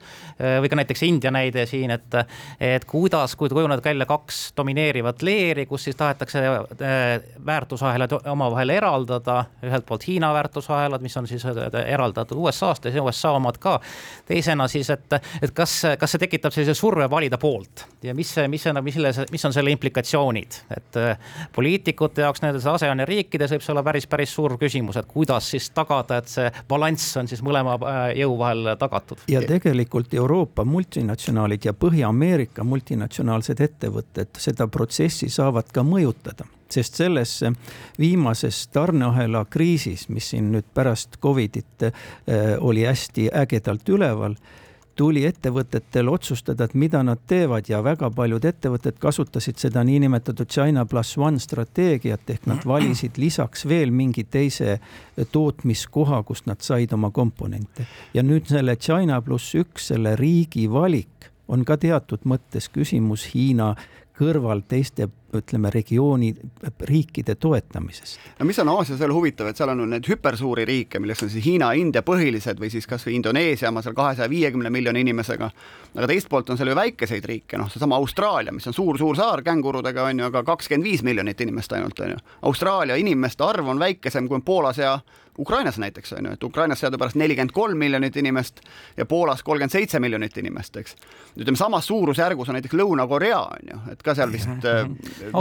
või 0.61 0.69
ka 0.69 0.77
näiteks 0.77 1.03
India 1.03 1.31
näide 1.31 1.67
siin, 1.67 1.91
et, 1.91 2.15
et 2.61 2.85
kuidas, 2.85 3.37
kui 3.37 3.49
kujunevad 3.49 3.85
välja 3.85 4.07
kaks 4.07 4.53
domineerivat 4.57 5.23
leeri, 5.23 5.67
kus 5.67 5.85
siis 5.85 5.97
tahetakse 5.97 6.43
äh, 6.47 7.21
väärtusahelad 7.47 8.13
omavahel 8.31 8.71
eraldada. 8.71 9.45
ühelt 9.63 9.87
poolt 9.87 10.07
Hiina 10.07 10.33
väärtusahelad, 10.35 11.03
mis 11.03 11.17
on 11.17 11.27
siis 11.27 11.47
äh, 11.47 11.53
eraldatud 11.87 12.39
USA-st 12.39 12.85
ja 12.85 13.03
USA 13.03 13.31
omad 13.31 13.59
ka. 13.59 13.81
teisena 14.27 14.69
siis, 14.69 14.91
et, 14.91 15.13
et 15.43 15.51
kas, 15.51 15.83
kas 15.99 16.15
see 16.15 16.19
tekitab 16.19 16.53
sellise 16.53 16.75
surve 16.75 17.11
valida 17.11 17.39
poolt 17.39 17.87
ja 18.03 18.15
mis, 18.15 18.35
mis, 18.49 18.65
mis, 18.83 18.99
mis 19.31 19.45
on 19.45 19.53
selle 19.53 19.71
implikatsioonid, 19.71 20.61
et 20.77 20.84
et 20.85 21.01
äh, 21.01 21.19
poliitikute 21.55 22.25
jaoks 22.25 22.43
nendes 22.45 22.67
ASEAN-i 22.67 23.07
riikides 23.09 23.55
võib 23.55 23.65
see 23.65 23.75
olla 23.75 23.85
päris, 23.87 24.07
päris 24.11 24.35
suur 24.35 24.57
küsimus, 24.61 24.99
et 25.01 25.09
kuidas 25.11 25.51
siis 25.55 25.71
tagada, 25.75 26.21
et 26.23 26.31
see 26.31 26.51
balanss 26.69 27.17
on 27.21 27.31
siis 27.31 27.43
mõlema 27.45 27.77
äh, 27.79 28.03
jõu 28.21 28.39
vahel 28.39 28.75
tagatud. 28.81 29.27
ja 29.29 29.43
tegelikult 29.47 30.15
Euroopa 30.15 30.65
multinatsionaalid 30.65 31.65
ja 31.65 31.75
Põhja-Ameerika 31.75 32.65
multinatsionaalsed 32.65 33.61
ettevõtted 33.61 34.43
seda 34.43 34.69
protsessi 34.69 35.29
saavad 35.33 35.73
ka 35.73 35.87
mõjutada 35.87 36.49
sest 36.75 36.97
selles 36.99 37.37
viimases 37.99 38.65
tarneahela 38.75 39.45
kriisis, 39.51 40.09
mis 40.09 40.33
siin 40.33 40.51
nüüd 40.55 40.67
pärast 40.75 41.21
Covidit 41.23 41.87
äh, 41.87 41.93
oli 42.61 42.87
hästi 42.89 43.31
ägedalt 43.45 43.89
üleval 43.89 44.35
tuli 44.97 45.25
ettevõtetel 45.27 46.09
otsustada, 46.09 46.65
et 46.65 46.75
mida 46.75 47.03
nad 47.03 47.21
teevad 47.27 47.69
ja 47.69 47.81
väga 47.85 48.11
paljud 48.15 48.45
ettevõtted 48.45 48.99
kasutasid 49.03 49.59
seda 49.61 49.85
niinimetatud 49.85 50.51
China 50.51 50.85
pluss 50.87 51.19
one 51.19 51.41
strateegiat 51.43 52.31
ehk 52.31 52.47
nad 52.51 52.65
valisid 52.67 53.19
lisaks 53.19 53.67
veel 53.69 53.91
mingi 53.95 54.25
teise 54.25 54.79
tootmiskoha, 55.33 56.23
kust 56.23 56.47
nad 56.47 56.63
said 56.63 56.93
oma 56.93 57.11
komponente. 57.11 57.87
ja 58.15 58.23
nüüd 58.23 58.49
selle 58.49 58.77
China 58.77 59.21
pluss 59.23 59.55
üks, 59.55 59.91
selle 59.93 60.17
riigi 60.17 60.69
valik 60.71 61.31
on 61.49 61.65
ka 61.65 61.77
teatud 61.77 62.25
mõttes 62.25 62.71
küsimus 62.73 63.29
Hiina 63.35 63.75
kõrval 64.19 64.63
teiste 64.69 65.09
ütleme, 65.39 65.71
regiooni 65.71 66.33
riikide 66.89 67.35
toetamisest. 67.35 68.21
no 68.39 68.47
mis 68.47 68.59
on 68.59 68.69
Aasias 68.69 69.01
veel 69.01 69.13
huvitav, 69.15 69.49
et 69.51 69.57
seal 69.57 69.73
on 69.73 69.85
neid 69.91 70.09
hüpersuuri 70.09 70.65
riike, 70.69 71.01
milleks 71.03 71.23
on 71.27 71.33
siis 71.33 71.45
Hiina, 71.45 71.73
India 71.79 72.03
põhilised 72.03 72.61
või 72.61 72.71
siis 72.73 72.87
kasvõi 72.91 73.17
Indoneesia 73.19 73.69
oma 73.73 73.83
seal 73.83 73.95
kahesaja 73.95 74.31
viiekümne 74.31 74.71
miljoni 74.71 75.05
inimesega. 75.07 75.51
aga 75.95 76.07
teist 76.11 76.29
poolt 76.29 76.51
on 76.51 76.59
seal 76.59 76.73
ju 76.73 76.77
väikeseid 76.77 77.25
riike, 77.25 77.59
noh, 77.59 77.71
seesama 77.71 77.97
Austraalia, 77.97 78.53
mis 78.53 78.67
on 78.67 78.75
suur-suur 78.75 79.17
saar 79.17 79.43
kängurudega 79.43 80.03
on 80.11 80.19
ju, 80.19 80.25
aga 80.27 80.43
kakskümmend 80.43 80.85
viis 80.85 81.03
miljonit 81.03 81.41
inimest 81.41 81.73
ainult 81.73 82.01
on 82.01 82.17
ju. 82.17 82.17
Austraalia 82.43 82.97
inimeste 82.97 83.45
arv 83.45 83.69
on 83.69 83.79
väikesem 83.79 84.29
kui 84.29 84.41
Poolas 84.45 84.79
ja 84.79 84.99
Ukrainas 85.39 85.79
näiteks 85.79 86.13
on 86.13 86.27
ju, 86.29 86.33
et 86.33 86.45
Ukrainas 86.45 86.81
teadupärast 86.81 87.17
nelikümmend 87.19 87.53
kolm 87.53 87.79
miljonit 87.79 88.17
inimest 88.17 88.61
ja 88.97 89.07
Poolas 89.07 89.43
kolmkümmend 89.43 89.73
seitse 89.73 90.01
miljonit 90.01 90.37
inimest, 90.39 90.77
eks. 90.77 90.97
ütleme 91.37 91.59
samas 91.59 91.87
suurusjärgus 91.87 92.49
on 92.49 92.59
näiteks 92.59 92.77
Lõuna-Korea 92.79 93.41
on 93.41 93.73
ju, 93.73 93.81
et 93.93 94.03
ka 94.03 94.15
seal 94.15 94.33
vist 94.33 94.69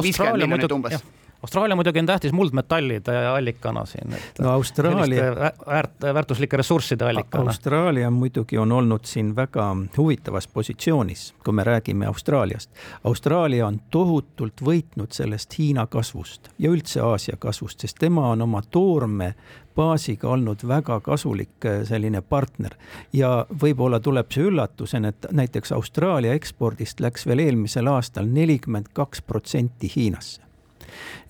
viiskümmend 0.01 0.41
miljonit 0.41 0.71
umbes 0.71 1.03
Austraalia 1.43 1.75
muidugi 1.75 1.99
on 1.99 2.05
tähtis 2.05 2.31
muldmetallide 2.31 3.27
allikana 3.27 3.85
siin. 3.85 4.15
no 4.39 4.49
Austraalia. 4.49 5.23
väärt, 5.67 5.91
väärtuslike 6.13 6.57
ressursside 6.57 7.05
allikana. 7.05 7.43
Austraalia 7.43 8.11
muidugi 8.11 8.57
on 8.57 8.71
olnud 8.71 9.03
siin 9.03 9.35
väga 9.35 9.75
huvitavas 9.97 10.47
positsioonis, 10.47 11.33
kui 11.43 11.53
me 11.53 11.63
räägime 11.63 12.05
Austraaliast. 12.05 12.71
Austraalia 13.03 13.67
on 13.67 13.81
tohutult 13.91 14.61
võitnud 14.61 15.11
sellest 15.11 15.57
Hiina 15.59 15.87
kasvust 15.87 16.47
ja 16.59 16.69
üldse 16.69 17.01
Aasia 17.01 17.35
kasvust, 17.39 17.79
sest 17.79 17.97
tema 17.99 18.29
on 18.29 18.41
oma 18.41 18.61
toorme 18.61 19.33
baasiga 19.75 20.29
olnud 20.29 20.63
väga 20.67 20.99
kasulik 20.99 21.65
äh, 21.65 21.83
selline 21.83 22.21
partner. 22.21 22.71
ja 23.13 23.45
võib-olla 23.63 23.99
tuleb 23.99 24.31
see 24.31 24.47
üllatusena, 24.47 25.07
et 25.07 25.27
näiteks 25.31 25.71
Austraalia 25.71 26.33
ekspordist 26.33 26.99
läks 26.99 27.27
veel 27.27 27.39
eelmisel 27.39 27.87
aastal 27.87 28.31
nelikümmend 28.31 28.93
kaks 28.93 29.21
protsenti 29.21 29.91
Hiinasse 29.95 30.53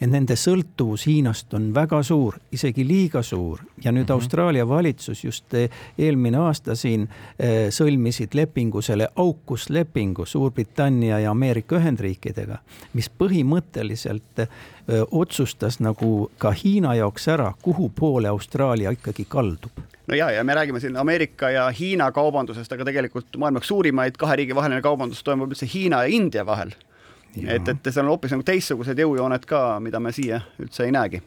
et 0.02 0.10
nende 0.10 0.36
sõltuvus 0.40 1.06
Hiinast 1.08 1.54
on 1.54 1.70
väga 1.76 2.02
suur, 2.04 2.38
isegi 2.52 2.86
liiga 2.88 3.22
suur. 3.24 3.60
Ja 3.84 3.92
nüüd 3.92 4.04
mm 4.04 4.08
-hmm. 4.08 4.14
Austraalia 4.14 4.68
valitsus 4.68 5.24
just 5.24 5.54
eh, 5.54 5.70
eelmine 5.98 6.38
aasta 6.38 6.76
siin 6.76 7.08
eh, 7.40 7.70
sõlmisid 7.70 8.34
lepingu, 8.34 8.82
selle 8.82 9.08
AUKUS 9.16 9.70
lepingu 9.70 10.26
Suurbritannia 10.26 11.20
ja 11.20 11.32
Ameerika 11.32 11.76
Ühendriikidega, 11.76 12.58
mis 12.94 13.12
põhimõtteliselt 13.20 14.40
eh, 14.40 14.48
otsustas 15.12 15.80
nagu 15.80 16.32
ka 16.38 16.52
Hiina 16.52 16.96
jaoks 16.96 17.28
ära, 17.28 17.54
kuhu 17.62 17.92
poole 17.96 18.28
Austraalia 18.28 18.92
ikkagi 18.92 19.26
kaldub. 19.26 19.72
No 20.08 20.16
ja, 20.16 20.32
ja 20.32 20.44
me 20.44 20.56
räägime 20.56 20.80
siin 20.80 20.98
Ameerika 20.98 21.50
ja 21.50 21.70
Hiina 21.80 22.12
kaubandusest, 22.12 22.72
aga 22.72 22.86
tegelikult 22.86 23.38
maailma 23.38 23.60
üks 23.60 23.68
suurimaid 23.68 24.18
kahe 24.18 24.36
riigi 24.36 24.56
vaheline 24.56 24.82
kaubandus 24.82 25.24
toimub 25.24 25.52
üldse 25.52 25.70
Hiina 25.74 26.04
ja 26.04 26.10
India 26.12 26.46
vahel 26.46 26.74
et, 27.42 27.68
et 27.68 27.92
seal 27.92 28.06
on 28.06 28.14
hoopis 28.14 28.34
nagu 28.36 28.46
teistsugused 28.46 29.00
jõujooned 29.00 29.46
ka, 29.50 29.80
mida 29.84 30.00
me 30.00 30.12
siia 30.16 30.42
üldse 30.62 30.86
ei 30.86 30.92
näegi. 30.94 31.22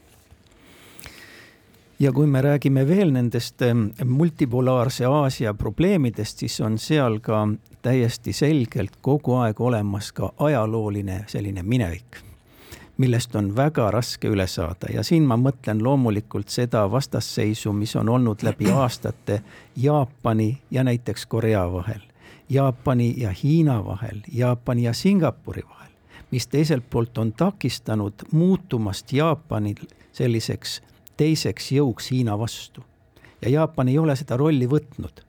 Ja 1.98 2.12
kui 2.12 2.26
me 2.26 2.42
räägime 2.42 2.84
veel 2.88 3.12
nendest 3.12 3.62
multipolaarse 4.04 5.06
Aasia 5.08 5.54
probleemidest, 5.54 6.38
siis 6.38 6.60
on 6.60 6.76
seal 6.78 7.22
ka 7.24 7.46
täiesti 7.82 8.32
selgelt 8.36 8.98
kogu 9.00 9.38
aeg 9.40 9.60
olemas 9.60 10.12
ka 10.12 10.32
ajalooline 10.36 11.22
selline 11.26 11.62
minevik, 11.62 12.18
millest 13.00 13.36
on 13.36 13.48
väga 13.56 13.88
raske 13.90 14.28
üle 14.28 14.44
saada. 14.46 14.92
Ja 14.92 15.02
siin 15.02 15.24
ma 15.24 15.40
mõtlen 15.40 15.80
loomulikult 15.82 16.52
seda 16.52 16.84
vastasseisu, 16.90 17.72
mis 17.72 17.96
on 17.96 18.12
olnud 18.12 18.44
läbi 18.44 18.68
aastate 18.70 19.40
Jaapani 19.76 20.50
ja 20.70 20.84
näiteks 20.84 21.26
Korea 21.26 21.64
vahel, 21.72 22.04
Jaapani 22.48 23.14
ja 23.16 23.32
Hiina 23.42 23.84
vahel, 23.84 24.20
Jaapani 24.32 24.84
ja 24.84 24.92
Singapuri 24.92 25.62
vahel 25.64 25.76
mis 26.30 26.46
teiselt 26.46 26.84
poolt 26.90 27.18
on 27.18 27.32
takistanud 27.32 28.26
muutumast 28.32 29.12
Jaapanil 29.12 29.86
selliseks 30.12 30.80
teiseks 31.16 31.72
jõuks 31.72 32.10
Hiina 32.10 32.38
vastu. 32.38 32.84
ja 33.42 33.48
Jaapan 33.48 33.88
ei 33.88 33.98
ole 33.98 34.16
seda 34.16 34.36
rolli 34.36 34.68
võtnud. 34.68 35.22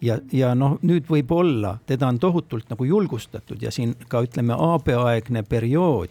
ja, 0.00 0.18
ja 0.32 0.54
noh, 0.54 0.78
nüüd 0.82 1.06
võib-olla 1.10 1.78
teda 1.86 2.08
on 2.08 2.18
tohutult 2.18 2.70
nagu 2.70 2.84
julgustatud 2.84 3.62
ja 3.62 3.70
siin 3.70 3.94
ka 4.08 4.22
ütleme, 4.22 4.54
Aabe-aegne 4.58 5.42
periood 5.42 6.10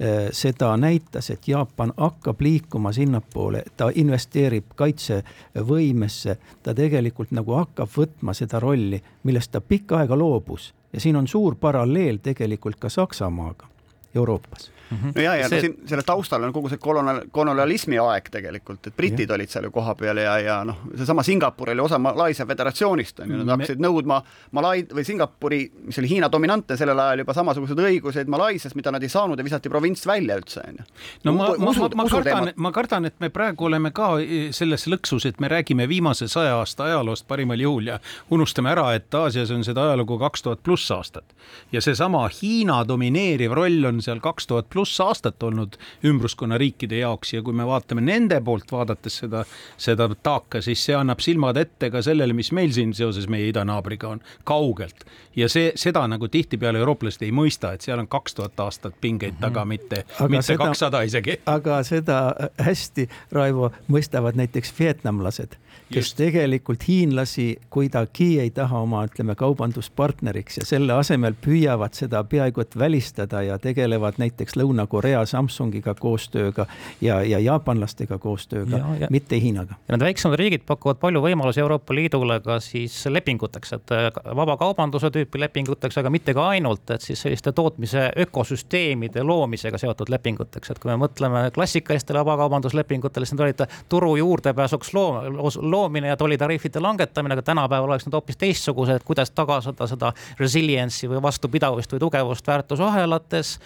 eh, 0.00 0.28
seda 0.32 0.76
näitas, 0.76 1.30
et 1.30 1.48
Jaapan 1.48 1.92
hakkab 1.96 2.40
liikuma 2.40 2.92
sinnapoole, 2.92 3.62
ta 3.76 3.90
investeerib 3.94 4.74
kaitsevõimesse, 4.74 6.36
ta 6.62 6.74
tegelikult 6.74 7.30
nagu 7.30 7.54
hakkab 7.54 7.90
võtma 7.96 8.34
seda 8.34 8.60
rolli, 8.60 9.02
millest 9.22 9.52
ta 9.52 9.60
pikka 9.60 10.02
aega 10.02 10.18
loobus 10.18 10.72
ja 10.92 11.00
siin 11.00 11.16
on 11.16 11.28
suur 11.28 11.54
paralleel 11.54 12.18
tegelikult 12.22 12.76
ka 12.76 12.88
Saksamaaga 12.88 13.66
Euroopas. 14.14 14.72
-hmm. 14.90 15.12
no 15.14 15.22
ja, 15.22 15.36
ja 15.36 15.48
see... 15.48 15.60
siin 15.60 15.76
selle 15.86 16.02
taustal 16.02 16.42
on 16.42 16.52
kogu 16.52 16.68
see 16.68 16.80
kolonial, 16.80 17.20
kolonialismi 17.32 17.98
aeg 17.98 18.30
tegelikult, 18.32 18.86
et 18.86 18.96
britid 18.96 19.28
ja. 19.28 19.34
olid 19.34 19.50
seal 19.52 19.68
ju 19.68 19.70
kohapeal 19.74 20.16
ja, 20.22 20.38
ja 20.42 20.58
noh, 20.64 20.80
seesama 20.96 21.22
Singapur 21.22 21.70
oli 21.70 21.80
osa 21.84 21.98
Malaisia 21.98 22.46
föderatsioonist 22.46 23.20
on 23.20 23.30
ju, 23.30 23.40
nad 23.42 23.54
hakkasid 23.56 23.82
nõudma 23.82 24.22
Malai- 24.56 24.86
või 24.94 25.04
Singapuri, 25.04 25.60
mis 25.88 25.98
oli 25.98 26.08
Hiina 26.14 26.30
dominantne 26.32 26.76
sellel 26.76 26.98
ajal 26.98 27.24
juba 27.24 27.34
samasuguseid 27.34 27.82
õiguseid 27.90 28.30
Malaisias, 28.32 28.74
mida 28.78 28.92
nad 28.94 29.02
ei 29.02 29.12
saanud 29.12 29.38
ja 29.38 29.44
visati 29.44 29.68
provints 29.72 30.06
välja 30.06 30.38
üldse 30.40 30.64
on 30.64 30.80
ju. 30.80 30.88
no 31.24 31.36
ma, 31.36 31.50
ma, 31.58 31.72
ma, 31.72 31.88
ma 32.02 32.08
kardan, 32.08 32.52
ma 32.56 32.72
kardan, 32.72 33.10
et 33.10 33.18
me 33.20 33.32
praegu 33.34 33.68
oleme 33.68 33.92
ka 33.94 34.10
selles 34.56 34.86
lõksus, 34.88 35.28
et 35.28 35.40
me 35.40 35.48
räägime 35.48 35.88
viimase 35.88 36.28
saja 36.28 36.56
aasta 36.58 36.88
ajaloost 36.88 37.28
parimal 37.28 37.60
juhul 37.60 37.92
ja 37.92 37.98
unustame 38.30 38.72
ära, 38.72 38.92
et 38.94 39.14
Aasias 39.14 39.50
on 39.50 39.64
seda 39.66 39.88
ajalugu 39.88 40.18
kaks 40.18 40.42
tuhat 40.42 40.62
pluss 40.62 40.90
aastat 40.94 41.34
ja 41.72 41.80
seesama 41.84 42.28
Hiina 42.40 42.84
domineeriv 42.88 43.52
roll 43.56 43.84
on 43.88 44.02
seal 44.04 44.20
kaks 44.24 44.46
tuhat 44.46 44.68
pluss 44.70 44.77
pluss 44.78 45.00
aastat 45.02 45.42
olnud 45.42 45.74
ümbruskonna 46.06 46.58
riikide 46.60 47.00
jaoks 47.00 47.32
ja 47.34 47.42
kui 47.42 47.56
me 47.56 47.66
vaatame 47.66 48.04
nende 48.04 48.38
poolt 48.46 48.70
vaadates 48.70 49.16
seda, 49.24 49.42
seda 49.80 50.06
taaka, 50.22 50.62
siis 50.62 50.84
see 50.86 50.94
annab 50.94 51.22
silmad 51.24 51.58
ette 51.58 51.90
ka 51.90 52.02
sellele, 52.04 52.36
mis 52.36 52.52
meil 52.54 52.70
siin 52.76 52.94
seoses 52.94 53.26
meie 53.30 53.48
idanaabriga 53.50 54.12
on, 54.14 54.22
kaugelt. 54.46 55.02
ja 55.36 55.48
see, 55.50 55.72
seda 55.74 56.04
nagu 56.10 56.28
tihtipeale 56.30 56.78
eurooplased 56.78 57.26
ei 57.26 57.34
mõista, 57.34 57.72
et 57.74 57.82
seal 57.86 57.98
on 57.98 58.08
kaks 58.10 58.38
tuhat 58.38 58.60
aastat 58.62 58.94
pingeid 59.00 59.34
mhm. 59.34 59.42
taga, 59.48 59.64
mitte, 59.64 60.04
mitte 60.30 60.58
kakssada 60.60 61.02
isegi. 61.08 61.40
aga 61.46 61.82
seda 61.86 62.20
hästi, 62.62 63.08
Raivo, 63.34 63.72
mõistavad 63.90 64.38
näiteks 64.38 64.74
vietnamlased 64.78 65.58
kes 65.92 66.06
Just. 66.06 66.16
tegelikult 66.16 66.88
hiinlasi 66.88 67.58
kuidagi 67.70 68.40
ei 68.40 68.50
taha 68.50 68.82
oma, 68.84 69.04
ütleme, 69.08 69.34
kaubanduspartneriks 69.38 70.60
ja 70.60 70.66
selle 70.68 70.92
asemel 70.92 71.36
püüavad 71.44 71.96
seda 71.96 72.20
peaaegu 72.28 72.60
et 72.60 72.76
välistada 72.78 73.42
ja 73.42 73.58
tegelevad 73.58 74.20
näiteks 74.20 74.56
Lõuna-Korea 74.68 75.26
Samsungiga 75.26 75.94
koostööga 75.94 76.66
ja, 77.00 77.20
ja 77.22 77.38
jaapanlastega 77.38 78.18
koostööga, 78.18 78.80
mitte 79.10 79.40
Hiinaga. 79.40 79.78
ja 79.88 79.96
need 79.96 80.04
väiksemad 80.08 80.38
riigid 80.38 80.64
pakuvad 80.66 81.00
palju 81.00 81.22
võimalusi 81.24 81.62
Euroopa 81.62 81.94
Liidule 81.94 82.40
ka 82.44 82.58
siis 82.60 82.94
lepinguteks, 83.06 83.72
et 83.78 83.94
äh, 83.94 84.08
vabakaubanduse 84.36 85.10
tüüpi 85.14 85.40
lepinguteks, 85.40 85.98
aga 86.00 86.10
mitte 86.12 86.34
ka 86.36 86.48
ainult, 86.54 86.84
et 86.94 87.04
siis 87.04 87.22
selliste 87.22 87.52
tootmise 87.52 88.08
ökosüsteemide 88.26 89.24
loomisega 89.26 89.78
seotud 89.80 90.12
lepinguteks, 90.12 90.72
et 90.72 90.82
kui 90.82 90.92
me 90.92 90.98
mõtleme 91.04 91.48
klassikalistele 91.54 92.22
vabakaubanduslepingutele, 92.24 93.26
siis 93.26 93.36
need 93.36 93.46
olid 93.46 93.64
turu 93.88 94.14
juurdepääsuks 94.20 94.92
loo-, 94.96 95.24
loo 95.38 95.52
loomine 95.62 96.12
ja 96.12 96.16
tollitariifide 96.16 96.80
langetamine, 96.80 97.38
aga 97.38 97.46
tänapäeval 97.52 97.90
oleks 97.90 98.06
need 98.06 98.16
hoopis 98.16 98.36
teistsugused, 98.40 99.04
kuidas 99.08 99.30
tagada 99.30 99.88
seda 99.88 100.12
resilience'i 100.38 101.10
või 101.10 101.22
vastupidavust 101.22 101.92
või 101.92 102.04
tugevust 102.06 102.46
väärtusahelates. 102.46 103.58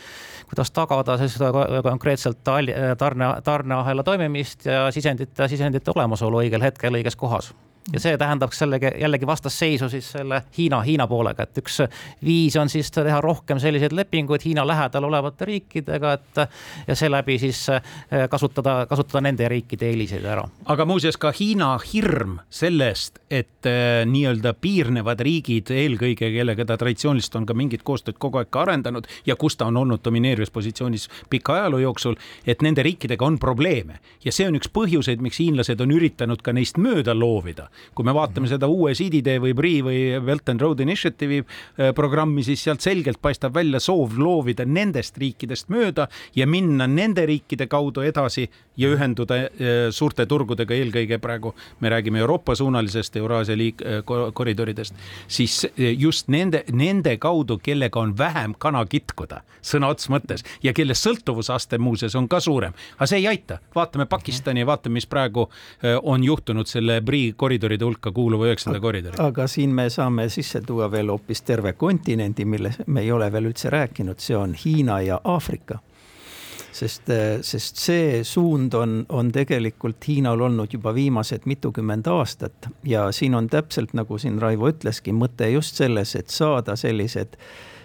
kuidas 0.52 0.70
tagada 0.92 1.18
siis 1.18 1.38
konkreetselt 1.82 2.40
tarne, 2.98 3.28
tarneahela 3.44 4.02
toimimist 4.02 4.66
ja 4.66 4.86
sisendite, 4.94 5.48
sisendite 5.48 5.94
olemasolu 5.94 6.44
õigel 6.44 6.64
hetkel 6.64 7.00
õiges 7.00 7.16
kohas 7.16 7.52
ja 7.92 8.00
see 8.00 8.18
tähendaks 8.18 8.60
jällegi, 8.60 8.90
jällegi 9.00 9.26
vastasseisu 9.26 9.88
siis 9.88 10.10
selle 10.12 10.42
Hiina, 10.58 10.80
Hiina 10.80 11.06
poolega, 11.06 11.42
et 11.42 11.58
üks 11.58 11.80
viis 12.24 12.56
on 12.56 12.68
siis 12.70 12.90
teha 12.94 13.20
rohkem 13.20 13.58
selliseid 13.58 13.92
lepinguid 13.96 14.44
Hiina 14.44 14.66
lähedal 14.66 15.04
olevate 15.08 15.44
riikidega, 15.44 16.12
et 16.12 16.42
ja 16.86 16.96
seeläbi 16.96 17.38
siis 17.38 17.64
eh, 17.68 18.28
kasutada, 18.30 18.86
kasutada 18.86 19.24
nende 19.26 19.48
riikide 19.48 19.88
eeliseid 19.90 20.24
ära. 20.24 20.44
aga 20.64 20.86
muuseas 20.86 21.18
ka 21.18 21.32
Hiina 21.40 21.72
hirm 21.92 22.38
sellest, 22.50 23.18
et 23.30 23.66
äh, 23.66 24.04
nii-öelda 24.06 24.54
piirnevad 24.60 25.20
riigid 25.20 25.74
eelkõige, 25.74 26.30
kellega 26.36 26.66
ta 26.68 26.78
traditsiooniliselt 26.78 27.40
on 27.40 27.50
ka 27.50 27.58
mingit 27.58 27.82
koostööd 27.82 28.20
kogu 28.22 28.38
aeg 28.38 28.50
ka 28.50 28.62
arendanud 28.62 29.10
ja 29.26 29.36
kus 29.36 29.58
ta 29.58 29.66
on 29.66 29.76
olnud 29.82 30.04
domineerivas 30.04 30.54
positsioonis 30.54 31.08
pika 31.30 31.58
ajaloo 31.58 31.82
jooksul, 31.82 32.16
et 32.46 32.62
nende 32.62 32.86
riikidega 32.86 33.26
on 33.26 33.38
probleeme 33.42 33.98
ja 34.24 34.32
see 34.32 34.46
on 34.46 34.56
üks 34.60 34.70
põhjuseid, 34.70 35.22
miks 35.22 35.42
hiinlased 35.42 35.80
on 35.82 35.90
üritanud 35.98 36.42
ka 36.42 36.54
neist 36.54 36.78
mööda 36.78 37.14
loovida 37.18 37.71
kui 37.94 38.06
me 38.06 38.14
vaatame 38.14 38.48
seda 38.50 38.68
uue 38.70 38.94
siiditee 38.96 39.38
või 39.42 39.54
PRI 39.56 39.74
või 39.86 40.00
Belt 40.24 40.48
and 40.52 40.62
Road 40.62 40.80
Initiative'i 40.84 41.42
äh, 41.42 41.92
programmi, 41.96 42.44
siis 42.46 42.62
sealt 42.64 42.84
selgelt 42.84 43.20
paistab 43.22 43.54
välja 43.54 43.80
soov 43.82 44.18
loovida 44.20 44.66
nendest 44.66 45.18
riikidest 45.20 45.70
mööda 45.72 46.08
ja 46.36 46.46
minna 46.46 46.86
nende 46.86 47.24
riikide 47.28 47.68
kaudu 47.70 48.04
edasi 48.06 48.48
ja 48.76 48.90
ühenduda 48.92 49.38
äh, 49.44 49.72
suurte 49.94 50.26
turgudega, 50.26 50.74
eelkõige 50.74 51.18
praegu 51.22 51.54
me 51.80 51.92
räägime 51.92 52.22
Euroopa 52.22 52.56
suunalisest 52.58 53.16
Euraasia 53.20 53.56
liik-, 53.58 53.84
äh, 53.84 54.02
koridoridest, 54.34 54.94
siis 55.28 55.62
just 55.76 56.28
nende, 56.32 56.64
nende 56.72 57.16
kaudu, 57.20 57.58
kellega 57.62 58.00
on 58.00 58.16
vähem 58.18 58.54
kana 58.58 58.84
kitkuda 58.86 59.42
sõna 59.62 59.92
otseses 59.92 60.10
mõttes 60.10 60.44
ja 60.62 60.72
kelle 60.74 60.94
sõltuvusaste 60.98 61.78
muuseas 61.78 62.16
on 62.18 62.26
ka 62.30 62.40
suurem, 62.42 62.74
aga 62.96 63.08
see 63.08 63.22
ei 63.22 63.28
aita, 63.30 63.60
vaatame 63.74 64.08
Pakistani 64.10 64.64
ja 64.64 64.68
vaatame, 64.68 64.98
mis 64.98 65.06
praegu 65.06 65.46
on 66.02 66.24
juhtunud 66.24 66.68
selle 66.68 67.00
PRI 67.04 67.32
koridoride 67.62 67.84
hulka 67.84 68.12
kuuluva 68.12 68.46
üheksanda 68.50 68.80
koridoriga. 68.80 69.26
aga 69.26 69.46
siin 69.46 69.70
me 69.70 69.88
saame 69.90 70.28
sisse 70.28 70.60
tuua 70.66 70.90
veel 70.90 71.10
hoopis 71.12 71.42
terve 71.42 71.72
kontinendi, 71.72 72.44
mille 72.44 72.74
me 72.86 73.00
ei 73.00 73.12
ole 73.12 73.30
veel 73.32 73.52
üldse 73.52 73.70
rääkinud, 73.70 74.18
see 74.18 74.36
on 74.36 74.54
Hiina 74.54 75.00
ja 75.00 75.20
Aafrika 75.24 75.78
sest, 76.72 77.10
sest 77.42 77.76
see 77.76 78.22
suund 78.24 78.74
on, 78.74 79.02
on 79.08 79.30
tegelikult 79.32 80.08
Hiinal 80.08 80.40
olnud 80.40 80.72
juba 80.72 80.94
viimased 80.94 81.46
mitukümmend 81.46 82.08
aastat 82.10 82.68
ja 82.84 83.10
siin 83.12 83.34
on 83.34 83.48
täpselt 83.48 83.94
nagu 83.94 84.18
siin 84.18 84.40
Raivo 84.42 84.70
ütleski, 84.72 85.12
mõte 85.12 85.50
just 85.52 85.76
selles, 85.78 86.16
et 86.16 86.32
saada 86.32 86.76
sellised 86.76 87.36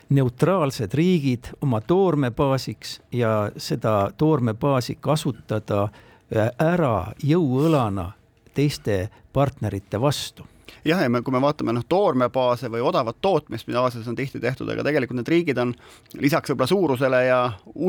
neutraalsed 0.09 0.93
riigid 0.95 1.51
oma 1.61 1.81
toormebaasiks 1.81 3.01
ja 3.11 3.51
seda 3.57 4.09
toormebaasi 4.17 4.97
kasutada 5.03 5.89
ära 6.31 7.11
jõuõlana 7.23 8.13
teiste 8.57 9.07
partnerite 9.33 10.01
vastu 10.01 10.47
jah, 10.87 11.01
ja 11.01 11.09
me, 11.09 11.21
kui 11.21 11.33
me 11.33 11.41
vaatame 11.41 11.73
noh, 11.75 11.85
toormebaase 11.89 12.69
või 12.71 12.81
odavat 12.85 13.19
tootmist, 13.21 13.67
mida 13.67 13.81
Aasias 13.83 14.07
on 14.09 14.15
tihti 14.17 14.39
tehtud, 14.43 14.69
aga 14.71 14.85
tegelikult 14.85 15.19
need 15.19 15.31
riigid 15.31 15.59
on 15.61 15.73
lisaks 16.21 16.51
võib-olla 16.51 16.69
suurusele 16.71 17.21
ja 17.27 17.39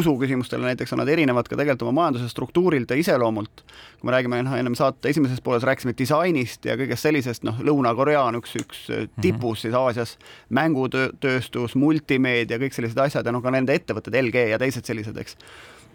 usuküsimustele 0.01 0.71
näiteks 0.71 0.95
on 0.95 1.03
nad 1.03 1.13
erinevad 1.13 1.49
ka 1.49 1.57
tegelikult 1.57 1.87
oma 1.87 1.97
majanduse 2.01 2.29
struktuurilt 2.33 2.91
ja 2.91 2.99
iseloomult. 2.99 3.65
kui 4.01 4.11
me 4.11 4.15
räägime, 4.15 4.43
noh, 4.47 4.57
ennem 4.59 4.77
saate 4.79 5.11
esimeses 5.13 5.41
pooles 5.45 5.67
rääkisime 5.67 5.95
disainist 5.99 6.65
ja 6.65 6.77
kõigest 6.79 7.07
sellisest, 7.07 7.47
noh, 7.47 7.59
Lõuna-Korea 7.71 8.23
on 8.29 8.41
üks, 8.43 8.55
üks 8.61 8.85
mhm. 8.89 9.23
tipus 9.25 9.65
siis 9.67 9.75
Aasias, 9.75 10.17
mängutööstus, 10.51 11.75
multimeedia, 11.79 12.61
kõik 12.63 12.77
sellised 12.77 12.99
asjad 13.03 13.27
ja 13.27 13.35
noh, 13.35 13.43
ka 13.45 13.55
nende 13.55 13.75
ettevõtted, 13.75 14.15
LG 14.23 14.49
ja 14.55 14.61
teised 14.61 14.87
sellised, 14.87 15.19
eks 15.19 15.39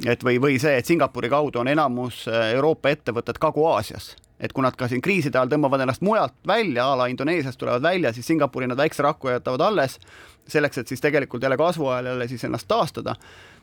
et 0.10 0.24
või, 0.26 0.40
või 0.42 0.58
see, 0.58 0.74
et 0.80 0.88
Singapuri 0.90 1.30
kaudu 1.30 1.62
on 1.62 1.70
enamus 1.70 2.26
Euroopa 2.28 2.90
ettevõtted 2.90 3.38
Kagu-Aasias 3.38 4.16
et 4.40 4.54
kui 4.54 4.64
nad 4.64 4.76
ka 4.76 4.88
siin 4.92 5.02
kriiside 5.02 5.38
ajal 5.40 5.52
tõmbavad 5.54 5.84
ennast 5.86 6.04
mujalt 6.04 6.36
välja, 6.48 6.86
a 6.92 6.98
la 6.98 7.08
Indoneesiast 7.12 7.60
tulevad 7.60 7.82
välja, 7.82 8.14
siis 8.14 8.28
Singapuri 8.28 8.68
nad 8.68 8.78
väikse 8.78 9.04
rakku 9.04 9.30
jätavad 9.30 9.62
alles, 9.62 10.00
selleks, 10.48 10.78
et 10.78 10.88
siis 10.88 11.02
tegelikult 11.02 11.44
jälle 11.44 11.58
kasvu 11.58 11.88
ajal 11.88 12.12
jälle 12.12 12.28
siis 12.28 12.44
ennast 12.44 12.68
taastada. 12.68 13.16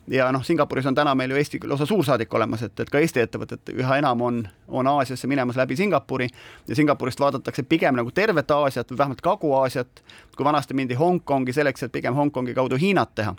Ja 0.09 0.31
noh, 0.33 0.45
Singapuris 0.45 0.87
on 0.87 0.95
täna 0.95 1.15
meil 1.15 1.31
ju 1.31 1.37
Eesti 1.37 1.61
lausa 1.65 1.87
suursaadik 1.87 2.35
olemas, 2.35 2.63
et, 2.63 2.81
et 2.81 2.91
ka 2.91 2.99
Eesti 2.99 3.21
ettevõtted 3.21 3.75
üha 3.77 3.99
enam 4.01 4.23
on, 4.25 4.41
on 4.69 4.87
Aasiasse 4.87 5.29
minemas 5.29 5.59
läbi 5.61 5.77
Singapuri. 5.77 6.29
Ja 6.69 6.77
Singapurist 6.77 7.21
vaadatakse 7.21 7.63
pigem 7.63 8.01
nagu 8.01 8.11
tervet 8.11 8.51
Aasiat 8.51 8.91
või 8.91 8.99
vähemalt 8.99 9.21
Kagu-Aasiat, 9.21 10.03
kui 10.37 10.45
vanasti 10.45 10.75
mindi 10.75 10.97
Hongkongi 10.99 11.53
selleks, 11.53 11.83
et 11.85 11.93
pigem 11.93 12.17
Hongkongi 12.17 12.57
kaudu 12.57 12.81
Hiinat 12.81 13.15
teha 13.15 13.37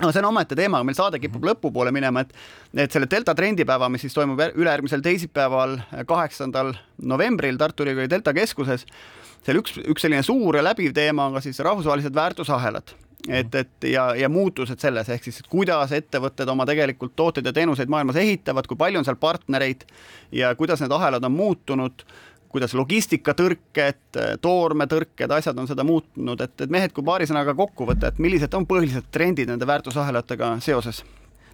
no 0.00 0.12
see 0.12 0.22
on 0.22 0.30
omaette 0.30 0.56
teema, 0.58 0.80
meil 0.86 0.96
saade 0.96 1.20
kipub 1.22 1.44
lõpupoole 1.46 1.92
minema, 1.94 2.24
et 2.24 2.86
et 2.86 2.94
selle 2.94 3.08
delta 3.10 3.34
trendipäeva, 3.36 3.90
mis 3.92 4.04
siis 4.06 4.16
toimub 4.16 4.40
ülejärgmisel 4.54 5.04
teisipäeval, 5.04 5.78
kaheksandal 6.08 6.72
novembril 7.02 7.58
Tartu 7.60 7.84
Ülikooli 7.84 8.10
Delta 8.10 8.32
keskuses, 8.36 8.86
seal 9.44 9.60
üks, 9.60 9.76
üks 9.84 10.06
selline 10.06 10.24
suur 10.26 10.56
ja 10.56 10.64
läbiv 10.64 10.94
teema 10.96 11.28
on 11.28 11.36
ka 11.36 11.44
siis 11.44 11.60
rahvusvahelised 11.60 12.14
väärtusahelad. 12.14 12.94
Et, 13.30 13.54
et 13.54 13.84
ja, 13.86 14.08
ja 14.18 14.26
muutused 14.32 14.80
selles, 14.82 15.06
ehk 15.14 15.22
siis 15.22 15.36
kuidas 15.46 15.92
ettevõtted 15.94 16.48
oma 16.50 16.64
tegelikult 16.66 17.12
tooteid 17.14 17.46
ja 17.46 17.52
teenuseid 17.54 17.90
maailmas 17.92 18.18
ehitavad, 18.18 18.66
kui 18.66 18.80
palju 18.80 18.98
on 18.98 19.06
seal 19.06 19.18
partnereid 19.22 19.84
ja 20.34 20.50
kuidas 20.58 20.82
need 20.82 20.90
ahelad 20.90 21.22
on 21.22 21.36
muutunud, 21.36 22.02
kuidas 22.52 22.74
logistikatõrked, 22.76 24.20
toormetõrked, 24.44 25.32
asjad 25.38 25.58
on 25.58 25.70
seda 25.70 25.86
muutnud, 25.88 26.44
et, 26.44 26.54
et 26.60 26.72
mehed, 26.72 26.92
kui 26.92 27.04
paari 27.06 27.28
sõnaga 27.28 27.56
kokku 27.56 27.88
võtta, 27.88 28.12
et 28.12 28.20
millised 28.22 28.54
on 28.58 28.68
põhilised 28.68 29.08
trendid 29.14 29.48
nende 29.48 29.68
väärtusahelatega 29.68 30.54
seoses 30.64 31.02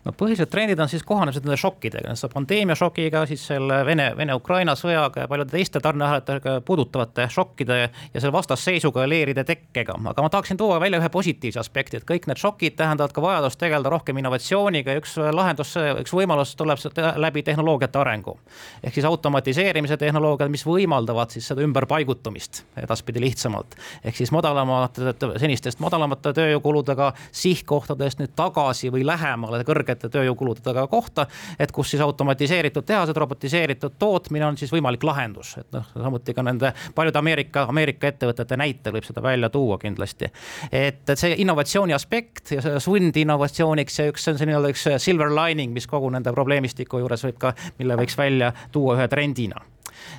no 0.05 0.13
põhilised 0.13 0.51
trendid 0.51 0.81
on 0.81 0.91
siis 0.91 1.03
kohanemised 1.07 1.47
nende 1.47 1.59
šokkidega, 1.61 2.15
pandeemia 2.33 2.77
šokiga, 2.79 3.25
siis 3.31 3.45
selle 3.51 3.81
Vene, 3.87 4.11
Vene-Ukraina 4.17 4.75
sõjaga 4.79 5.25
ja 5.25 5.31
paljude 5.31 5.55
teiste 5.55 5.81
tarneahelatega 5.85 6.59
puudutavate 6.67 7.29
šokkide 7.33 7.79
ja 7.81 8.21
selle 8.21 8.33
vastasseisuga 8.33 9.05
ja 9.05 9.11
leeride 9.11 9.45
tekkega. 9.45 9.97
aga 10.13 10.23
ma 10.23 10.31
tahaksin 10.33 10.57
tuua 10.57 10.81
välja 10.81 11.01
ühe 11.01 11.09
positiivse 11.13 11.61
aspekti, 11.61 11.97
et 11.99 12.07
kõik 12.09 12.29
need 12.29 12.41
šokid 12.41 12.77
tähendavad 12.79 13.13
ka 13.13 13.23
vajadust 13.23 13.59
tegeleda 13.61 13.91
rohkem 13.93 14.19
innovatsiooniga 14.19 14.95
ja 14.95 15.03
üks 15.03 15.17
lahendus, 15.33 15.75
üks 16.03 16.15
võimalus 16.15 16.55
tuleb 16.57 16.79
läbi 17.17 17.43
tehnoloogiate 17.43 17.99
arengu. 17.99 18.39
ehk 18.83 18.95
siis 18.95 19.07
automatiseerimise 19.07 19.97
tehnoloogiad, 19.97 20.51
mis 20.51 20.67
võimaldavad 20.67 21.31
siis 21.31 21.49
seda 21.49 21.63
ümberpaigutumist 21.63 22.65
edaspidi 22.77 23.21
lihtsamalt. 23.21 23.77
ehk 24.05 24.17
siis 24.17 24.33
madalamate, 24.33 25.15
senistest 25.39 25.81
madalamate 25.81 26.33
tööjõukuludega 26.33 27.13
sihtkohtadest 27.33 28.19
nüüd 28.19 28.35
tagasi 28.37 28.93
või 28.93 29.07
lähemale 29.07 29.65
kõrgete 29.65 29.88
kõrgete 29.89 30.11
tööjõukuludega 30.13 30.87
kohta, 30.91 31.27
et 31.59 31.73
kus 31.73 31.93
siis 31.93 32.03
automatiseeritud 32.05 32.87
tehased, 32.87 33.17
robotiseeritud 33.17 33.97
tootmine 33.99 34.47
on 34.47 34.59
siis 34.61 34.73
võimalik 34.73 35.05
lahendus, 35.05 35.57
et 35.59 35.71
noh, 35.73 35.87
samuti 35.95 36.35
ka 36.37 36.45
nende 36.47 36.73
paljude 36.95 37.19
Ameerika, 37.19 37.67
Ameerika 37.69 38.13
ettevõtete 38.13 38.59
näitel 38.61 38.95
võib 38.97 39.07
seda 39.09 39.23
välja 39.25 39.51
tuua 39.51 39.79
kindlasti. 39.79 40.31
et, 40.73 41.03
et 41.09 41.19
see 41.19 41.35
innovatsiooni 41.43 41.97
aspekt 41.97 42.53
ja 42.57 42.63
see 42.65 42.81
sundinnovatsiooniks 42.81 43.99
ja 43.99 44.09
üks, 44.13 44.25
see 44.25 44.35
on 44.35 44.39
see 44.39 44.51
nii-öelda 44.51 44.73
üks 44.75 44.87
silver 45.03 45.33
lining, 45.35 45.73
mis 45.73 45.87
kogu 45.87 46.11
nende 46.11 46.33
probleemistiku 46.33 47.03
juures 47.03 47.25
võib 47.25 47.41
ka, 47.41 47.55
mille 47.79 47.97
võiks 47.99 48.19
välja 48.19 48.53
tuua 48.73 48.99
ühe 48.99 49.09
trendina 49.09 49.65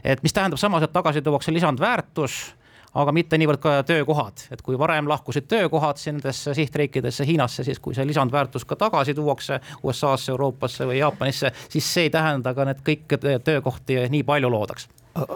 et 0.03 0.22
mis 0.24 0.34
tähendab 0.34 0.59
samas, 0.59 0.84
et 0.84 0.93
tagasi 0.93 1.22
tuuakse 1.24 1.53
lisandväärtus 1.53 2.39
aga 2.94 3.12
mitte 3.12 3.38
niivõrd 3.38 3.62
ka 3.64 3.76
töökohad, 3.88 4.46
et 4.52 4.62
kui 4.66 4.78
varem 4.80 5.10
lahkusid 5.10 5.48
töökohad 5.50 6.02
nendesse 6.06 6.54
sihtriikidesse, 6.58 7.26
Hiinasse, 7.26 7.64
siis 7.64 7.80
kui 7.80 7.96
see 7.96 8.08
lisandväärtus 8.08 8.66
ka 8.66 8.76
tagasi 8.80 9.14
tuuakse 9.14 9.60
USA-sse, 9.84 10.32
Euroopasse 10.32 10.88
või 10.90 11.02
Jaapanisse, 11.02 11.52
siis 11.70 11.94
see 11.94 12.08
ei 12.08 12.14
tähenda 12.14 12.54
ka, 12.54 12.70
et 12.72 12.86
kõik 12.86 13.20
töökohti 13.44 14.02
nii 14.10 14.24
palju 14.24 14.52
loodaks 14.52 14.90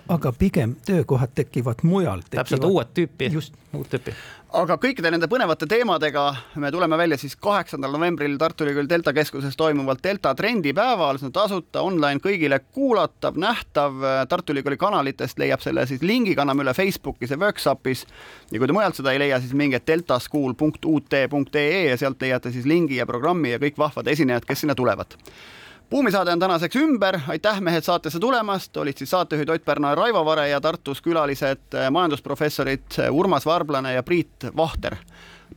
aga 0.10 0.32
pigem 0.32 0.76
töökohad 0.86 1.34
tekivad 1.36 1.82
mujal. 1.84 2.22
täpselt 2.30 2.64
uued 2.64 2.94
tüüpi, 2.94 3.32
just 3.34 3.54
uut 3.74 3.90
tüüpi. 3.90 4.14
Aga 4.54 4.76
kõikide 4.78 5.10
nende 5.10 5.28
põnevate 5.30 5.66
teemadega 5.70 6.24
me 6.62 6.70
tuleme 6.72 6.98
välja 7.00 7.18
siis 7.18 7.34
kaheksandal 7.42 7.94
novembril 7.96 8.36
Tartu 8.38 8.66
Ülikooli 8.68 8.90
Delta 8.90 9.14
keskuses 9.16 9.58
toimuval 9.58 9.98
Delta 10.04 10.34
trendipäeval, 10.38 11.18
see 11.18 11.30
on 11.30 11.34
tasuta 11.34 11.82
online 11.82 12.22
kõigile 12.22 12.60
kuulatav, 12.76 13.40
nähtav. 13.40 13.98
Tartu 14.30 14.54
Ülikooli 14.54 14.78
kanalitest 14.78 15.42
leiab 15.42 15.64
selle 15.66 15.88
siis 15.90 16.06
lingi, 16.06 16.36
kanname 16.38 16.66
üle 16.66 16.76
Facebookis 16.78 17.34
ja 17.34 17.40
Workshopis. 17.42 18.06
ja 18.52 18.62
kui 18.62 18.70
te 18.70 18.78
mujalt 18.78 19.00
seda 19.00 19.16
ei 19.16 19.24
leia, 19.24 19.42
siis 19.42 19.58
minge 19.58 19.82
deltaschool.ut.ee 19.88 21.84
ja 21.90 21.98
sealt 21.98 22.22
leiate 22.22 22.54
siis 22.54 22.70
lingi 22.70 23.02
ja 23.02 23.10
programmi 23.10 23.56
ja 23.56 23.62
kõik 23.64 23.82
vahvad 23.82 24.08
esinejad, 24.14 24.46
kes 24.46 24.66
sinna 24.66 24.78
tulevad 24.78 25.18
buumisaade 25.94 26.32
on 26.32 26.40
tänaseks 26.40 26.76
ümber, 26.76 27.20
aitäh 27.28 27.62
mehed 27.62 27.82
saatesse 27.86 28.20
tulemast, 28.20 28.78
olid 28.78 28.98
siis 28.98 29.10
saatejuhid 29.10 29.50
Ott 29.50 29.66
Pärna 29.66 29.90
ja 29.90 29.96
Raivo 29.96 30.26
Vare 30.26 30.48
ja 30.50 30.62
Tartus 30.62 31.02
külalised 31.02 31.74
eh, 31.74 31.90
majandusprofessorid 31.92 32.98
eh, 32.98 33.12
Urmas 33.12 33.46
Varblane 33.46 33.94
ja 33.94 34.04
Priit 34.04 34.48
Vahter. 34.58 34.96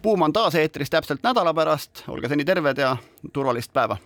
buum 0.03 0.23
on 0.23 0.33
taas 0.33 0.55
eetris 0.55 0.91
täpselt 0.91 1.23
nädala 1.23 1.55
pärast, 1.55 2.05
olge 2.09 2.29
seni 2.29 2.45
terved 2.45 2.79
ja 2.79 2.97
turvalist 3.33 3.73
päeva. 3.73 3.97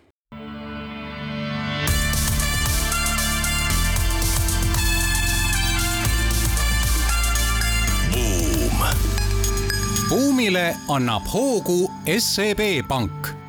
buumile 10.10 10.76
annab 10.88 11.22
hoogu 11.32 11.90
SEB 12.18 12.60
Pank 12.88 13.39